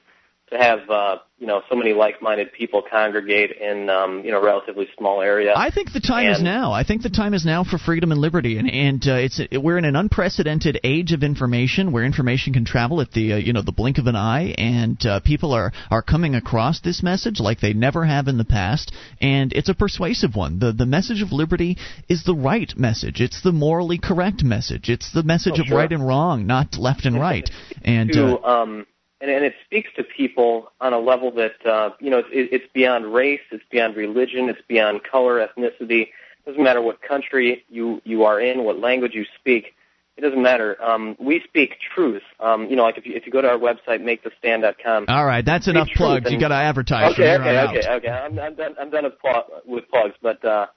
[0.52, 4.88] to have uh, you know so many like-minded people congregate in um, you know relatively
[4.98, 5.54] small area.
[5.56, 6.72] I think the time is now.
[6.74, 9.78] I think the time is now for freedom and liberty, and and uh, it's we're
[9.78, 13.62] in an unprecedented age of information, where information can travel at the uh, you know
[13.62, 17.60] the blink of an eye, and uh, people are are coming across this message like
[17.62, 18.92] they never have in the past,
[19.22, 20.60] and it's a persuasive one.
[20.60, 21.78] the The message of liberty
[22.10, 23.22] is the right message.
[23.22, 24.90] It's the morally correct message.
[24.90, 25.78] It's the message Oh, of sure.
[25.78, 27.50] right and wrong, not left and right.
[27.84, 28.86] And to uh, um
[29.22, 32.50] and, and it speaks to people on a level that uh you know it's it,
[32.52, 36.10] it's beyond race it's beyond religion it's beyond color ethnicity.
[36.44, 39.76] It doesn't matter what country you you are in what language you speak.
[40.18, 40.82] It doesn't matter.
[40.84, 42.24] Um we speak truth.
[42.40, 45.46] Um you know like if you if you go to our website makethestand.com all right,
[45.46, 46.26] that's enough plugs.
[46.26, 48.10] You and- got to advertise okay okay okay okay.
[48.10, 50.68] I'm i'm done i'm done with, pl- with plugs but uh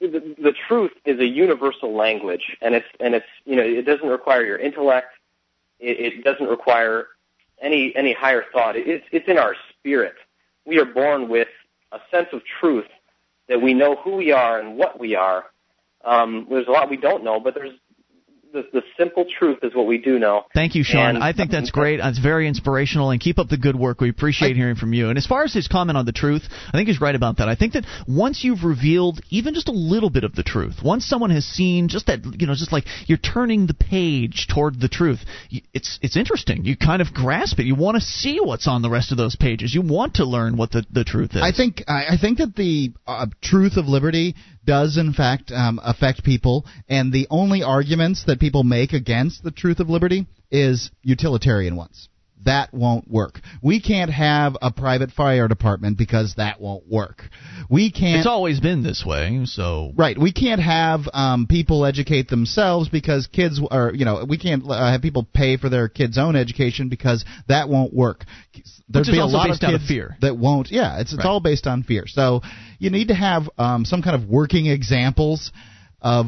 [0.00, 4.08] the, the truth is a universal language and it's and it's you know it doesn't
[4.08, 5.08] require your intellect.
[5.78, 7.06] It, it doesn't require
[7.60, 8.76] any any higher thought.
[8.76, 10.14] It's it's in our spirit.
[10.64, 11.48] We are born with
[11.92, 12.86] a sense of truth
[13.48, 15.44] that we know who we are and what we are.
[16.04, 17.72] Um, there's a lot we don't know, but there's
[18.56, 20.44] the, the simple truth is what we do know.
[20.54, 21.16] Thank you, Sean.
[21.16, 22.00] And- I think that's great.
[22.02, 24.00] It's very inspirational, and keep up the good work.
[24.00, 25.08] We appreciate hearing from you.
[25.08, 27.48] And as far as his comment on the truth, I think he's right about that.
[27.48, 31.04] I think that once you've revealed even just a little bit of the truth, once
[31.04, 34.88] someone has seen just that, you know, just like you're turning the page toward the
[34.88, 35.20] truth,
[35.72, 36.64] it's it's interesting.
[36.64, 37.66] You kind of grasp it.
[37.66, 39.74] You want to see what's on the rest of those pages.
[39.74, 41.42] You want to learn what the the truth is.
[41.42, 44.34] I think I, I think that the uh, truth of liberty
[44.66, 49.50] does in fact um, affect people, and the only arguments that people make against the
[49.50, 52.08] truth of liberty is utilitarian ones.
[52.44, 53.40] That won't work.
[53.60, 57.22] We can't have a private fire department because that won't work.
[57.68, 58.18] We can't.
[58.18, 59.40] It's always been this way.
[59.46, 60.16] So Right.
[60.16, 64.92] We can't have um, people educate themselves because kids are, you know, we can't uh,
[64.92, 68.24] have people pay for their kids' own education because that won't work.
[68.88, 70.16] There'd be a also lot based of out of fear.
[70.20, 70.70] that won't.
[70.70, 71.26] Yeah, it's it's Right.
[71.26, 72.04] all based on fear.
[72.06, 72.42] So
[72.78, 75.50] you need to have um, some kind of working examples
[76.00, 76.26] of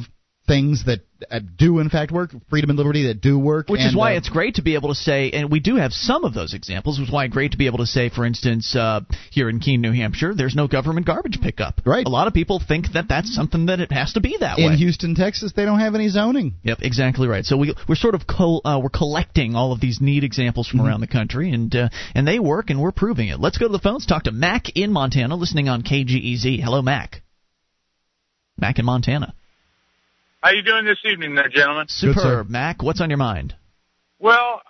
[0.48, 1.00] things that
[1.30, 3.68] uh, do in fact work, freedom and liberty that do work.
[3.68, 5.92] Which is why uh, it's great to be able to say, and we do have
[5.92, 8.24] some of those examples, which is why it's great to be able to say, for
[8.24, 9.00] instance, uh,
[9.30, 11.82] here in Keene, New Hampshire, there's no government garbage pickup.
[11.84, 12.06] Right.
[12.06, 14.66] A lot of people think that that's something that it has to be that in
[14.66, 14.72] way.
[14.72, 16.54] In Houston, Texas, they don't have any zoning.
[16.64, 17.44] Yep, exactly right.
[17.44, 20.78] So we we're sort of co- uh, we're collecting all of these neat examples from
[20.78, 20.88] Mm-hmm.
[20.88, 23.40] around the country, and uh, and they work, and we're proving it.
[23.40, 24.06] Let's go to the phones.
[24.06, 26.60] Talk to Mac in Montana, listening on KGEZ.
[26.62, 27.22] Hello, Mac.
[28.56, 29.34] Mac in Montana.
[30.40, 31.86] How you doing this evening, there, gentlemen?
[31.88, 32.82] Superb, Mac.
[32.82, 33.54] What's on your mind?
[34.20, 34.62] Well,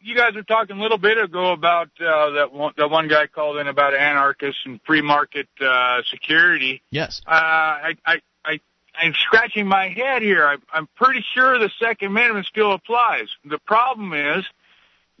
[0.00, 3.28] you guys were talking a little bit ago about uh, that one, that one guy
[3.28, 6.82] called in about anarchists and free market uh, security.
[6.90, 7.20] Yes.
[7.24, 8.60] Uh, I, I, I,
[8.96, 10.44] I'm scratching my head here.
[10.44, 13.28] I, I'm pretty sure the Second Amendment still applies.
[13.44, 14.44] The problem is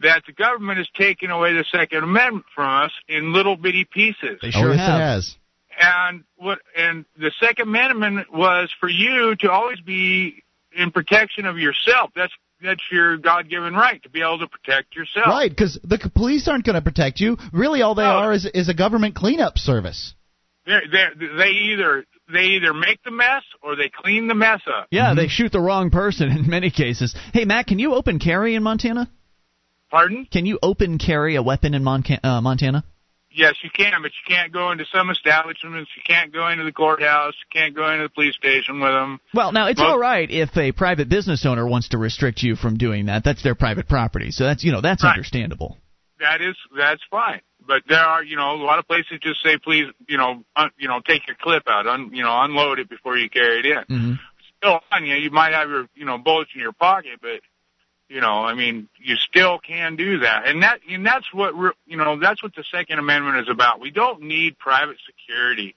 [0.00, 4.38] that the government is taking away the Second Amendment from us in little bitty pieces.
[4.42, 5.00] They oh, sure yes, have.
[5.00, 5.36] it has.
[5.78, 10.42] And what and the Second Amendment was for you to always be
[10.76, 12.10] in protection of yourself.
[12.14, 12.32] That's
[12.62, 15.26] that's your God-given right to be able to protect yourself.
[15.26, 17.36] Right, because the police aren't going to protect you.
[17.52, 18.08] Really, all they No.
[18.08, 20.14] are is is a government cleanup service.
[20.64, 24.88] They're, they're, they either they either make the mess or they clean the mess up.
[24.90, 27.14] Yeah, they shoot the wrong person in many cases.
[27.32, 29.10] Hey, Matt, can you open carry in Montana?
[29.90, 30.26] Pardon?
[30.30, 32.84] Can you open carry a weapon in Monca- uh, Montana?
[33.36, 35.90] Yes, you can, but you can't go into some establishments.
[35.94, 37.34] You can't go into the courthouse.
[37.34, 39.20] You can't go into the police station with them.
[39.34, 42.78] Well, now it's all right if a private business owner wants to restrict you from
[42.78, 43.24] doing that.
[43.24, 45.10] That's their private property, so that's you know that's Right.
[45.12, 45.76] understandable.
[46.18, 47.42] That is that's fine.
[47.66, 50.70] But there are, you know, a lot of places just say, please, you know, un,
[50.78, 53.66] you know, take your clip out, un, you know, unload it before you carry it
[53.66, 53.84] in.
[53.88, 54.12] hmm
[54.56, 55.14] still on you.
[55.16, 57.40] You might have your, you know, bullets in your pocket, but
[58.08, 61.54] you know, I mean, you still can do that, and that, and that's what
[61.86, 63.80] you know, that's what the Second Amendment is about.
[63.80, 65.74] We don't need private security.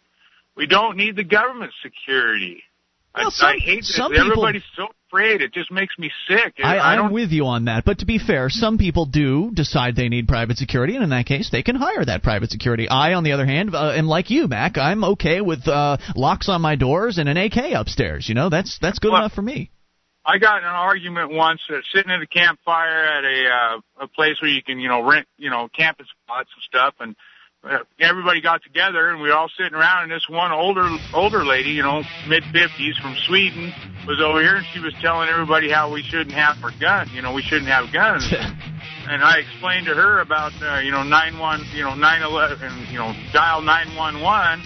[0.55, 2.63] We don't need the government security.
[3.15, 3.95] Well, I, some- I hate this.
[3.95, 5.41] people- Everybody's so afraid.
[5.41, 6.53] It just makes me sick.
[6.63, 7.83] I, I I'm with you on that.
[7.83, 11.25] But to be fair, some people do decide they need private security, and in that
[11.25, 12.87] case, they can hire that private security.
[12.87, 14.77] I, on the other hand, uh, am like you, Mac.
[14.77, 18.29] I'm okay with uh, locks on my doors and an AK upstairs.
[18.29, 19.71] You know, that's that's good Well- enough for me.
[20.29, 24.07] I got in an argument once uh, sitting at a campfire at a uh, a
[24.07, 27.15] place where you can you know rent you know camping spots and stuff and
[27.63, 31.43] uh, everybody got together and we were all sitting around and this one older older
[31.43, 33.73] lady you know mid fifties from Sweden
[34.05, 37.23] was over here and she was telling everybody how we shouldn't have our gun you
[37.23, 38.31] know we shouldn't have guns.
[39.09, 42.71] And I explained to her about uh, you know nine one you know nine eleven
[42.91, 44.61] you know dial nine one one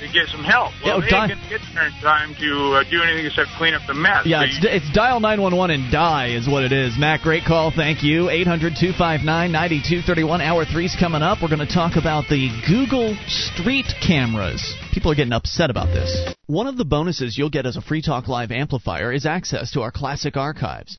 [0.00, 0.72] to get some help.
[0.84, 3.74] Well, Yeah, they di- didn't get there in time to uh, do anything except clean
[3.74, 4.26] up the mess.
[4.26, 6.96] Yeah, So it's, you- it's dial 911 and die is what it is.
[6.98, 7.70] Mac, great call.
[7.70, 8.28] Thank you.
[8.30, 10.40] 800 259 9231.
[10.40, 11.38] Hour three's coming up.
[11.42, 14.62] We're going to talk about the Google Street cameras.
[14.92, 16.10] People are getting upset about this.
[16.46, 19.82] One of the bonuses you'll get as a Free Talk Live amplifier is access to
[19.82, 20.98] our classic archives.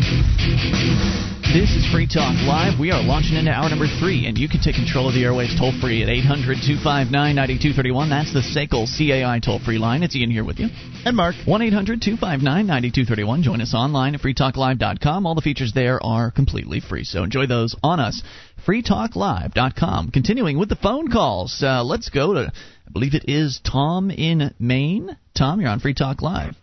[1.53, 2.79] This is Free Talk Live.
[2.79, 5.59] We are launching into hour number three, and you can take control of the airwaves
[5.59, 8.07] toll free at 800 259 9231.
[8.09, 10.01] That's the SACL CAI toll free line.
[10.01, 10.69] It's Ian here with you.
[11.03, 11.35] And Mark.
[11.43, 13.43] 1 800 259 9231.
[13.43, 15.25] Join us online at freetalklive.com.
[15.25, 18.23] All the features there are completely free, so enjoy those on us.
[18.65, 20.11] freetalklive.com.
[20.11, 21.61] Continuing with the phone calls.
[21.61, 22.53] Uh, let's go to,
[22.87, 25.17] I believe it is Tom in Maine.
[25.37, 26.55] Tom, you're on Free Talk Live.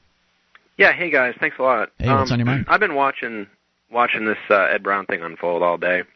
[0.78, 1.90] Yeah, hey guys, thanks a lot.
[1.98, 2.64] Hey, what's on your mind?
[2.70, 3.48] I've been watching
[3.90, 6.00] watching this uh, Ed Brown thing unfold all day.
[6.00, 6.06] And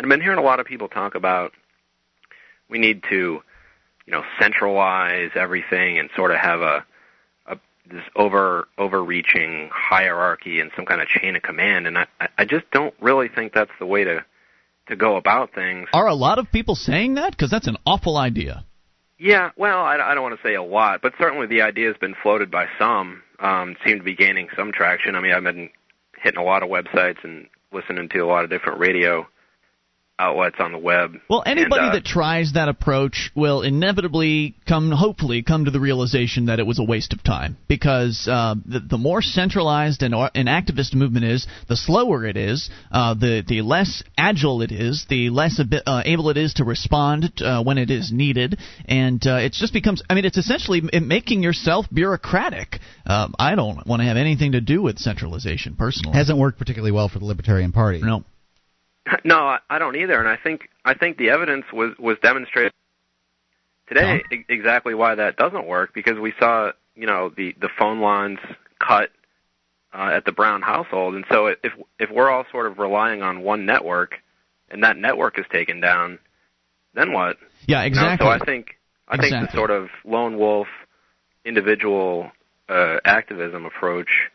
[0.00, 1.52] I've been hearing a lot of people talk about
[2.68, 3.42] we need to,
[4.06, 6.84] you know, centralize everything and sort of have a,
[7.46, 7.58] a
[7.90, 11.86] this over overreaching hierarchy and some kind of chain of command.
[11.86, 12.06] And I
[12.38, 14.24] I just don't really think that's the way to
[14.88, 15.88] to go about things.
[15.92, 17.32] Are a lot of people saying that?
[17.32, 18.64] Because that's an awful idea.
[19.18, 21.96] Yeah, well, I, I don't want to say a lot, but certainly the idea has
[21.96, 23.22] been floated by some.
[23.38, 25.14] Um, seem to be gaining some traction.
[25.14, 25.70] I mean, I've been
[26.22, 29.26] hitting a lot of websites and listening to a lot of different radio
[30.22, 31.16] outlets on the web.
[31.28, 35.80] Well, anybody And, uh, that tries that approach will inevitably come, hopefully, come to the
[35.80, 37.56] realization that it was a waste of time.
[37.66, 42.70] Because uh, the, the more centralized an, an activist movement is, the slower it is,
[42.92, 46.64] uh, the the less agile it is, the less abi- uh, able it is to
[46.64, 50.02] respond uh, when it is needed, and uh, it just becomes.
[50.08, 52.78] I mean, it's essentially making yourself bureaucratic.
[53.06, 56.16] Um, I don't want to have anything to do with centralization personally.
[56.16, 58.00] Hasn't worked particularly well for the Libertarian Party.
[58.00, 58.24] No.
[59.24, 62.72] No, I, I don't either, and I think I think the evidence was was demonstrated
[63.88, 68.00] today e- exactly why that doesn't work because we saw you know the the phone
[68.00, 68.38] lines
[68.78, 69.10] cut
[69.92, 73.42] uh, at the Brown household, and so if if we're all sort of relying on
[73.42, 74.14] one network
[74.70, 76.18] and that network is taken down,
[76.94, 77.36] then what?
[77.66, 78.26] Yeah, You know, exactly.
[78.26, 80.68] so I think I think the sort of lone wolf
[81.44, 82.30] individual
[82.68, 84.30] uh, activism approach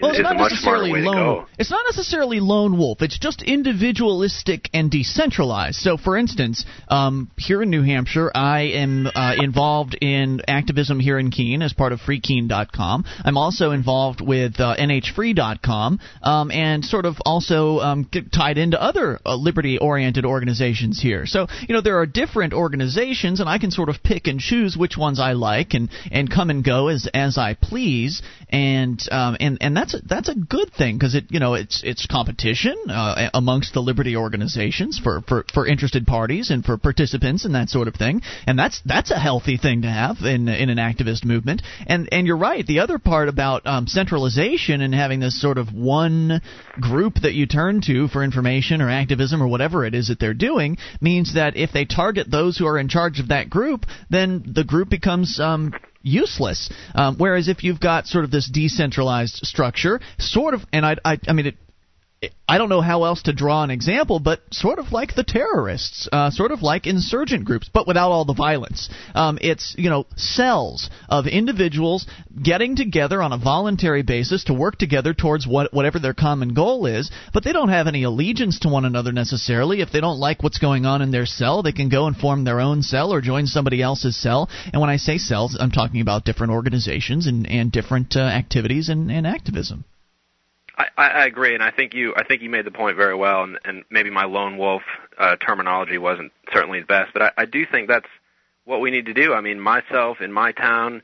[0.00, 1.46] Well, it's not a much smarter necessarily lone.
[1.58, 3.02] It's not necessarily lone wolf.
[3.02, 5.76] It's just individualistic and decentralized.
[5.76, 11.18] So, for instance, um, here in New Hampshire, I am uh, involved in activism here
[11.18, 13.04] in Keene as part of FreeKeene.com.
[13.24, 19.18] I'm also involved with uh, NHFree.com um, and sort of also um, tied into other
[19.24, 21.26] uh, liberty-oriented organizations here.
[21.26, 24.76] So, you know, there are different organizations, and I can sort of pick and choose
[24.76, 28.22] which ones I like and and come and go as as I please.
[28.48, 31.82] And um, and and that's a, that's a good thing because it you know it's
[31.84, 37.44] it's competition uh, amongst the liberty organizations for, for for interested parties and for participants
[37.44, 38.22] and that sort of thing.
[38.46, 41.62] And that's that's a healthy thing to have in in an activist movement.
[41.86, 42.66] And and you're right.
[42.66, 46.40] The other part about um, centralization and having this sort of one
[46.80, 50.34] group that you turn to for information or activism or whatever it is that they're
[50.34, 54.42] doing means that if they target those who are in charge of that group, then
[54.54, 56.70] the group becomes um, useless.
[56.94, 61.18] Um, whereas if you've got sort of this decentralized structure, sort of, and I, I,
[61.28, 61.56] I mean, it,
[62.46, 66.06] I don't know how else to draw an example, but sort of like the terrorists,
[66.12, 68.90] uh, sort of like insurgent groups, but without all the violence.
[69.14, 72.06] Um, it's you know cells of individuals
[72.42, 76.84] getting together on a voluntary basis to work together towards what whatever their common goal
[76.84, 79.80] is, but they don't have any allegiance to one another necessarily.
[79.80, 82.44] If they don't like what's going on in their cell, they can go and form
[82.44, 84.50] their own cell or join somebody else's cell.
[84.74, 88.90] And when I say cells, I'm talking about different organizations and and different uh, activities
[88.90, 89.84] and, and activism.
[90.96, 93.42] I, I agree, and I think you I think you made the point very well,
[93.42, 94.82] and, and maybe my lone wolf
[95.18, 98.08] uh, terminology wasn't certainly the best, but I, I do think that's
[98.64, 99.32] what we need to do.
[99.32, 101.02] I mean, myself in my town,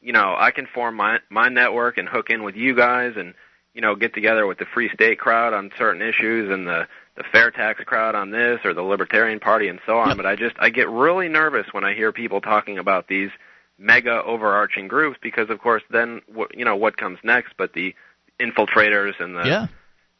[0.00, 3.34] you know, I can form my my network and hook in with you guys, and
[3.74, 6.86] you know, get together with the Free State crowd on certain issues, and the
[7.16, 10.16] the fair tax crowd on this, or the Libertarian Party, and so on.
[10.16, 13.30] But I just I get really nervous when I hear people talking about these
[13.78, 16.22] mega overarching groups because, of course, then
[16.54, 17.94] you know what comes next, but the
[18.40, 19.66] infiltrators and the yeah.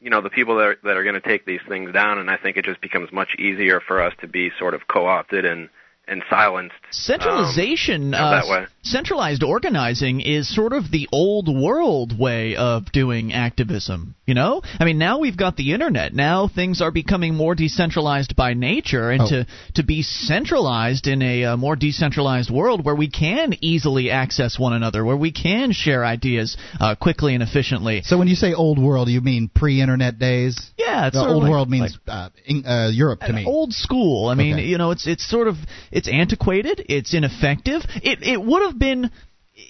[0.01, 2.31] you know the people that are, that are going to take these things down and
[2.31, 5.69] I think it just becomes much easier for us to be sort of co-opted and
[6.13, 6.75] and silenced.
[6.91, 8.67] Centralization, um, uh, that way.
[8.83, 14.15] centralized organizing is sort of the old world way of doing activism.
[14.27, 16.15] You know, I mean, now we've got the internet.
[16.15, 19.27] Now things are becoming more decentralized by nature, and Oh.
[19.29, 24.59] to to be centralized in a uh, more decentralized world where we can easily access
[24.59, 28.03] one another, where we can share ideas uh, quickly and efficiently.
[28.05, 30.71] So when you say old world, you mean pre-internet days?
[30.77, 33.45] Yeah, it's the old like- world means uh, Eng- uh, Europe to me.
[33.45, 34.29] old school.
[34.29, 34.65] I mean, Okay.
[34.67, 35.57] you know, it's it's sort of
[35.91, 37.83] it's antiquated, it's ineffective.
[38.03, 39.11] It it would have been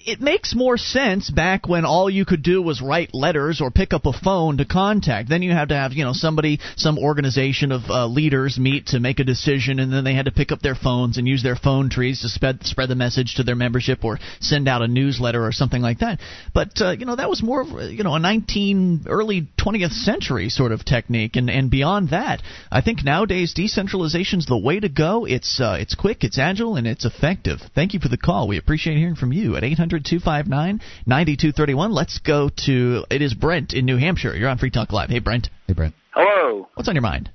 [0.05, 3.93] it makes more sense back when all you could do was write letters or pick
[3.93, 5.29] up a phone to contact.
[5.29, 8.99] Then you had to have, you know, somebody, some organization of uh, leaders meet to
[8.99, 11.55] make a decision, and then they had to pick up their phones and use their
[11.55, 15.45] phone trees to spread spread the message to their membership or send out a newsletter
[15.45, 16.19] or something like that.
[16.53, 20.49] But uh, you know, that was more of you know a 19 early 20th century
[20.49, 22.41] sort of technique, and and beyond that,
[22.71, 25.25] I think nowadays decentralization's the way to go.
[25.25, 27.59] It's uh, it's quick, it's agile, and it's effective.
[27.75, 28.47] Thank you for the call.
[28.47, 31.91] We appreciate hearing from you at 800-259-9231.
[31.93, 34.35] Let's go to it is Brent in New Hampshire.
[34.35, 35.09] You're on Free Talk Live.
[35.09, 35.95] Hey Brent, Hey, Brent.
[36.11, 36.67] Hello.
[36.75, 37.29] what's on your mind?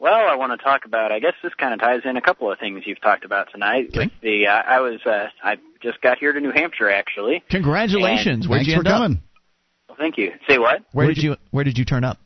[0.00, 1.10] Well, I want to talk about.
[1.10, 3.86] I guess this kind of ties in a couple of things you've talked about tonight.
[3.88, 3.98] Okay.
[4.04, 7.42] With the, uh, I was, uh, I just got here to New Hampshire actually.
[7.50, 8.46] Congratulations.
[8.46, 9.02] Where'd Thanks you for end up?
[9.02, 9.22] coming.
[9.88, 10.32] Well, thank you.
[10.48, 10.82] Say what?
[10.92, 12.18] Where did you Where did you turn up?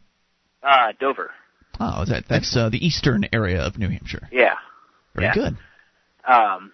[0.63, 1.31] Uh, Dover.
[1.81, 4.29] Oh, that that's uh, the eastern area of New Hampshire.
[4.31, 4.55] Yeah.
[5.15, 5.35] Very Yeah.
[5.35, 5.57] good.
[6.31, 6.72] Um,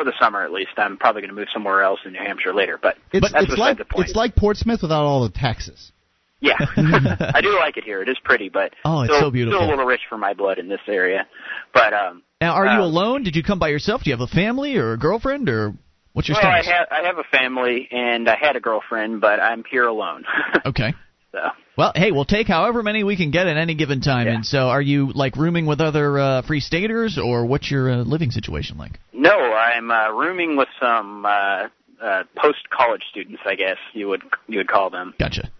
[0.00, 0.70] for the summer at least.
[0.78, 3.58] I'm probably going to move somewhere else in New Hampshire later, but It's that's it's
[3.58, 4.06] like the point.
[4.08, 5.92] it's like Portsmouth without all the taxes.
[6.40, 6.54] Yeah,
[7.34, 8.00] I do like it here.
[8.02, 9.58] It is pretty, but Oh, it's still, so beautiful.
[9.60, 11.26] Still a little rich for my blood in this area.
[11.74, 13.22] But um, Now, are you Um, alone?
[13.24, 14.02] Did you come by yourself?
[14.04, 15.74] Do you have a family or a girlfriend or
[16.14, 16.70] what's your well, I status?
[16.78, 20.24] have I have a family and I had a girlfriend, but I'm here alone.
[20.66, 20.94] okay.
[21.32, 21.40] so
[21.80, 24.26] Well, hey, we'll take however many we can get at any given time.
[24.26, 24.34] Yeah.
[24.34, 27.96] And so, are you like rooming with other uh, free staters, or what's your uh,
[28.02, 29.00] living situation like?
[29.14, 31.68] no, I'm uh, rooming with some uh,
[32.02, 35.14] uh, post college students, I guess you would you would call them.
[35.18, 35.50] Gotcha.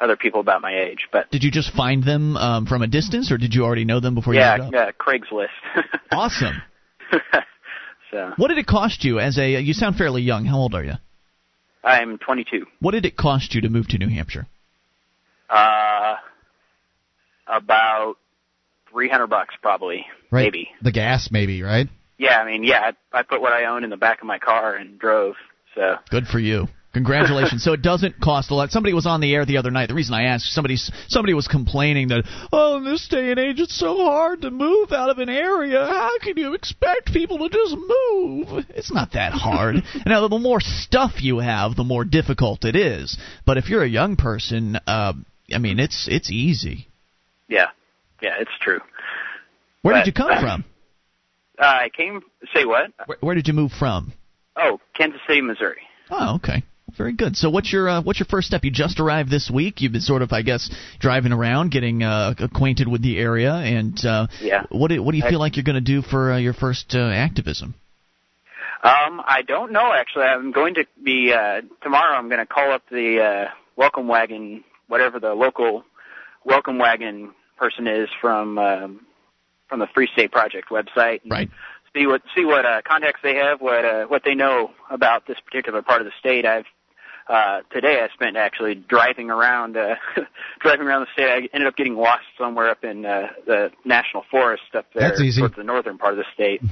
[0.00, 3.30] Other people about my age, but Did you just find them um, from a distance,
[3.30, 4.72] or did you already know them before you yeah, up?
[4.72, 5.48] yeah, Craigslist.
[6.10, 6.62] Awesome.
[8.10, 9.60] so What did it cost you as a?
[9.60, 10.46] You sound fairly young.
[10.46, 10.94] How old are you?
[11.84, 12.64] I'm 22.
[12.80, 14.46] What did it cost you to move to New Hampshire?
[15.48, 16.16] Uh,
[17.46, 18.16] about
[18.90, 20.44] 300 bucks probably, Right.
[20.44, 20.70] maybe.
[20.82, 21.88] The gas, maybe, right?
[22.18, 24.38] Yeah, I mean, yeah, I, I put what I own in the back of my
[24.38, 25.34] car and drove.
[25.74, 26.66] So Good for you.
[26.94, 27.62] Congratulations.
[27.64, 28.70] so it doesn't cost a lot.
[28.70, 29.88] Somebody was on the air the other night.
[29.88, 30.76] The reason I asked, somebody
[31.08, 34.92] somebody was complaining that oh, in this day and age, it's so hard to move
[34.92, 35.84] out of an area.
[35.86, 38.64] How can you expect people to just move?
[38.70, 39.76] It's not that hard.
[40.06, 43.18] now, the more stuff you have, the more difficult it is.
[43.44, 45.12] But if you're a young person, uh,
[45.52, 46.88] I mean, it's it's easy.
[47.48, 47.68] yeah,
[48.20, 48.80] yeah, it's true.
[49.82, 50.64] Where did you come from?
[51.58, 52.20] Uh, I came.
[52.54, 52.90] Say what?
[53.06, 54.12] Where, where did you move from?
[54.56, 55.82] Oh, Kansas City, Missouri.
[56.10, 56.62] Oh, okay.
[56.96, 57.36] Very good.
[57.36, 58.64] So, what's your uh, what's your first step?
[58.64, 59.80] You just arrived this week.
[59.82, 63.98] You've been sort of, I guess, driving around, getting uh, acquainted with the area, and
[64.04, 64.64] uh, Yeah.
[64.70, 66.94] What do, what do you feel like you're going to do for uh, your first
[66.94, 67.74] uh, activism?
[68.82, 70.24] Um, I don't know actually.
[70.24, 72.16] I'm going to be uh tomorrow.
[72.16, 75.84] I'm going to call up the uh welcome wagon, whatever the local
[76.44, 79.00] welcome wagon person is from um,
[79.68, 81.22] from the Free State Project website.
[81.22, 81.50] and Right.
[81.94, 85.38] See what see what uh, contacts they have, what uh, what they know about this
[85.44, 86.44] particular part of the state.
[86.44, 86.66] I've
[87.28, 89.96] uh, today I spent actually driving around, uh,
[90.60, 91.28] driving around the state.
[91.28, 95.20] I ended up getting lost somewhere up in uh, the national forest up there, That's
[95.20, 95.40] easy.
[95.40, 96.62] towards the northern part of the state.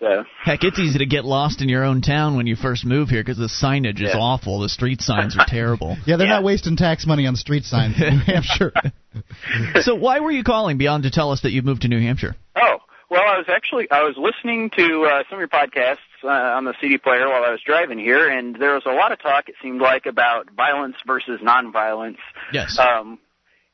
[0.00, 3.08] So Heck, it's easy to get lost in your own town when you first move
[3.08, 4.60] here because the signage is awful.
[4.60, 5.96] The street signs are terrible.
[6.04, 6.34] Yeah, they're Yeah.
[6.34, 8.72] not wasting tax money on street signs in New Hampshire.
[9.82, 12.34] so why were you calling beyond to tell us that you moved to New Hampshire?
[12.56, 12.78] Oh,
[13.10, 16.64] well, I was actually I was listening to uh, some of your podcasts uh, on
[16.64, 19.48] the CD player while I was driving here, and there was a lot of talk.
[19.48, 22.16] It seemed like about violence versus nonviolence.
[22.52, 22.78] Yes.
[22.78, 23.18] Um,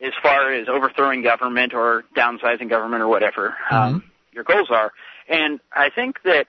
[0.02, 4.02] as far as overthrowing government or downsizing government or whatever um,
[4.32, 4.92] your goals are,
[5.31, 6.48] and I think that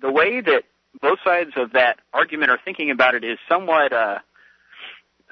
[0.00, 0.64] the way that
[1.00, 4.18] both sides of that argument are thinking about it is somewhat uh,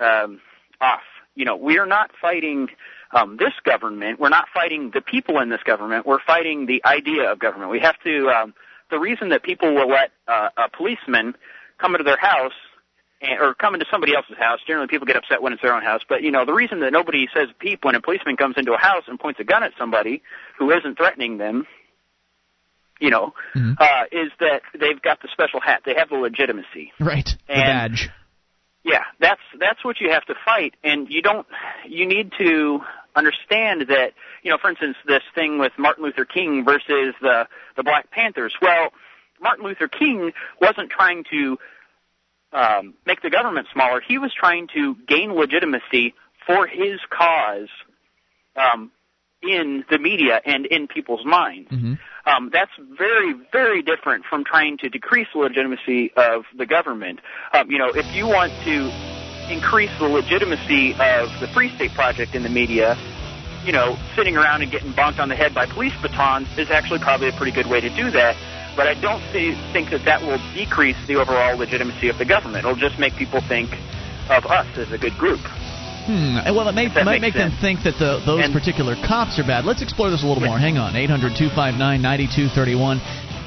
[0.00, 0.40] um,
[0.80, 1.02] off.
[1.34, 2.68] You know, we are not fighting
[3.12, 4.18] um, this government.
[4.18, 6.06] We're not fighting the people in this government.
[6.06, 7.70] We're fighting the idea of government.
[7.70, 8.28] We have to.
[8.28, 8.54] Um,
[8.90, 11.34] the reason that people will let uh, a policeman
[11.78, 12.52] come into their house
[13.22, 14.60] and, or come into somebody else's house.
[14.66, 16.02] Generally, people get upset when it's their own house.
[16.08, 18.78] But you know, the reason that nobody says peep when a policeman comes into a
[18.78, 20.22] house and points a gun at somebody
[20.58, 21.66] who isn't threatening them,
[23.02, 23.72] you know, Mm-hmm.
[23.78, 25.82] uh, is that they've got the special hat.
[25.84, 26.92] They have the legitimacy.
[27.00, 27.28] Right.
[27.48, 28.10] The And- badge.
[28.84, 31.46] Yeah, that's that's what you have to fight, and you don't.
[31.88, 32.80] You need to
[33.14, 34.14] understand that.
[34.42, 37.46] You know, for instance, this thing with Martin Luther King versus the
[37.76, 38.52] the Black Panthers.
[38.60, 38.88] Well,
[39.40, 41.58] Martin Luther King wasn't trying to
[42.52, 44.00] um, make the government smaller.
[44.00, 46.14] He was trying to gain legitimacy
[46.44, 47.68] for his cause
[48.56, 48.90] um,
[49.42, 51.68] in the media and in people's minds.
[52.24, 57.20] Um, that's very, very different from trying to decrease the legitimacy of the government.
[57.52, 58.92] Um, you know, if you want to
[59.52, 62.96] increase the legitimacy of the Free State Project in the media,
[63.64, 67.00] you know, sitting around and getting bonked on the head by police batons is actually
[67.00, 68.36] probably a pretty good way to do that.
[68.76, 72.64] But I don't see, think that that will decrease the overall legitimacy of the government.
[72.64, 73.70] It'll just make people think
[74.30, 75.40] of us as a good group.
[76.06, 76.54] Hmm.
[76.54, 79.64] Well, it may, might make them think that the, those And- particular cops are bad.
[79.64, 80.58] Let's explore this a little more.
[80.58, 80.96] Hang on.
[80.96, 82.98] 800 259 9231.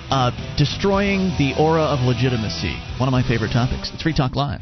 [0.05, 2.77] Uh, destroying the aura of legitimacy.
[2.99, 3.89] One of my favorite topics.
[3.91, 4.61] It's Free Talk Live.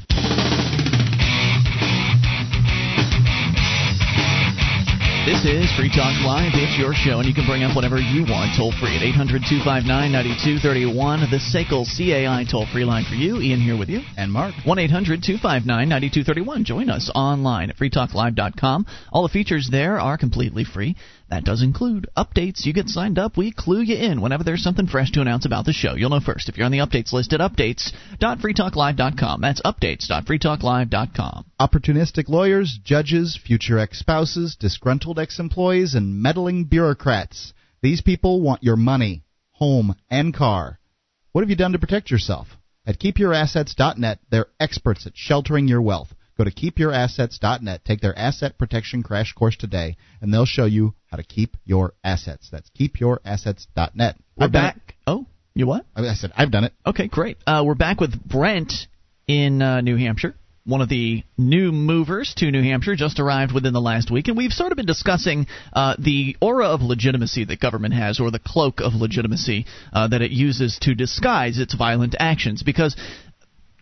[5.25, 6.51] This is Free Talk Live.
[6.53, 9.47] It's your show, and you can bring up whatever you want toll free at 800
[9.47, 11.31] 259 9231.
[11.31, 13.39] The SACL CAI toll free line for you.
[13.39, 14.01] Ian here with you.
[14.17, 14.53] And Mark.
[14.65, 16.65] 1 800 259 9231.
[16.65, 18.85] Join us online at freetalklive.com.
[19.13, 20.97] All the features there are completely free.
[21.29, 22.65] That does include updates.
[22.65, 25.65] You get signed up, we clue you in whenever there's something fresh to announce about
[25.65, 25.95] the show.
[25.95, 29.41] You'll know first if you're on the updates list at updates.freetalklive.com.
[29.41, 31.45] That's updates.freetalklive.com.
[31.59, 37.53] Opportunistic lawyers, judges, future ex spouses, disgruntled ex employees, and meddling bureaucrats.
[37.81, 40.79] These people want your money, home, and car.
[41.31, 42.47] What have you done to protect yourself?
[42.85, 46.13] At keepyourassets.net, they're experts at sheltering your wealth.
[46.37, 51.17] Go to keepyourassets.net, take their asset protection crash course today, and they'll show you how
[51.17, 52.49] to keep your assets.
[52.51, 54.15] That's keepyourassets.net.
[54.35, 54.95] We're I've back.
[55.05, 55.85] Oh, you what?
[55.95, 56.73] I I said, I've done it.
[56.85, 57.37] Okay, great.
[57.45, 58.73] Uh, we're back with Brent
[59.27, 60.35] in uh, New Hampshire.
[60.65, 64.37] One of the new movers to New Hampshire just arrived within the last week, and
[64.37, 68.39] we've sort of been discussing uh, the aura of legitimacy that government has, or the
[68.39, 72.63] cloak of legitimacy uh, that it uses to disguise its violent actions.
[72.63, 72.95] Because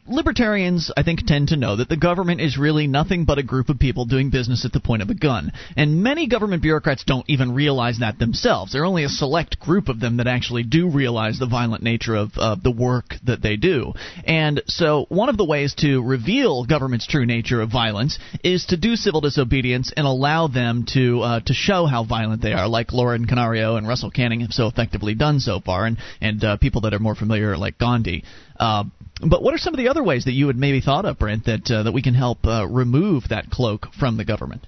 [0.08, 3.70] libertarians, I think, tend to know that the government is really nothing but a group
[3.70, 5.52] of people doing business at the point of a gun.
[5.76, 8.74] And many government bureaucrats don't even realize that themselves.
[8.74, 12.16] There are only a select group of them that actually do realize the violent nature
[12.16, 13.94] of uh, the work that they do.
[14.26, 18.78] And so, one of the ways to reveal government's true nature of violence is to
[18.78, 22.92] do civil disobedience and allow them to uh, to show how violent they are, like
[22.94, 26.82] Lauren Canario and Russell Kanning have so effectively done so far, and and uh, people
[26.82, 28.24] that are more familiar, like Gandhi.
[28.62, 28.84] Uh,
[29.28, 31.46] but what are some of the other ways that you had maybe thought of, Brent,
[31.46, 34.66] that uh, that we can help uh, remove that cloak from the government?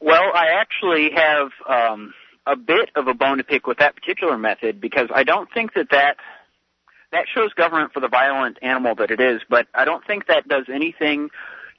[0.00, 2.14] Well, I actually have um,
[2.46, 5.74] a bit of a bone to pick with that particular method because I don't think
[5.74, 6.16] that that
[7.10, 10.48] that shows government for the violent animal that it is, but I don't think that
[10.48, 11.28] does anything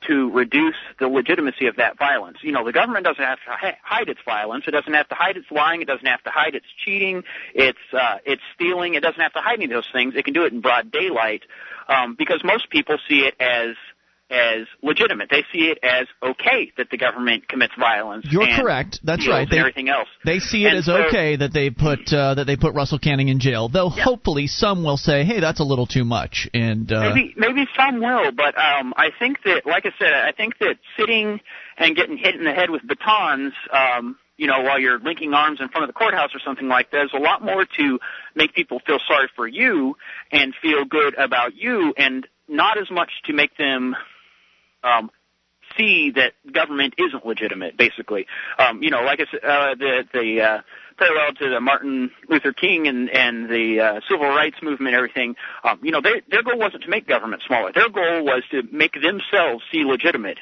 [0.07, 2.38] to reduce the legitimacy of that violence.
[2.41, 4.65] You know, the government doesn't have to hide its violence.
[4.67, 5.81] It doesn't have to hide its lying.
[5.81, 7.23] It doesn't have to hide its cheating.
[7.53, 8.95] It's uh, it's stealing.
[8.95, 10.15] It doesn't have to hide any of those things.
[10.15, 11.43] It can do it in broad daylight
[11.88, 13.75] um, because most people see it as
[14.34, 15.30] as legitimate.
[15.30, 18.26] They see it as okay that the government commits violence.
[18.30, 18.99] You're correct.
[19.03, 19.47] That's right.
[19.49, 20.07] They- everything else.
[20.26, 22.99] They see it And as so- okay that they put uh, that they put Russell
[22.99, 26.91] Kanning in jail, though hopefully some will say, "Hey, that's a little too much." And
[26.91, 30.57] uh, Maybe maybe some will, but um, I think that, like I said, I think
[30.60, 31.39] that sitting
[31.77, 35.60] and getting hit in the head with batons, um, you know, while you're linking arms
[35.61, 37.99] in front of the courthouse or something like that, is a lot more to
[38.35, 39.95] make people feel sorry for you
[40.31, 43.95] and feel good about you, and not as much to make them
[44.84, 45.10] um,
[45.77, 47.77] see that government isn't legitimate.
[47.77, 48.26] Basically,
[48.57, 50.61] um, you know, like I said, uh, the the uh,
[50.97, 55.35] parallel to the Martin Luther King and and the uh, civil rights movement, and everything.
[55.64, 57.72] Um, you know, their their goal wasn't to make government smaller.
[57.73, 60.39] Their goal was to make themselves see legitimate.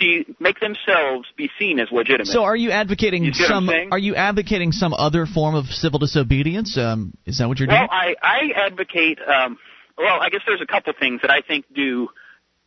[0.00, 2.28] see make themselves be seen as legitimate.
[2.28, 3.92] So, are you advocating You see what I'm some?
[3.92, 6.78] Are you advocating some other form of civil disobedience?
[6.78, 7.88] Um, is that what you're well, doing?
[7.90, 9.18] I I advocate.
[9.20, 9.58] Um,
[9.98, 12.08] well, I guess there's a couple things that I think do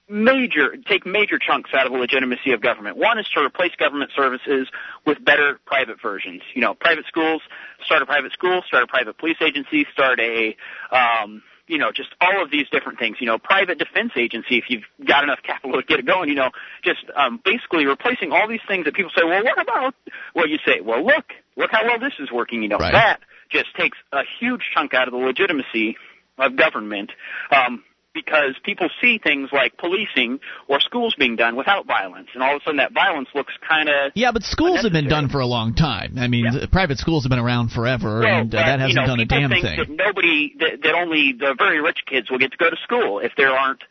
[0.07, 2.97] major take major chunks out of the legitimacy of government.
[2.97, 4.67] One is to replace government services
[5.05, 6.41] with better private versions.
[6.53, 7.41] You know, private schools,
[7.85, 10.55] start a private school, start a private police agency, start a
[10.91, 13.17] um, you know, just all of these different things.
[13.19, 16.29] You know, private defense agency if you've got enough capital to get it going.
[16.29, 16.51] You know,
[16.83, 19.23] just um, basically replacing all these things that people say.
[19.25, 19.95] Well, what about?
[20.35, 21.25] Well, you say, well, look,
[21.55, 22.61] look how well this is working.
[22.61, 22.91] You know, Right.
[22.93, 23.21] that
[23.51, 25.97] just takes a huge chunk out of the legitimacy
[26.37, 27.11] of government.
[27.51, 27.83] Um,
[28.15, 32.61] because people see things like policing or schools being done without violence, and all of
[32.61, 35.45] a sudden that violence looks kind of yeah, but schools have been done for a
[35.45, 36.17] long time.
[36.17, 38.95] I mean, the private schools have been around forever, Well, and uh, that hasn't you
[38.95, 39.77] know, done a damn think thing.
[39.77, 43.19] That nobody, that, that only the very rich kids will get to go to school
[43.19, 43.83] if there aren't,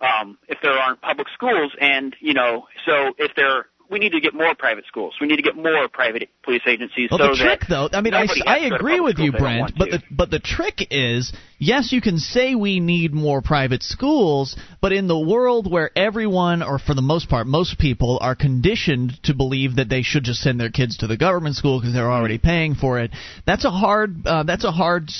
[0.00, 4.20] um, if there aren't public schools, and you know, so if there, we need to
[4.20, 5.16] get more private schools.
[5.20, 7.10] We need to get more private police agencies.
[7.10, 9.18] Well, so the trick, though, I mean, I, I has to go to agree with
[9.18, 9.90] you, if they don't Brent, but to.
[9.98, 14.92] the but the trick is, yes, you can say we need more private schools, but
[14.92, 19.34] in the world where everyone, or for the most part, most people are conditioned to
[19.34, 22.38] believe that they should just send their kids to the government school because they're already
[22.38, 23.10] paying for it,
[23.44, 25.10] that's a hard uh, that's a hard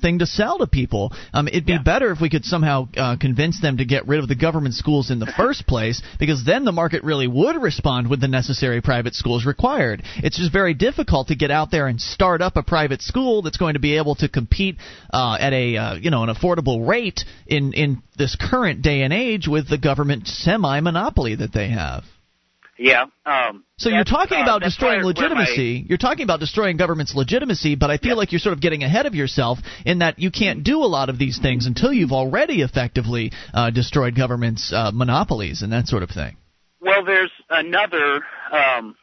[0.00, 1.12] thing to sell to people.
[1.32, 4.28] Um, it'd be better if we could somehow uh, convince them to get rid of
[4.28, 8.19] the government schools in the first place, because then the market really would respond with
[8.20, 10.02] the necessary private schools required.
[10.18, 13.56] It's just very difficult to get out there and start up a private school that's
[13.56, 14.76] going to be able to compete
[15.12, 19.12] uh, at a uh, you know an affordable rate in in this current day and
[19.12, 22.04] age with the government semi monopoly that they have.
[22.78, 23.04] yeah.
[23.26, 25.84] Um, So you're talking uh, about destroying where my- legitimacy.
[25.88, 29.06] You're talking about destroying government's legitimacy, but I feel like you're sort of getting ahead
[29.06, 32.62] of yourself in that you can't do a lot of these things until you've already
[32.62, 36.36] effectively uh, destroyed government's uh, monopolies and that sort of thing.
[36.80, 38.20] Well, there's another
[38.52, 38.96] um,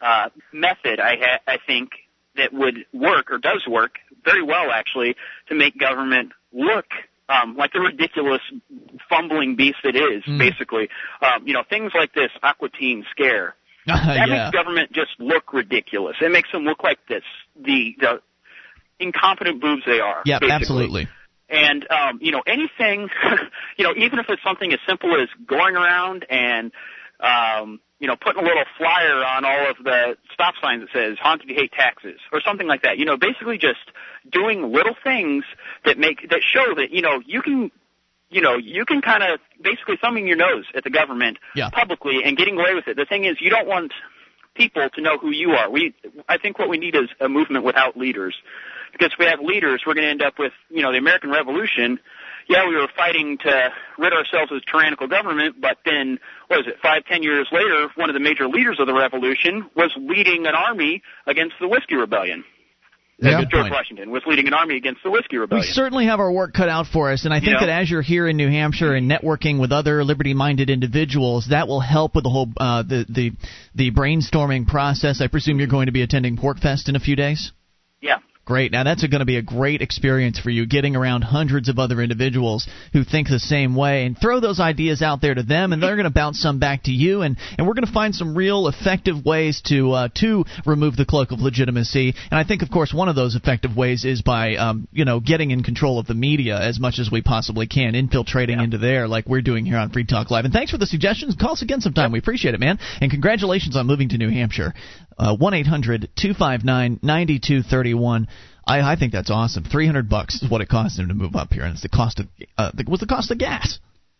[0.00, 1.90] uh, method I ha- I think
[2.36, 5.14] that would work or does work very well actually
[5.48, 6.86] to make government look
[7.28, 8.40] um, like the ridiculous
[9.08, 10.22] fumbling beast it is.
[10.24, 10.38] Mm.
[10.38, 10.88] Basically,
[11.20, 13.54] um, you know things like this Aquatine Teen scare.
[13.86, 14.26] that yeah.
[14.26, 16.16] makes government just look ridiculous.
[16.20, 17.24] It makes them look like this
[17.60, 18.20] the the
[18.98, 20.22] incompetent boobs they are.
[20.24, 21.08] Yeah, absolutely.
[21.52, 23.08] And um, you know, anything,
[23.76, 26.72] you know, even if it's something as simple as going around and
[27.20, 31.18] um, you know, putting a little flyer on all of the stop signs that says
[31.20, 32.98] "Honk hate taxes" or something like that.
[32.98, 33.78] You know, basically just
[34.30, 35.44] doing little things
[35.84, 37.70] that make that show that you know you can.
[38.30, 41.68] You know, you can kind of basically thumbing your nose at the government Yeah.
[41.68, 42.96] publicly and getting away with it.
[42.96, 43.92] The thing is, you don't want
[44.54, 45.70] people to know who you are.
[45.70, 45.92] We,
[46.30, 48.34] I think, what we need is a movement without leaders
[48.92, 51.30] because if we have leaders, we're going to end up with, you know, the American
[51.30, 51.98] Revolution.
[52.48, 56.66] Yeah, we were fighting to rid ourselves of a tyrannical government, but then, what is
[56.66, 60.46] it, five, ten years later, one of the major leaders of the revolution was leading
[60.46, 62.44] an army against the Whiskey Rebellion.
[63.18, 63.40] Yeah.
[63.48, 63.72] George point.
[63.72, 65.64] Washington was leading an army against the Whiskey rebellion.
[65.64, 67.60] We certainly have our work cut out for us, and I think You know?
[67.60, 71.78] that as you're here in New Hampshire and networking with other liberty-minded individuals, that will
[71.78, 73.30] help with the whole uh, the the
[73.76, 75.20] the brainstorming process.
[75.20, 77.52] I presume you're going to be attending PorcFest in a few days.
[78.00, 78.16] yeah.
[78.52, 78.70] Great.
[78.70, 82.02] Now that's going to be a great experience for you, getting around hundreds of other
[82.02, 85.82] individuals who think the same way, and throw those ideas out there to them, and
[85.82, 88.36] they're going to bounce some back to you, and and we're going to find some
[88.36, 92.14] real effective ways to uh, to remove the cloak of legitimacy.
[92.30, 95.18] And I think, of course, one of those effective ways is by um, you know
[95.18, 99.08] getting in control of the media as much as we possibly can, infiltrating into there
[99.08, 100.44] like we're doing here on Free Talk Live.
[100.44, 101.34] And thanks for the suggestions.
[101.40, 102.12] Call us again sometime.
[102.12, 102.78] We appreciate it, man.
[103.00, 104.74] And congratulations on moving to New Hampshire.
[105.18, 108.28] Uh, One eight hundred two five nine ninety two thirty one.
[108.66, 109.64] I, I think that's awesome.
[109.64, 111.88] Three hundred bucks is what it cost him to move up here, and it's the
[111.88, 112.26] cost of
[112.56, 113.78] uh, the, was the cost of gas.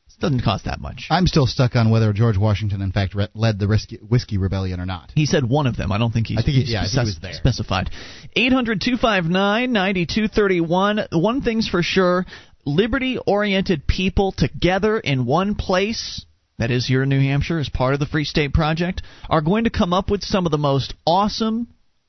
[0.09, 1.07] It doesn't cost that much.
[1.11, 4.79] I'm still stuck on whether George Washington, in fact, re- led the whiskey, whiskey rebellion
[4.79, 5.11] or not.
[5.15, 5.91] He said one of them.
[5.91, 7.33] I don't think he, I think he- yeah, think he spec- was there.
[7.33, 7.91] specified.
[8.37, 11.07] 800 259 9231.
[11.13, 12.27] One thing's for sure
[12.65, 16.25] liberty oriented people together in one place,
[16.59, 19.65] that is here in New Hampshire, as part of the Free State Project, are going
[19.65, 21.69] to come up with some of the most awesome,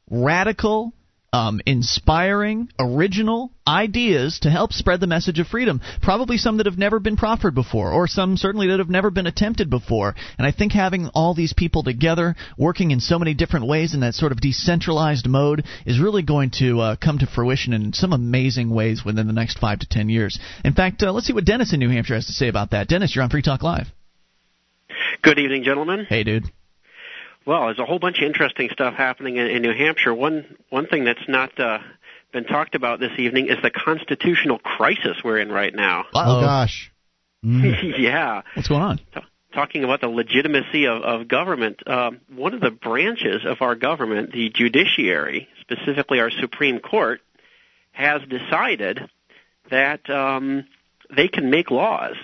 [0.10, 0.94] radical,
[1.34, 5.82] um, inspiring, original ideas to help spread the message of freedom.
[6.02, 9.26] Probably some that have never been proffered before, or some certainly that have never been
[9.26, 10.14] attempted before.
[10.38, 14.02] And I think having all these people together, working in so many different ways in
[14.02, 18.14] that sort of decentralized mode, is really going to uh, come to fruition in some
[18.14, 20.40] amazing ways within the next five to ten years.
[20.64, 22.88] In fact, uh, let's see what Dennis in New Hampshire has to say about that.
[22.88, 23.88] Dennis, you're on Free Talk Live.
[25.24, 26.06] Good evening, gentlemen.
[26.08, 26.46] Hey, dude.
[27.46, 30.14] Well, there's a whole bunch of interesting stuff happening in, in New Hampshire.
[30.14, 31.80] One one thing that's not uh,
[32.32, 36.06] been talked about this evening is the constitutional crisis we're in right now.
[36.14, 36.92] Oh gosh.
[37.44, 38.44] yeah.
[38.56, 39.00] What's going on?
[39.54, 44.32] talking about the legitimacy of, of government, um, one of the branches of our government,
[44.32, 47.22] the judiciary, specifically our Supreme Court,
[47.92, 49.00] has decided
[49.70, 50.66] that um,
[51.16, 52.16] they can make laws,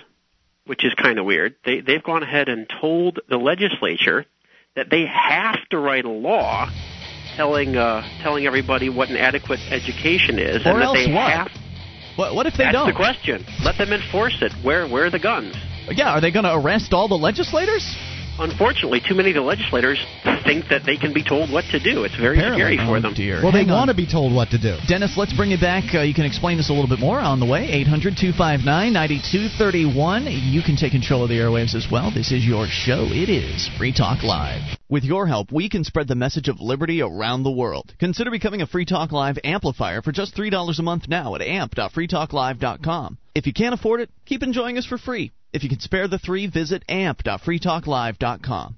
[0.66, 1.54] which is kind of weird.
[1.64, 4.26] They, they've gone ahead and told the legislature
[4.76, 6.68] that they have to write a law
[7.36, 11.32] telling uh, telling everybody what an adequate education is, Or and that they what?
[11.32, 11.48] have.
[12.16, 12.86] What, what if they That's don't?
[12.86, 13.46] That's the question.
[13.64, 14.52] Let them enforce it.
[14.64, 15.54] Where where are the guns?
[15.90, 17.84] Yeah, are they going to arrest all the legislators?
[18.40, 19.98] Unfortunately, too many of the legislators
[20.44, 22.04] think that they can be told what to do.
[22.04, 23.12] It's very scary for Oh, them.
[23.14, 23.42] dear.
[23.42, 23.76] Well, they Hang on.
[23.76, 24.76] want to be told what to do.
[24.88, 25.94] Dennis, let's bring you back.
[25.94, 27.68] Uh, you can explain this a little bit more on the way.
[27.70, 30.26] 800 259 9231.
[30.26, 32.10] You can take control of the airwaves as well.
[32.10, 33.04] This is your show.
[33.12, 34.62] It is Free Talk Live.
[34.88, 37.92] With your help, we can spread the message of liberty around the world.
[38.00, 43.18] Consider becoming a Free Talk Live amplifier for just $3 a month now at amp.freetalklive.com.
[43.34, 45.32] If you can't afford it, keep enjoying us for free.
[45.52, 48.76] If you can spare the three, visit amp.freetalklive.com.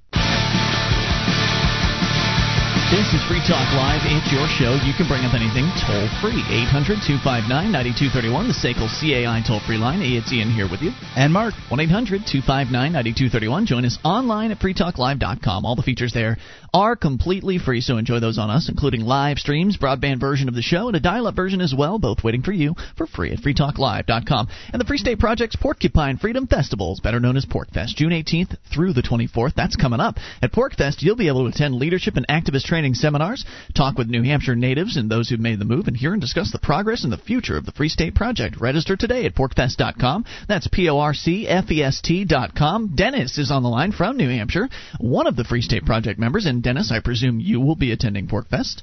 [2.93, 4.05] This is Free Talk Live.
[4.05, 4.77] It's your show.
[4.85, 6.45] You can bring up anything toll free.
[6.45, 10.05] 800 259 9231, the SACL CAI toll free line.
[10.05, 10.93] It's Ian here with you.
[11.17, 11.57] And Mark.
[11.73, 13.65] 1 800 259 9231.
[13.65, 15.65] Join us online at freetalklive.com.
[15.65, 16.37] All the features there
[16.75, 20.61] are completely free, so enjoy those on us, including live streams, broadband version of the
[20.61, 23.39] show, and a dial up version as well, both waiting for you for free at
[23.41, 24.49] freetalklive.com.
[24.73, 28.93] And the Free State Project's Porcupine Freedom Festivals, better known as PorcFest, June 18th through
[28.93, 29.55] the 24th.
[29.55, 30.17] That's coming up.
[30.43, 33.45] At PorcFest, you'll be able to attend leadership and activist training seminars,
[33.75, 36.51] talk with New Hampshire natives and those who've made the move, and hear and discuss
[36.51, 38.61] the progress and the future of the Free State Project.
[38.61, 40.25] Register today at porcfest.com.
[40.49, 42.95] That's P O R C F E S T.com.
[42.95, 44.69] Dennis is on the line from New Hampshire,
[44.99, 46.47] one of the Free State Project members.
[46.47, 48.83] And Dennis, I presume you will be attending PorcFest.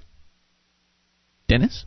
[1.48, 1.86] Dennis?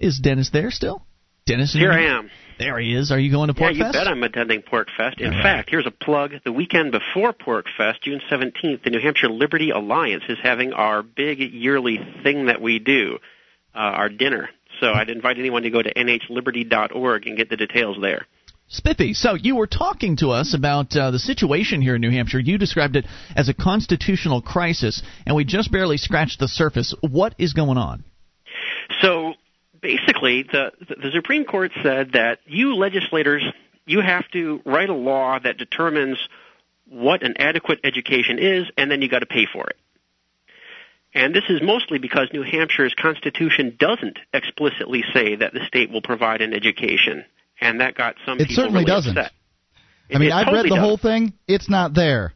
[0.00, 1.04] Is Dennis there still?
[1.46, 1.72] Dennis?
[1.72, 2.30] Here I am.
[2.62, 3.10] There he is.
[3.10, 3.86] Are you going to Pork Yeah, PorcFest?
[3.86, 5.20] you bet I'm attending PorcFest.
[5.20, 5.42] In right.
[5.42, 6.32] fact, here's a plug.
[6.44, 11.02] The weekend before Pork Fest, June 17th, the New Hampshire Liberty Alliance is having our
[11.02, 13.18] big yearly thing that we do,
[13.74, 14.48] uh, our dinner.
[14.80, 18.26] So I'd invite anyone to go to nhliberty.org and get the details there.
[18.68, 22.40] Spiffy, so you were talking to us about uh, the situation here in New Hampshire.
[22.40, 23.04] You described it
[23.36, 26.94] as a constitutional crisis, and we just barely scratched the surface.
[27.02, 28.04] What is going on?
[29.02, 29.34] So
[29.82, 33.42] basically, the the Supreme Court said that you legislators
[33.84, 36.16] you have to write a law that determines
[36.88, 39.76] what an adequate education is, and then you got to pay for it.
[41.14, 46.00] And this is mostly because New Hampshire's constitution doesn't explicitly say that the state will
[46.00, 47.24] provide an education,
[47.60, 49.18] and that got some It people certainly really doesn't.
[49.18, 49.32] upset.
[50.14, 50.84] I mean, I've totally read the doesn't.
[50.84, 51.32] whole thing.
[51.46, 52.34] It's not there.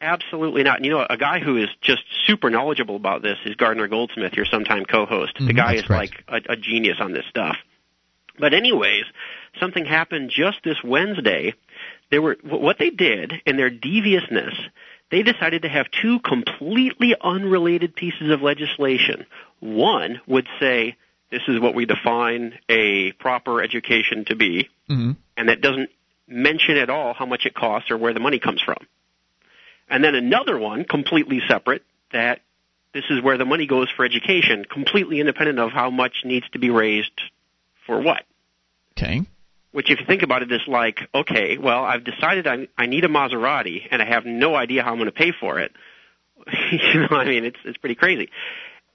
[0.00, 0.76] Absolutely not.
[0.76, 4.34] And you know, a guy who is just super knowledgeable about this is Gardner Goldsmith,
[4.34, 5.34] your sometime co-host.
[5.38, 6.14] the Mhm, guy is correct.
[6.28, 7.56] like a, a genius on this stuff.
[8.38, 9.04] But anyways,
[9.58, 11.54] something happened just this Wednesday.
[12.10, 14.54] They were what they did in their deviousness.
[15.10, 19.26] They decided to have two completely unrelated pieces of legislation.
[19.58, 20.96] One would say
[21.30, 25.12] this is what we define a proper education to be, Mm-hmm.
[25.36, 25.90] and that doesn't
[26.28, 28.78] mention at all how much it costs or where the money comes from.
[29.90, 31.82] And then another one, completely separate,
[32.12, 32.40] that
[32.94, 36.58] this is where the money goes for education, completely independent of how much needs to
[36.58, 37.20] be raised
[37.86, 38.24] for what.
[38.96, 39.22] Okay.
[39.70, 43.04] Which, if you think about it, is like, okay, well, I've decided I, I need
[43.04, 45.72] a Maserati, and I have no idea how I'm going to pay for it.
[46.72, 48.30] you know, I mean, it's it's pretty crazy.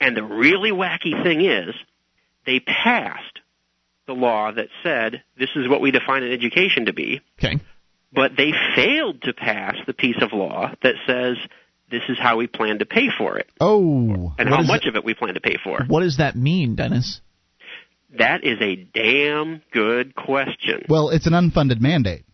[0.01, 1.75] And the really wacky thing is,
[2.45, 3.39] they passed
[4.07, 7.59] the law that said this is what we define an education to be, Okay.
[8.13, 11.37] But they failed to pass the piece of law that says
[11.89, 15.03] this is how we plan to pay for it Oh, and how much of it
[15.03, 15.83] we plan to pay for.
[15.87, 17.21] What does that mean, Dennis?
[18.17, 20.85] That is a damn good question.
[20.87, 22.25] well, it's an unfunded mandate.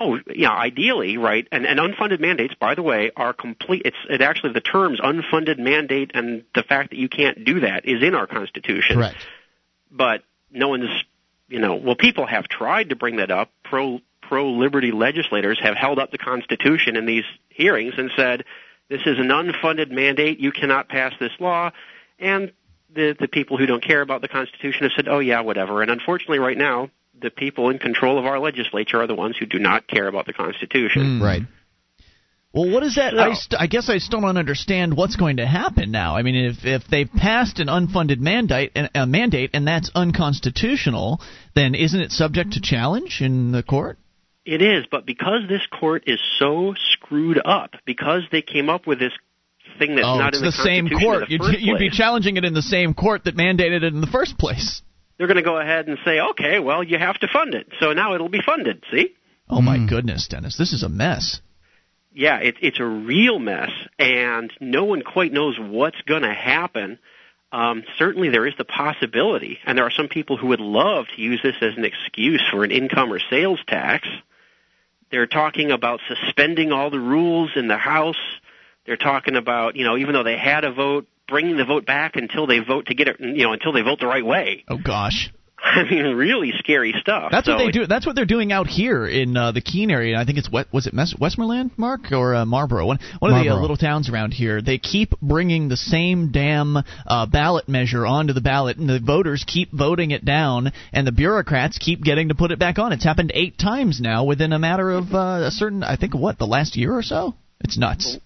[0.00, 1.46] Oh, yeah, ideally, right?
[1.52, 3.82] And, and unfunded mandates, by the way, are complete.
[3.84, 7.86] It's it actually the terms unfunded mandate and the fact that you can't do that
[7.86, 8.96] is in our Constitution.
[8.96, 9.16] Correct.
[9.92, 10.90] But no one's,
[11.48, 13.52] you know, well, people have tried to bring that up.
[13.62, 18.44] Pro pro liberty legislators have held up the Constitution in these hearings and said
[18.88, 20.38] this is an unfunded mandate.
[20.40, 21.70] You cannot pass this law,
[22.18, 22.52] and
[22.94, 25.82] the the people who don't care about the Constitution have said, oh yeah, whatever.
[25.82, 26.90] And unfortunately, right now,
[27.20, 30.26] the people in control of our legislature are the ones who do not care about
[30.26, 31.18] the Constitution.
[31.18, 31.22] Hmm.
[31.22, 31.42] Right.
[32.52, 33.14] Well, what is that?
[33.14, 36.16] So- I, st- I guess I still don't understand what's going to happen now.
[36.16, 41.20] I mean, if if they've passed an unfunded mandate, and- a mandate, and that's unconstitutional,
[41.56, 43.98] then isn't it subject to challenge in the court?
[44.44, 48.98] It is, but because this court is so screwed up, because they came up with
[48.98, 49.12] this
[49.78, 51.24] thing that's oh, not it's in the, the, same Constitution court.
[51.26, 54.00] the You'd, first you'd be challenging it in the same court that mandated it in
[54.00, 54.82] the first place.
[55.16, 57.92] they're going to go ahead and say, okay, well, you have to fund it, so
[57.92, 58.84] now it'll be funded.
[58.92, 59.14] See?
[59.48, 61.40] Oh my goodness, Dennis, this is a mess.
[62.12, 66.98] Yeah, it, it's a real mess, and no one quite knows what's going to happen.
[67.50, 71.22] Um, certainly, there is the possibility, and there are some people who would love to
[71.22, 74.06] use this as an excuse for an income or sales tax.
[75.14, 78.16] They're talking about suspending all the rules in the House.
[78.84, 82.16] They're talking about, you know, even though they had a vote, bringing the vote back
[82.16, 84.64] until they vote to get it, you know, until they vote the right way.
[84.66, 85.30] Oh gosh.
[85.76, 87.30] I mean, really scary stuff.
[87.32, 87.86] That's what they do.
[87.86, 90.18] That's what they're doing out here in uh, the Keene area.
[90.18, 92.84] I think it's what was it Mes- Westmoreland, Mark, or uh, Marlboro?
[92.84, 94.60] One, one of the uh, little towns around here.
[94.60, 96.76] They keep bringing the same damn
[97.06, 101.12] uh, ballot measure onto the ballot, and the voters keep voting it down, and the
[101.12, 102.92] bureaucrats keep getting to put it back on.
[102.92, 106.38] It's happened eight times now within a matter of uh, a certain, I think, what
[106.38, 107.34] the last year or so.
[107.60, 108.18] It's nuts.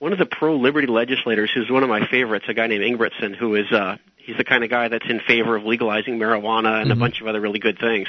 [0.00, 3.36] one of the pro liberty legislators who's one of my favorites, a guy named Ingbretson,
[3.36, 6.90] who is uh he's the kind of guy that's in favor of legalizing marijuana and
[6.90, 7.00] a mm-hmm.
[7.00, 8.08] bunch of other really good things.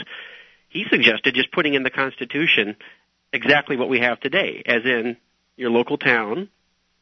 [0.70, 2.78] He suggested just putting in the Constitution
[3.34, 5.18] exactly what we have today, as in
[5.58, 6.50] your local town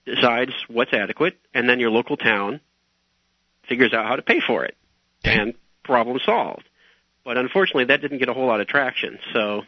[0.05, 2.61] decides what's adequate, and then your local town
[3.67, 4.75] figures out how to pay for it,
[5.23, 5.53] and
[5.83, 6.67] problem solved.
[7.23, 9.19] But unfortunately, that didn't get a whole lot of traction.
[9.33, 9.61] So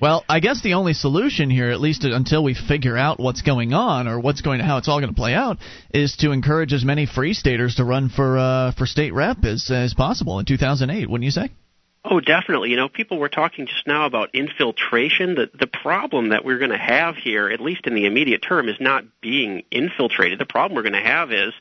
[0.00, 3.74] Well, I guess the only solution here, at least until we figure out what's going
[3.74, 5.58] on or what's going to how it's all going to play out,
[5.92, 9.70] is to encourage as many free staters to run for uh, for state rep as
[9.70, 11.10] as possible in 2008.
[11.10, 11.50] Wouldn't you say?
[12.02, 12.70] Oh, definitely.
[12.70, 15.34] You know, people were talking just now about infiltration.
[15.34, 18.70] The the problem that we're going to have here, at least in the immediate term,
[18.70, 20.38] is not being infiltrated.
[20.38, 21.52] The problem we're going to have is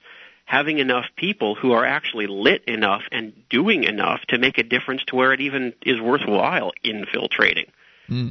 [0.45, 5.03] having enough people who are actually lit enough and doing enough to make a difference
[5.07, 7.66] to where it even is worthwhile infiltrating.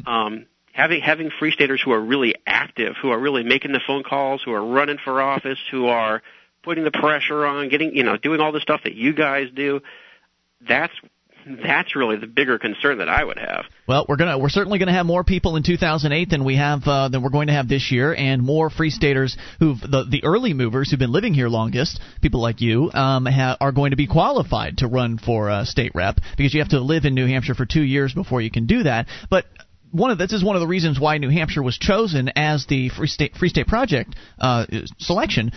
[0.06, 4.04] Um, having having free staters who are really active, who are really making the phone
[4.04, 6.22] calls, who are running for office, who are
[6.62, 9.80] putting the pressure on, getting you know, doing all the stuff that you guys do.
[10.66, 10.92] That's
[11.64, 13.64] that's really the bigger concern that I would have.
[13.86, 16.82] Well, we're gonna we're certainly going to have more people in 2008 than we have
[16.86, 20.24] uh, than we're going to have this year, and more free staters who've the the
[20.24, 23.96] early movers who've been living here longest, people like you, um, ha- are going to
[23.96, 27.26] be qualified to run for uh, state rep because you have to live in New
[27.26, 29.06] Hampshire for two years before you can do that.
[29.30, 29.46] But
[29.92, 32.88] one of this is one of the reasons why New Hampshire was chosen as the
[32.90, 34.66] Free State Free State Project uh,
[34.98, 35.52] selection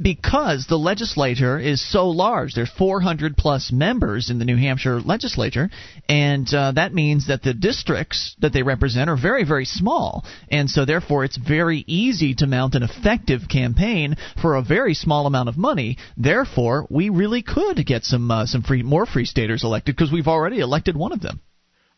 [0.00, 2.54] because the legislature is so large.
[2.54, 5.70] There's 400 plus members in the New Hampshire legislature,
[6.08, 10.68] and uh, that means that the districts that they represent are very, very small, and
[10.68, 15.48] so therefore it's very easy to mount an effective campaign for a very small amount
[15.48, 15.96] of money.
[16.16, 20.28] Therefore, we really could get some uh, some free more free staters elected because we've
[20.28, 21.40] already elected one of them.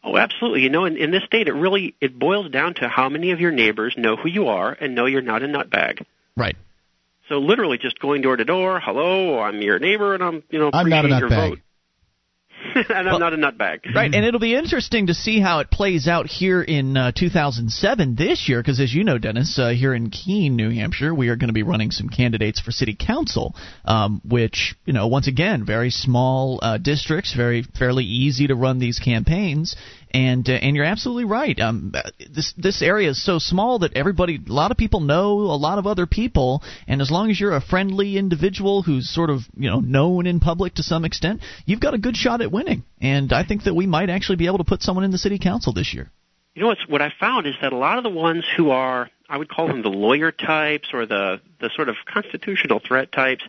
[0.07, 0.63] Oh, absolutely.
[0.63, 3.41] You know, in, in this state, it really it boils down to how many of
[3.41, 6.07] your neighbors know who you are and know you're not a nutbag.
[6.37, 6.57] Right.
[7.29, 8.79] So literally, just going door to door.
[8.79, 11.61] Hello, I'm your neighbor, and I'm you know I'm not a your nutbag.
[12.75, 13.95] and I'm not a nutbag.
[13.95, 18.15] Right, and it'll be interesting to see how it plays out here in uh, 2007
[18.17, 21.37] this year, because as you know, Dennis, uh, here in Keene, New Hampshire, we are
[21.37, 23.55] going to be running some candidates for city council,
[23.85, 28.79] um, which you know, once again, very small uh, districts, very fairly easy to run
[28.79, 29.77] these campaigns.
[30.17, 31.61] And uh, and you're absolutely right.
[31.61, 31.93] Um,
[32.35, 35.77] this this area is so small that everybody, a lot of people know a lot
[35.77, 39.69] of other people, and as long as you're a friendly individual who's sort of you
[39.69, 42.83] know known in public to some extent, you've got a good shot at winning.
[42.99, 45.39] And I think that we might actually be able to put someone in the city
[45.39, 46.11] council this year.
[46.55, 49.11] You know what's what I found is that a lot of the ones who are
[49.29, 53.45] I would call them the lawyer types or the the sort of constitutional threat types,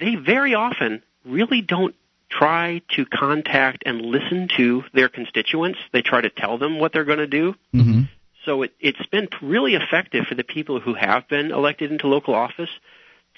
[0.00, 1.94] they very often really don't
[2.30, 5.78] try to contact and listen to their constituents.
[5.92, 7.54] They try to tell them what they're going to do.
[7.74, 8.02] Mm-hmm.
[8.44, 12.34] So it, it's been really effective for the people who have been elected into local
[12.34, 12.70] office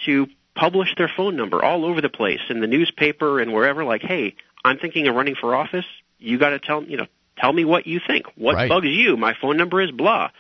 [0.07, 3.85] to publish their phone number all over the place in the newspaper and wherever.
[3.85, 5.87] Like, hey, I'm thinking of running for office.
[6.19, 7.07] You got to tell you know
[7.39, 8.27] tell me what you think.
[8.37, 8.69] What Right.
[8.69, 9.17] bugs you?
[9.17, 10.31] My phone number is blah.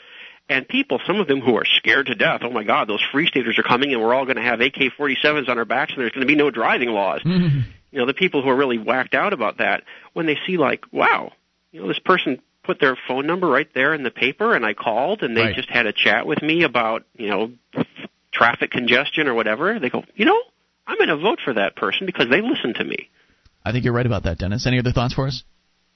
[0.49, 2.43] And people, some of them who are scared to death.
[2.45, 5.49] Oh my God, those free staters are coming, and we're all going to have AK-47s
[5.49, 7.23] on our backs, and there's going to be no driving laws.
[7.93, 10.85] You know, the people who are really whacked out about that when they see like,
[10.93, 11.33] wow,
[11.71, 14.75] you know, this person put their phone number right there in the paper, and I
[14.75, 15.55] called, and they Right.
[15.55, 17.53] just had a chat with me about you know
[18.33, 19.79] traffic congestion or whatever.
[19.79, 20.41] They go, you know,
[20.87, 23.09] I'm going to vote for that person because they listen to me.
[23.65, 24.67] I think you're right about that, Dennis.
[24.67, 25.45] Any other thoughts for us?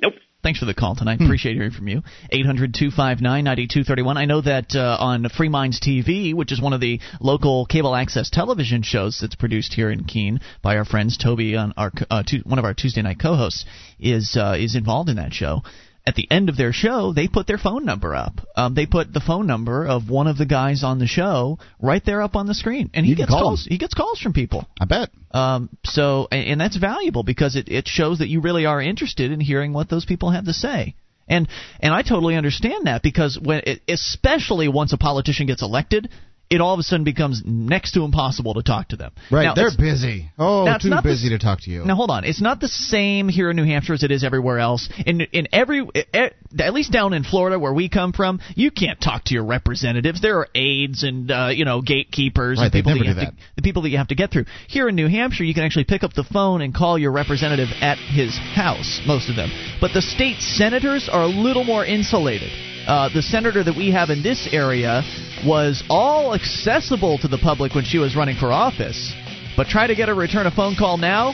[0.01, 0.15] Nope.
[0.43, 1.21] Thanks for the call tonight.
[1.21, 2.03] Appreciate hearing from you.
[2.31, 4.17] 800 259 9231.
[4.17, 7.97] I know that uh, on Free Minds TV, which is one of the local cable
[7.97, 12.23] access television shows that's produced here in Keene by our friends, Toby, on our, uh,
[12.23, 13.65] tu- one of our Tuesday night co hosts,
[13.99, 15.63] is, uh, is involved in that show.
[16.07, 18.35] At the end of their show, they put their phone number up.
[18.55, 22.05] Um, they put the phone number of one of the guys on the show right
[22.05, 23.67] there up on the screen, and he gets call calls.
[23.69, 24.69] He gets calls from people.
[24.81, 25.11] I bet.
[25.33, 29.33] Um, so, and and that's valuable because it, it shows that you really are interested
[29.33, 30.95] in hearing what those people have to say.
[31.29, 31.49] And
[31.81, 36.09] and I totally understand that because when especially once a politician gets elected,
[36.49, 39.13] it all of a sudden becomes next to impossible to talk to them.
[39.31, 40.31] Right, Now, they're busy.
[40.39, 41.85] Oh, too not the busy to talk to you.
[41.85, 44.59] Now hold on, it's not the same here in New Hampshire as it is everywhere
[44.59, 44.89] else.
[45.05, 49.25] In in every at least down in Florida where we come from, you can't talk
[49.25, 50.21] to your representatives.
[50.21, 53.21] There are aides and uh, you know gatekeepers Right, and people never that you do
[53.21, 54.45] have to, the people that you have to get through.
[54.69, 57.69] Here in New Hampshire, you can actually pick up the phone and call your representative
[57.81, 59.51] at his house, most of them.
[59.81, 62.51] But the state senators are a little more insulated.
[62.87, 65.03] Uh, the senator that we have in this area
[65.47, 69.15] was all accessible to the public when she was running for office,
[69.57, 71.33] but try to get her return a phone call now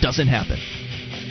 [0.00, 0.58] doesn't happen.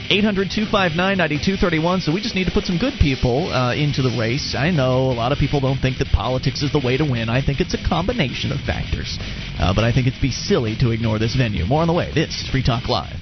[0.10, 2.02] 800 259 9231.
[2.02, 4.56] So we just need to put some good people uh, into the race.
[4.58, 7.28] I know a lot of people don't think that politics is the way to win.
[7.28, 9.18] I think it's a combination of factors.
[9.60, 11.66] Uh, but I think it'd be silly to ignore this venue.
[11.66, 12.12] More on the way.
[12.14, 13.18] This is Free Talk Live.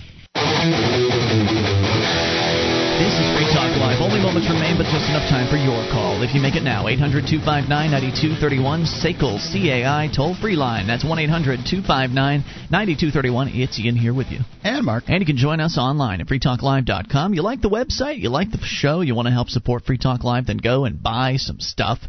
[3.54, 4.02] This is Free Talk Live.
[4.02, 6.24] Only moments remain, but just enough time for your call.
[6.24, 10.88] If you make it now, 800 259 9231, SACL CAI toll free line.
[10.88, 12.42] That's 1 800 259
[12.74, 13.50] 9231.
[13.54, 14.40] It's Ian here with you.
[14.64, 15.04] And Mark.
[15.08, 17.36] And you can join us online at freetalklive.com.
[17.36, 18.18] You like the website?
[18.18, 19.02] You like the show?
[19.02, 20.48] You want to help support Free Talk Live?
[20.48, 22.00] Then go and buy some stuff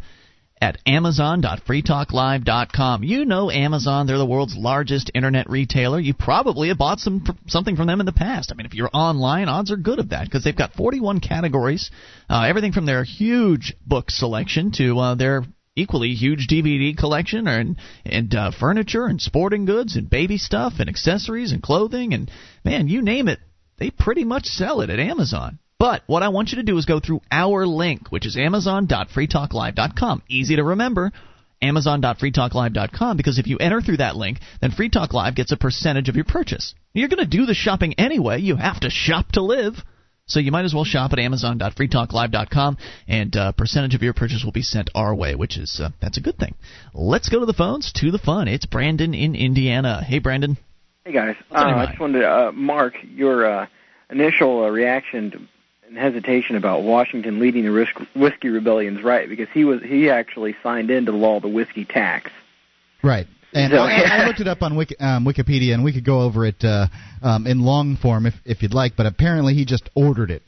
[0.64, 3.04] at amazon.freetalklive.com.
[3.04, 6.00] You know Amazon, they're the world's largest internet retailer.
[6.00, 8.50] You probably have bought some something from them in the past.
[8.50, 11.90] I mean, if you're online, odds are good of that because they've got 41 categories,
[12.30, 15.44] uh, everything from their huge book selection to uh, their
[15.76, 17.76] equally huge DVD collection and
[18.06, 22.30] and uh, furniture and sporting goods and baby stuff and accessories and clothing and
[22.64, 23.38] man, you name it,
[23.76, 25.58] they pretty much sell it at Amazon.
[25.78, 30.22] But what I want you to do is go through our link, which is amazon.freetalklive.com.
[30.28, 31.12] Easy to remember.
[31.62, 36.08] Amazon.freetalklive.com because if you enter through that link, then Free Talk Live gets a percentage
[36.08, 36.74] of your purchase.
[36.92, 38.40] You're going to do the shopping anyway.
[38.40, 39.74] You have to shop to live.
[40.26, 44.52] So you might as well shop at amazon.freetalklive.com and a percentage of your purchase will
[44.52, 46.54] be sent our way, which is uh, that's a good thing.
[46.94, 48.48] Let's go to the phones to the fun.
[48.48, 50.02] It's Brandon in Indiana.
[50.02, 50.56] Hey Brandon.
[51.04, 53.66] Hey guys, uh, I just wanted to uh, mark your uh,
[54.08, 55.48] initial uh, reaction
[55.96, 60.90] hesitation about Washington leading the risk, whiskey rebellions right because he was he actually signed
[60.90, 62.30] into law the whiskey tax.
[63.02, 63.26] Right.
[63.52, 66.22] And So- I, I looked it up on Wiki, um, Wikipedia, and we could go
[66.22, 66.88] over it uh,
[67.22, 68.96] um, in long form if if you'd like.
[68.96, 70.42] But apparently, he just ordered it,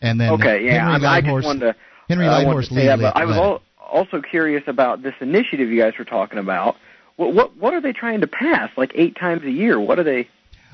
[0.00, 1.76] and then okay, yeah, Henry I, I Lighthorse, just wanted to
[2.08, 5.14] Henry uh, I Lighthorse wanted to say that, but I was also curious about this
[5.20, 6.76] initiative you guys were talking about.
[7.16, 8.70] What what what are they trying to pass?
[8.76, 9.78] Like eight times a year?
[9.80, 10.28] What are they?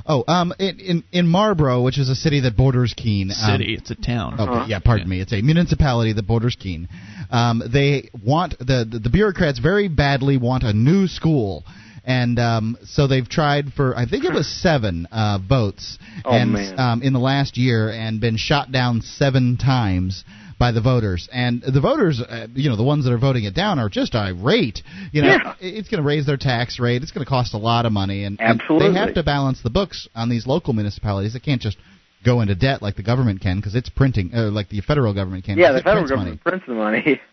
[0.06, 3.30] Oh, um, in, in in Marlborough, which is a city that borders Keene.
[3.30, 4.34] um, City, it's a town.
[4.34, 4.64] Okay, Uh-huh.
[4.68, 5.20] yeah, pardon me.
[5.20, 6.88] It's a municipality that borders Keene.
[7.30, 11.64] Um, they want the, the the bureaucrats very badly want a new school,
[12.04, 16.52] and um, so they've tried for I think it was seven uh, votes, Oh, and
[16.54, 16.78] man.
[16.80, 20.24] um, in the last year, and been shot down seven times
[20.60, 21.28] by the voters.
[21.32, 24.14] And the voters, uh, you know, the ones that are voting it down are just
[24.14, 24.82] irate.
[25.10, 25.54] You know, Yeah.
[25.58, 27.02] it's going to raise their tax rate.
[27.02, 29.70] It's going to cost a lot of money, and, and they have to balance the
[29.70, 31.32] books on these local municipalities.
[31.32, 31.78] They can't just
[32.24, 35.44] go into debt like the government can because it's printing, uh, like the federal government
[35.44, 35.58] can.
[35.58, 36.98] yeah, the federal prints government prints the money.
[37.04, 37.20] money.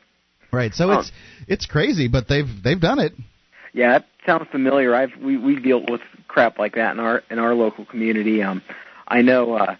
[0.49, 0.73] Right.
[0.73, 0.99] So Oh.
[0.99, 1.11] it's
[1.49, 3.11] it's crazy, but they've they've done it.
[3.73, 4.95] Yeah, that sounds familiar.
[4.95, 5.99] I've we we deal with
[6.29, 8.41] crap like that in our in our local community.
[8.41, 8.61] Um,
[9.05, 9.75] I know uh,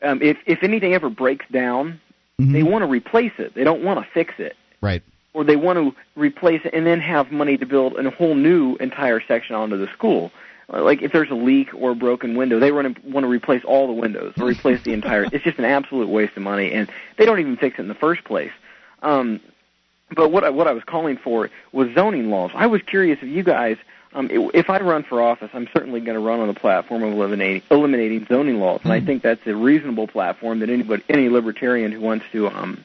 [0.00, 2.00] um, if if anything ever breaks down,
[2.40, 2.52] Mm-hmm.
[2.52, 3.54] they want to replace it.
[3.54, 5.02] They don't want to fix it, Right.
[5.34, 8.76] or they want to replace it and then have money to build a whole new
[8.76, 10.30] entire section onto the school.
[10.68, 13.64] Like if there's a leak or a broken window, they want to want to replace
[13.64, 15.24] all the windows or replace the entire.
[15.32, 17.94] It's just an absolute waste of money, and they don't even fix it in the
[17.94, 18.52] first place.
[19.02, 19.40] Um,
[20.14, 22.50] but what I, what I was calling for was zoning laws.
[22.54, 23.78] I was curious if you guys,
[24.18, 27.02] um, i- if I run for office, I'm certainly going to run on the platform
[27.02, 31.28] of eliminating eliminating zoning laws, and I think that's a reasonable platform that anybody, any
[31.28, 32.84] libertarian who wants to um,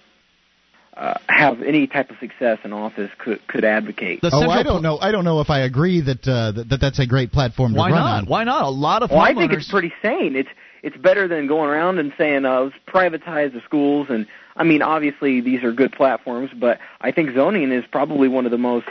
[0.95, 4.19] uh, have any type of success in office could could advocate.
[4.23, 4.99] oh, I don't know.
[4.99, 7.80] I don't know if I agree that uh, that, that that's a great platform to
[7.80, 8.18] Why run not?
[8.19, 8.26] on.
[8.27, 8.64] Why not?
[8.64, 10.35] A lot of Well, I think it's pretty sane.
[10.35, 10.49] It's
[10.84, 14.07] it's better than going around and saying uh, let's privatize the schools.
[14.10, 18.45] And I mean, obviously these are good platforms, but I think zoning is probably one
[18.45, 18.88] of the most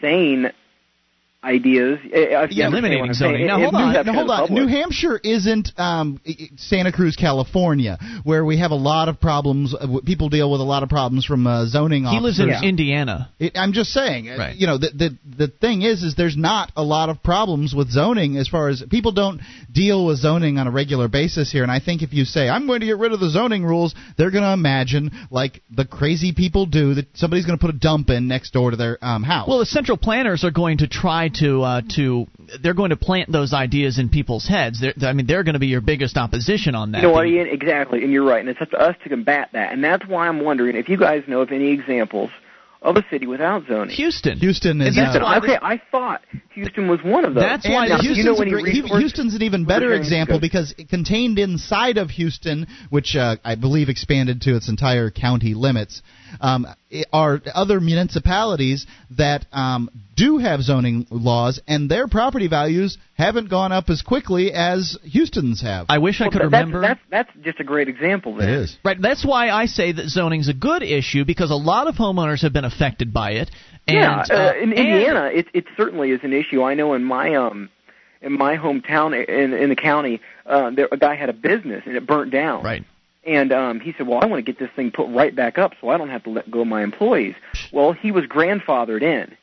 [0.00, 0.50] sane
[1.44, 1.98] ideas.
[2.04, 3.36] Uh, if Yeah, eliminating zoning.
[3.36, 3.46] saying.
[3.46, 3.92] Now, hold on.
[4.06, 4.40] Now, hold on.
[4.48, 4.50] public.
[4.52, 9.20] New Hampshire isn't um, i- i- Santa Cruz, California, where we have a lot of
[9.20, 9.74] problems.
[9.74, 12.62] Uh, people deal with a lot of problems from uh, zoning he lives officers.
[12.62, 13.28] in Indiana.
[13.38, 14.56] It, I'm just saying, uh, Right.
[14.56, 17.90] you know, the, the the thing is, is there's not a lot of problems with
[17.90, 19.40] zoning as far as people don't
[19.72, 21.62] deal with zoning on a regular basis here.
[21.62, 23.94] And I think if you say I'm going to get rid of the zoning rules,
[24.16, 27.78] they're going to imagine like the crazy people do that somebody's going to put a
[27.78, 29.48] dump in next door to their um, house.
[29.48, 32.26] Well, the central planners are going to try to uh, to
[32.62, 34.80] they're going to plant those ideas in people's heads.
[34.80, 36.98] They're, I mean, they're going to be your biggest opposition on that.
[36.98, 37.48] You know what, Ian?
[37.48, 38.40] Exactly, and you're right.
[38.40, 39.72] And it's up to us to combat that.
[39.72, 42.30] And that's why I'm wondering if you guys know of any examples
[42.82, 43.94] of a city without zoning.
[43.96, 44.38] Houston.
[44.38, 44.94] Houston is.
[44.94, 45.22] Houston.
[45.22, 46.20] uh, okay, I thought
[46.52, 47.42] Houston was one of those.
[47.42, 50.36] That's And why now Houston's, you know a any great- Houston's an even better example
[50.36, 50.42] Good.
[50.42, 56.02] because contained inside of Houston, which uh, I believe expanded to its entire county limits,
[56.40, 56.66] um,
[57.12, 58.86] are other municipalities
[59.16, 64.52] that um, do have zoning laws, and their property values haven't gone up as quickly
[64.52, 65.86] as Houston's have.
[65.88, 66.80] I wish I could that- remember.
[66.80, 68.36] That's, that's that's just a great example.
[68.36, 68.48] There.
[68.48, 68.76] It is.
[68.84, 68.96] Right.
[69.00, 72.52] That's why I say that zoning's a good issue because a lot of homeowners have
[72.52, 73.50] been affected by it.
[73.86, 76.62] And, yeah, uh, in and- Indiana, it it certainly is an issue.
[76.62, 77.68] I know in my um
[78.22, 81.96] in my hometown in in the county, uh, there a guy had a business and
[81.96, 82.62] it burnt down.
[82.64, 82.84] Right.
[83.26, 85.72] And um, he said, "Well, I want to get this thing put right back up,
[85.80, 87.34] so I don't have to let go of my employees."
[87.72, 89.36] Well, he was grandfathered in,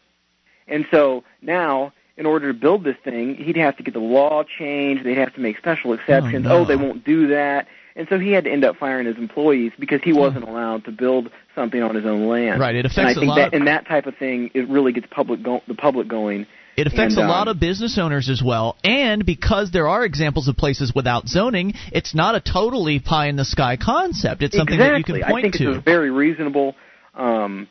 [0.68, 4.44] and so now, in order to build this thing, he'd have to get the law
[4.44, 5.04] changed.
[5.04, 6.46] They'd have to make special exceptions.
[6.46, 6.60] no.
[6.60, 9.72] Oh, they won't do that, and so he had to end up firing his employees
[9.80, 12.60] because he wasn't allowed to build something on his own land.
[12.62, 14.70] Right, it and affects I a think lot that, and that type of thing, it
[14.70, 16.46] really gets public go- the public going.
[16.78, 18.78] It affects And, a lot um, of business owners as well.
[18.84, 23.36] And because there are examples of places without zoning, it's not a totally pie in
[23.36, 24.42] the sky concept.
[24.42, 24.94] It's something exactly.
[25.14, 25.70] that you can point I think to.
[25.72, 26.76] it's a very reasonable
[27.14, 27.68] um,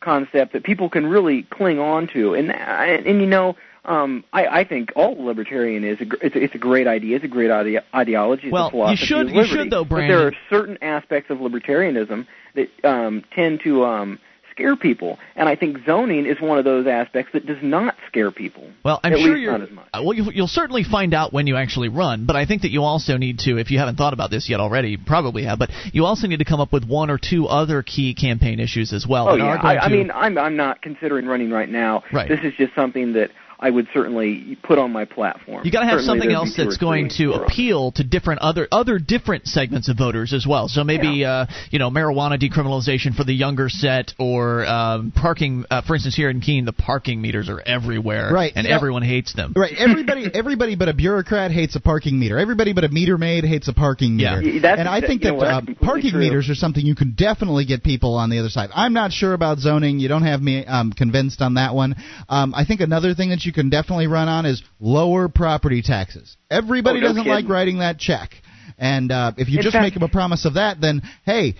[0.00, 3.56] concept that people can really cling on to, and and, and you know.
[3.82, 7.16] Um, I, I think all libertarian is a, it's, it's a great idea.
[7.16, 8.48] It's a great ide- ideology.
[8.48, 12.26] It's Well, a you should- you should though, But there are certain aspects of libertarianism
[12.56, 14.18] that um, tend to um,
[14.60, 18.30] scare people, and I think zoning is one of those aspects that does not scare
[18.30, 18.64] people.
[18.84, 19.52] Well, I'm At sure you're.
[19.52, 19.88] not as much.
[19.94, 22.70] uh, Well, you'll, you'll certainly find out when you actually run, but I think that
[22.70, 25.58] you also need to, if you haven't thought about this yet already, you probably have,
[25.58, 28.92] but you also need to come up with one or two other key campaign issues
[28.92, 29.28] as well.
[29.30, 32.02] Oh yeah, I, I mean, I'm I'm not considering running right now.
[32.12, 32.28] Right.
[32.28, 33.30] This is just something that
[33.60, 35.64] I would certainly put on my platform.
[35.64, 37.44] You got to have Certainly something else that's going to more.
[37.44, 40.68] appeal to different other other different segments of voters as well.
[40.68, 45.64] So maybe uh, you know marijuana decriminalization for the younger set, or um, parking.
[45.70, 48.76] Uh, for instance, here in Keene, the parking meters are everywhere, Right, And you know-
[48.76, 49.52] everyone hates them.
[49.56, 49.74] Right.
[49.76, 52.38] Everybody, everybody but a bureaucrat hates a parking meter.
[52.38, 54.40] Everybody but a meter maid hates a parking meter.
[54.42, 56.20] Yeah, that's- and I that- think you that know, uh, parking true.
[56.20, 58.70] meters are something you can definitely get people on the other side.
[58.74, 59.98] I'm not sure about zoning.
[59.98, 61.94] You don't have me um, convinced on that one.
[62.28, 66.36] Um, I think another thing that you can definitely run on is lower property taxes.
[66.50, 67.32] Everybody Oh, no doesn't kidding.
[67.44, 68.30] like writing that check.
[68.78, 71.54] And uh, if you In just make them a promise of that, then hey.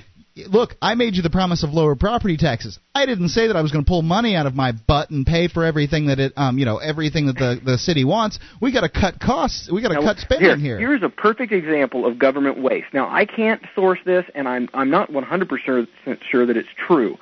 [0.48, 2.78] Look, I made you the promise of lower property taxes.
[2.94, 5.26] I didn't say that I was going to pull money out of my butt and
[5.26, 8.38] pay for everything that it, um, you know, everything that the the city wants.
[8.62, 9.68] We got to cut costs.
[9.70, 10.78] We got to cut spending here.
[10.78, 12.86] Here's a perfect example of government waste.
[12.94, 15.88] Now, I can't source this, and I'm I'm not 100%
[16.30, 17.18] sure that it's true,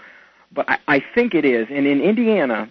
[0.53, 1.67] but I, I think it is.
[1.71, 2.71] And in Indiana,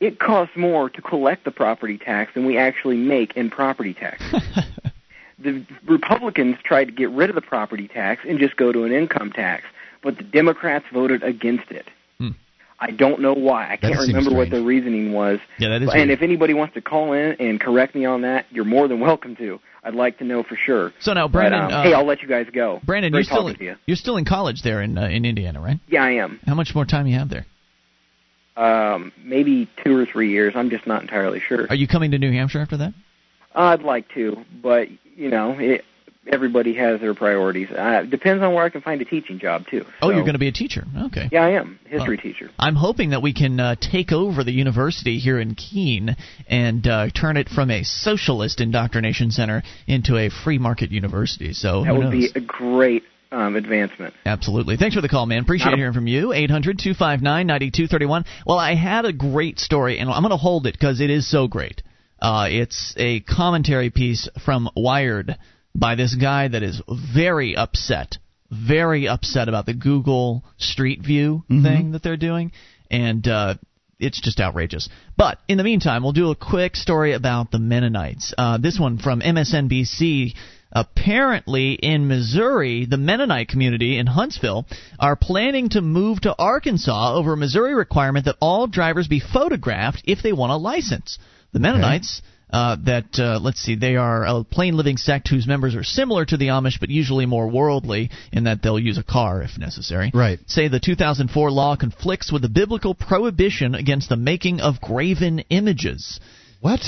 [0.00, 4.22] it costs more to collect the property tax than we actually make in property tax.
[5.38, 8.92] the Republicans tried to get rid of the property tax and just go to an
[8.92, 9.64] income tax,
[10.02, 11.86] but the Democrats voted against it.
[12.18, 12.30] Hmm.
[12.78, 13.70] I don't know why.
[13.70, 14.50] I can't remember what strange.
[14.52, 15.38] their reasoning was.
[15.58, 15.90] Yeah, that is.
[15.90, 16.10] and weird.
[16.10, 19.36] if anybody wants to call in and correct me on that, you're more than welcome
[19.36, 19.60] to.
[19.82, 20.92] I'd like to know for sure.
[21.00, 22.80] so now, But, Brandon, um, uh, hey, I'll let you guys go.
[22.84, 23.76] Brandon, Great you're still to you.
[23.86, 25.78] you're still in college there in uh, in Indiana, right?
[25.88, 26.38] Yeah, I am.
[26.46, 27.46] How much more time you have there?
[28.56, 30.52] Um, maybe two or three years.
[30.56, 31.66] I'm just not entirely sure.
[31.68, 32.92] Are you coming to New Hampshire after that?
[33.54, 35.84] I'd like to, but you know, it,
[36.26, 37.70] everybody has their priorities.
[37.70, 39.84] Uh, depends on where I can find a teaching job too.
[40.02, 40.84] Oh, you're going to be a teacher.
[41.06, 41.28] Okay.
[41.32, 42.22] Yeah, I am history Oh.
[42.22, 42.50] teacher.
[42.58, 46.16] I'm hoping that we can uh, take over the university here in Keene
[46.48, 51.52] and uh, turn it from a socialist indoctrination center into a free market university.
[51.54, 52.12] So That would knows?
[52.12, 54.14] be a great um, advancement.
[54.26, 54.76] Absolutely.
[54.76, 55.42] Thanks for the call, man.
[55.42, 56.32] Appreciate a- hearing from you.
[56.32, 58.24] 800 259 9231.
[58.46, 61.30] Well, I had a great story, and I'm going to hold it because it is
[61.30, 61.82] so great.
[62.20, 65.36] Uh, it's a commentary piece from Wired
[65.74, 66.82] by this guy that is
[67.14, 68.18] very upset,
[68.50, 72.52] very upset about the Google Street View thing that they're doing.
[72.90, 73.54] And uh,
[73.98, 74.88] it's just outrageous.
[75.16, 78.34] But in the meantime, we'll do a quick story about the Mennonites.
[78.36, 80.34] Uh, this one from MSNBC.
[80.72, 84.66] Apparently, in Missouri, the Mennonite community in Huntsville
[84.98, 90.02] are planning to move to Arkansas over a Missouri requirement that all drivers be photographed
[90.06, 91.18] if they want a license.
[91.52, 92.22] The Mennonites.
[92.52, 96.24] Uh, that uh, let's see, they are a plain living sect whose members are similar
[96.24, 100.10] to the Amish, but usually more worldly in that they'll use a car if necessary.
[100.12, 100.40] Right.
[100.46, 106.18] Say the 2004 law conflicts with the biblical prohibition against the making of graven images.
[106.60, 106.80] What?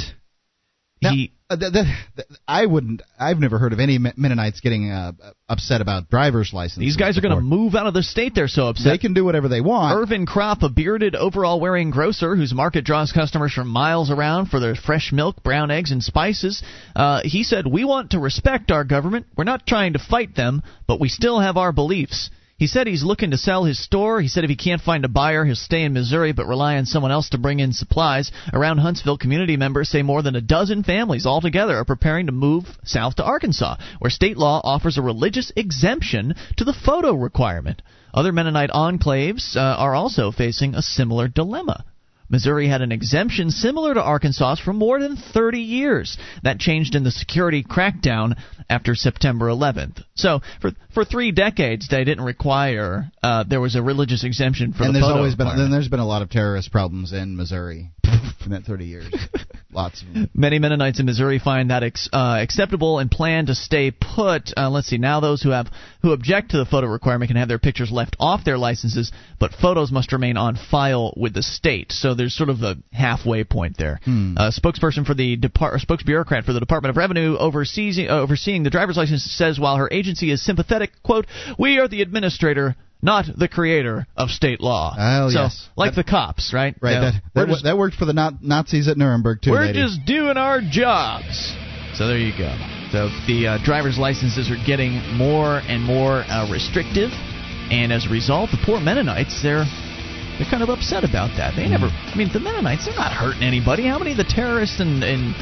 [1.11, 3.03] He Uh, th- th- th- I wouldn't.
[3.21, 5.13] I've never heard of any Mennonites getting uh,
[5.51, 6.79] upset about driver's license.
[6.79, 8.35] these guys are going to move out of the state.
[8.35, 8.93] They're so upset.
[8.93, 9.99] They can do whatever they want.
[9.99, 14.61] Irvin Kropp, a bearded, overall wearing grocer whose market draws customers from miles around for
[14.61, 16.63] their fresh milk, brown eggs, and spices,
[16.97, 19.27] uh, he said, We want to respect our government.
[19.37, 22.31] We're not trying to fight them, but we still have our beliefs.
[22.63, 24.21] He said he's looking to sell his store.
[24.21, 26.87] He said if he can't find a buyer, he'll stay in Missouri but rely on
[26.87, 28.31] someone else to bring in supplies.
[28.53, 32.79] Around Huntsville, community members say more than a dozen families altogether are preparing to move
[32.85, 37.83] south to Arkansas, where state law offers a religious exemption to the photo requirement.
[38.15, 41.85] Other Mennonite enclaves uh, are also facing a similar dilemma.
[42.33, 46.17] Missouri had an exemption similar to Arkansas's for more than 30 years.
[46.43, 48.37] That changed in the security crackdown
[48.71, 50.03] after September 11th.
[50.15, 54.85] So for for three decades, they didn't require uh, there was a religious exemption for
[54.85, 57.91] and the there's always been then there's been a lot of terrorist problems in Missouri
[58.45, 59.15] in that 30 years.
[59.73, 60.31] Lots of them.
[60.35, 64.53] Many Mennonites in Missouri find that ex, uh, acceptable and plan to stay put.
[64.57, 64.99] Uh, let's see.
[64.99, 65.69] Now, those who have
[66.03, 69.53] who object to the photo requirement can have their pictures left off their licenses, but
[69.53, 71.93] photos must remain on file with the state.
[71.93, 74.01] So there's sort of a halfway point there.
[74.05, 74.37] Hmm.
[74.37, 78.71] Uh, spokesperson for the depart, spokesbureaucrat for the Department of Revenue oversees, uh, overseeing the
[78.71, 81.27] driver's license says while her agency is sympathetic, quote,
[81.59, 82.77] we are the administrator.
[83.03, 84.95] Not the creator of state law.
[84.97, 85.69] Oh, so, yes.
[85.77, 86.77] like the cops, right?
[86.81, 86.93] Right.
[86.93, 87.01] Yeah.
[87.01, 89.51] that that, just- that worked for the Na- Nazis at Nuremberg too.
[89.51, 89.83] we're lady.
[89.83, 91.53] just doing our jobs.
[91.95, 92.55] So there you go.
[92.93, 97.11] So the uh, driver's licenses are getting more and more uh, restrictive,
[97.71, 99.65] and as a result, the poor Mennonites they're
[100.39, 101.57] they're kind of upset about that.
[101.57, 101.87] They never.
[101.87, 103.87] I mean, the Mennonites they're not hurting anybody.
[103.89, 105.35] How many of the terrorists in, in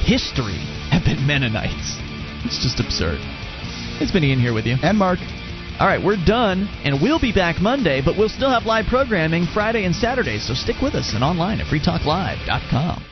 [0.00, 0.58] history
[0.90, 1.98] have been Mennonites?
[2.44, 3.18] It's just absurd.
[4.00, 4.76] It's been Ian here with you.
[4.82, 5.18] And Mark.
[5.80, 9.46] All right, we're done, and we'll be back Monday, but we'll still have live programming
[9.46, 13.11] Friday and Saturday, so stick with us and online at freetalklive.com.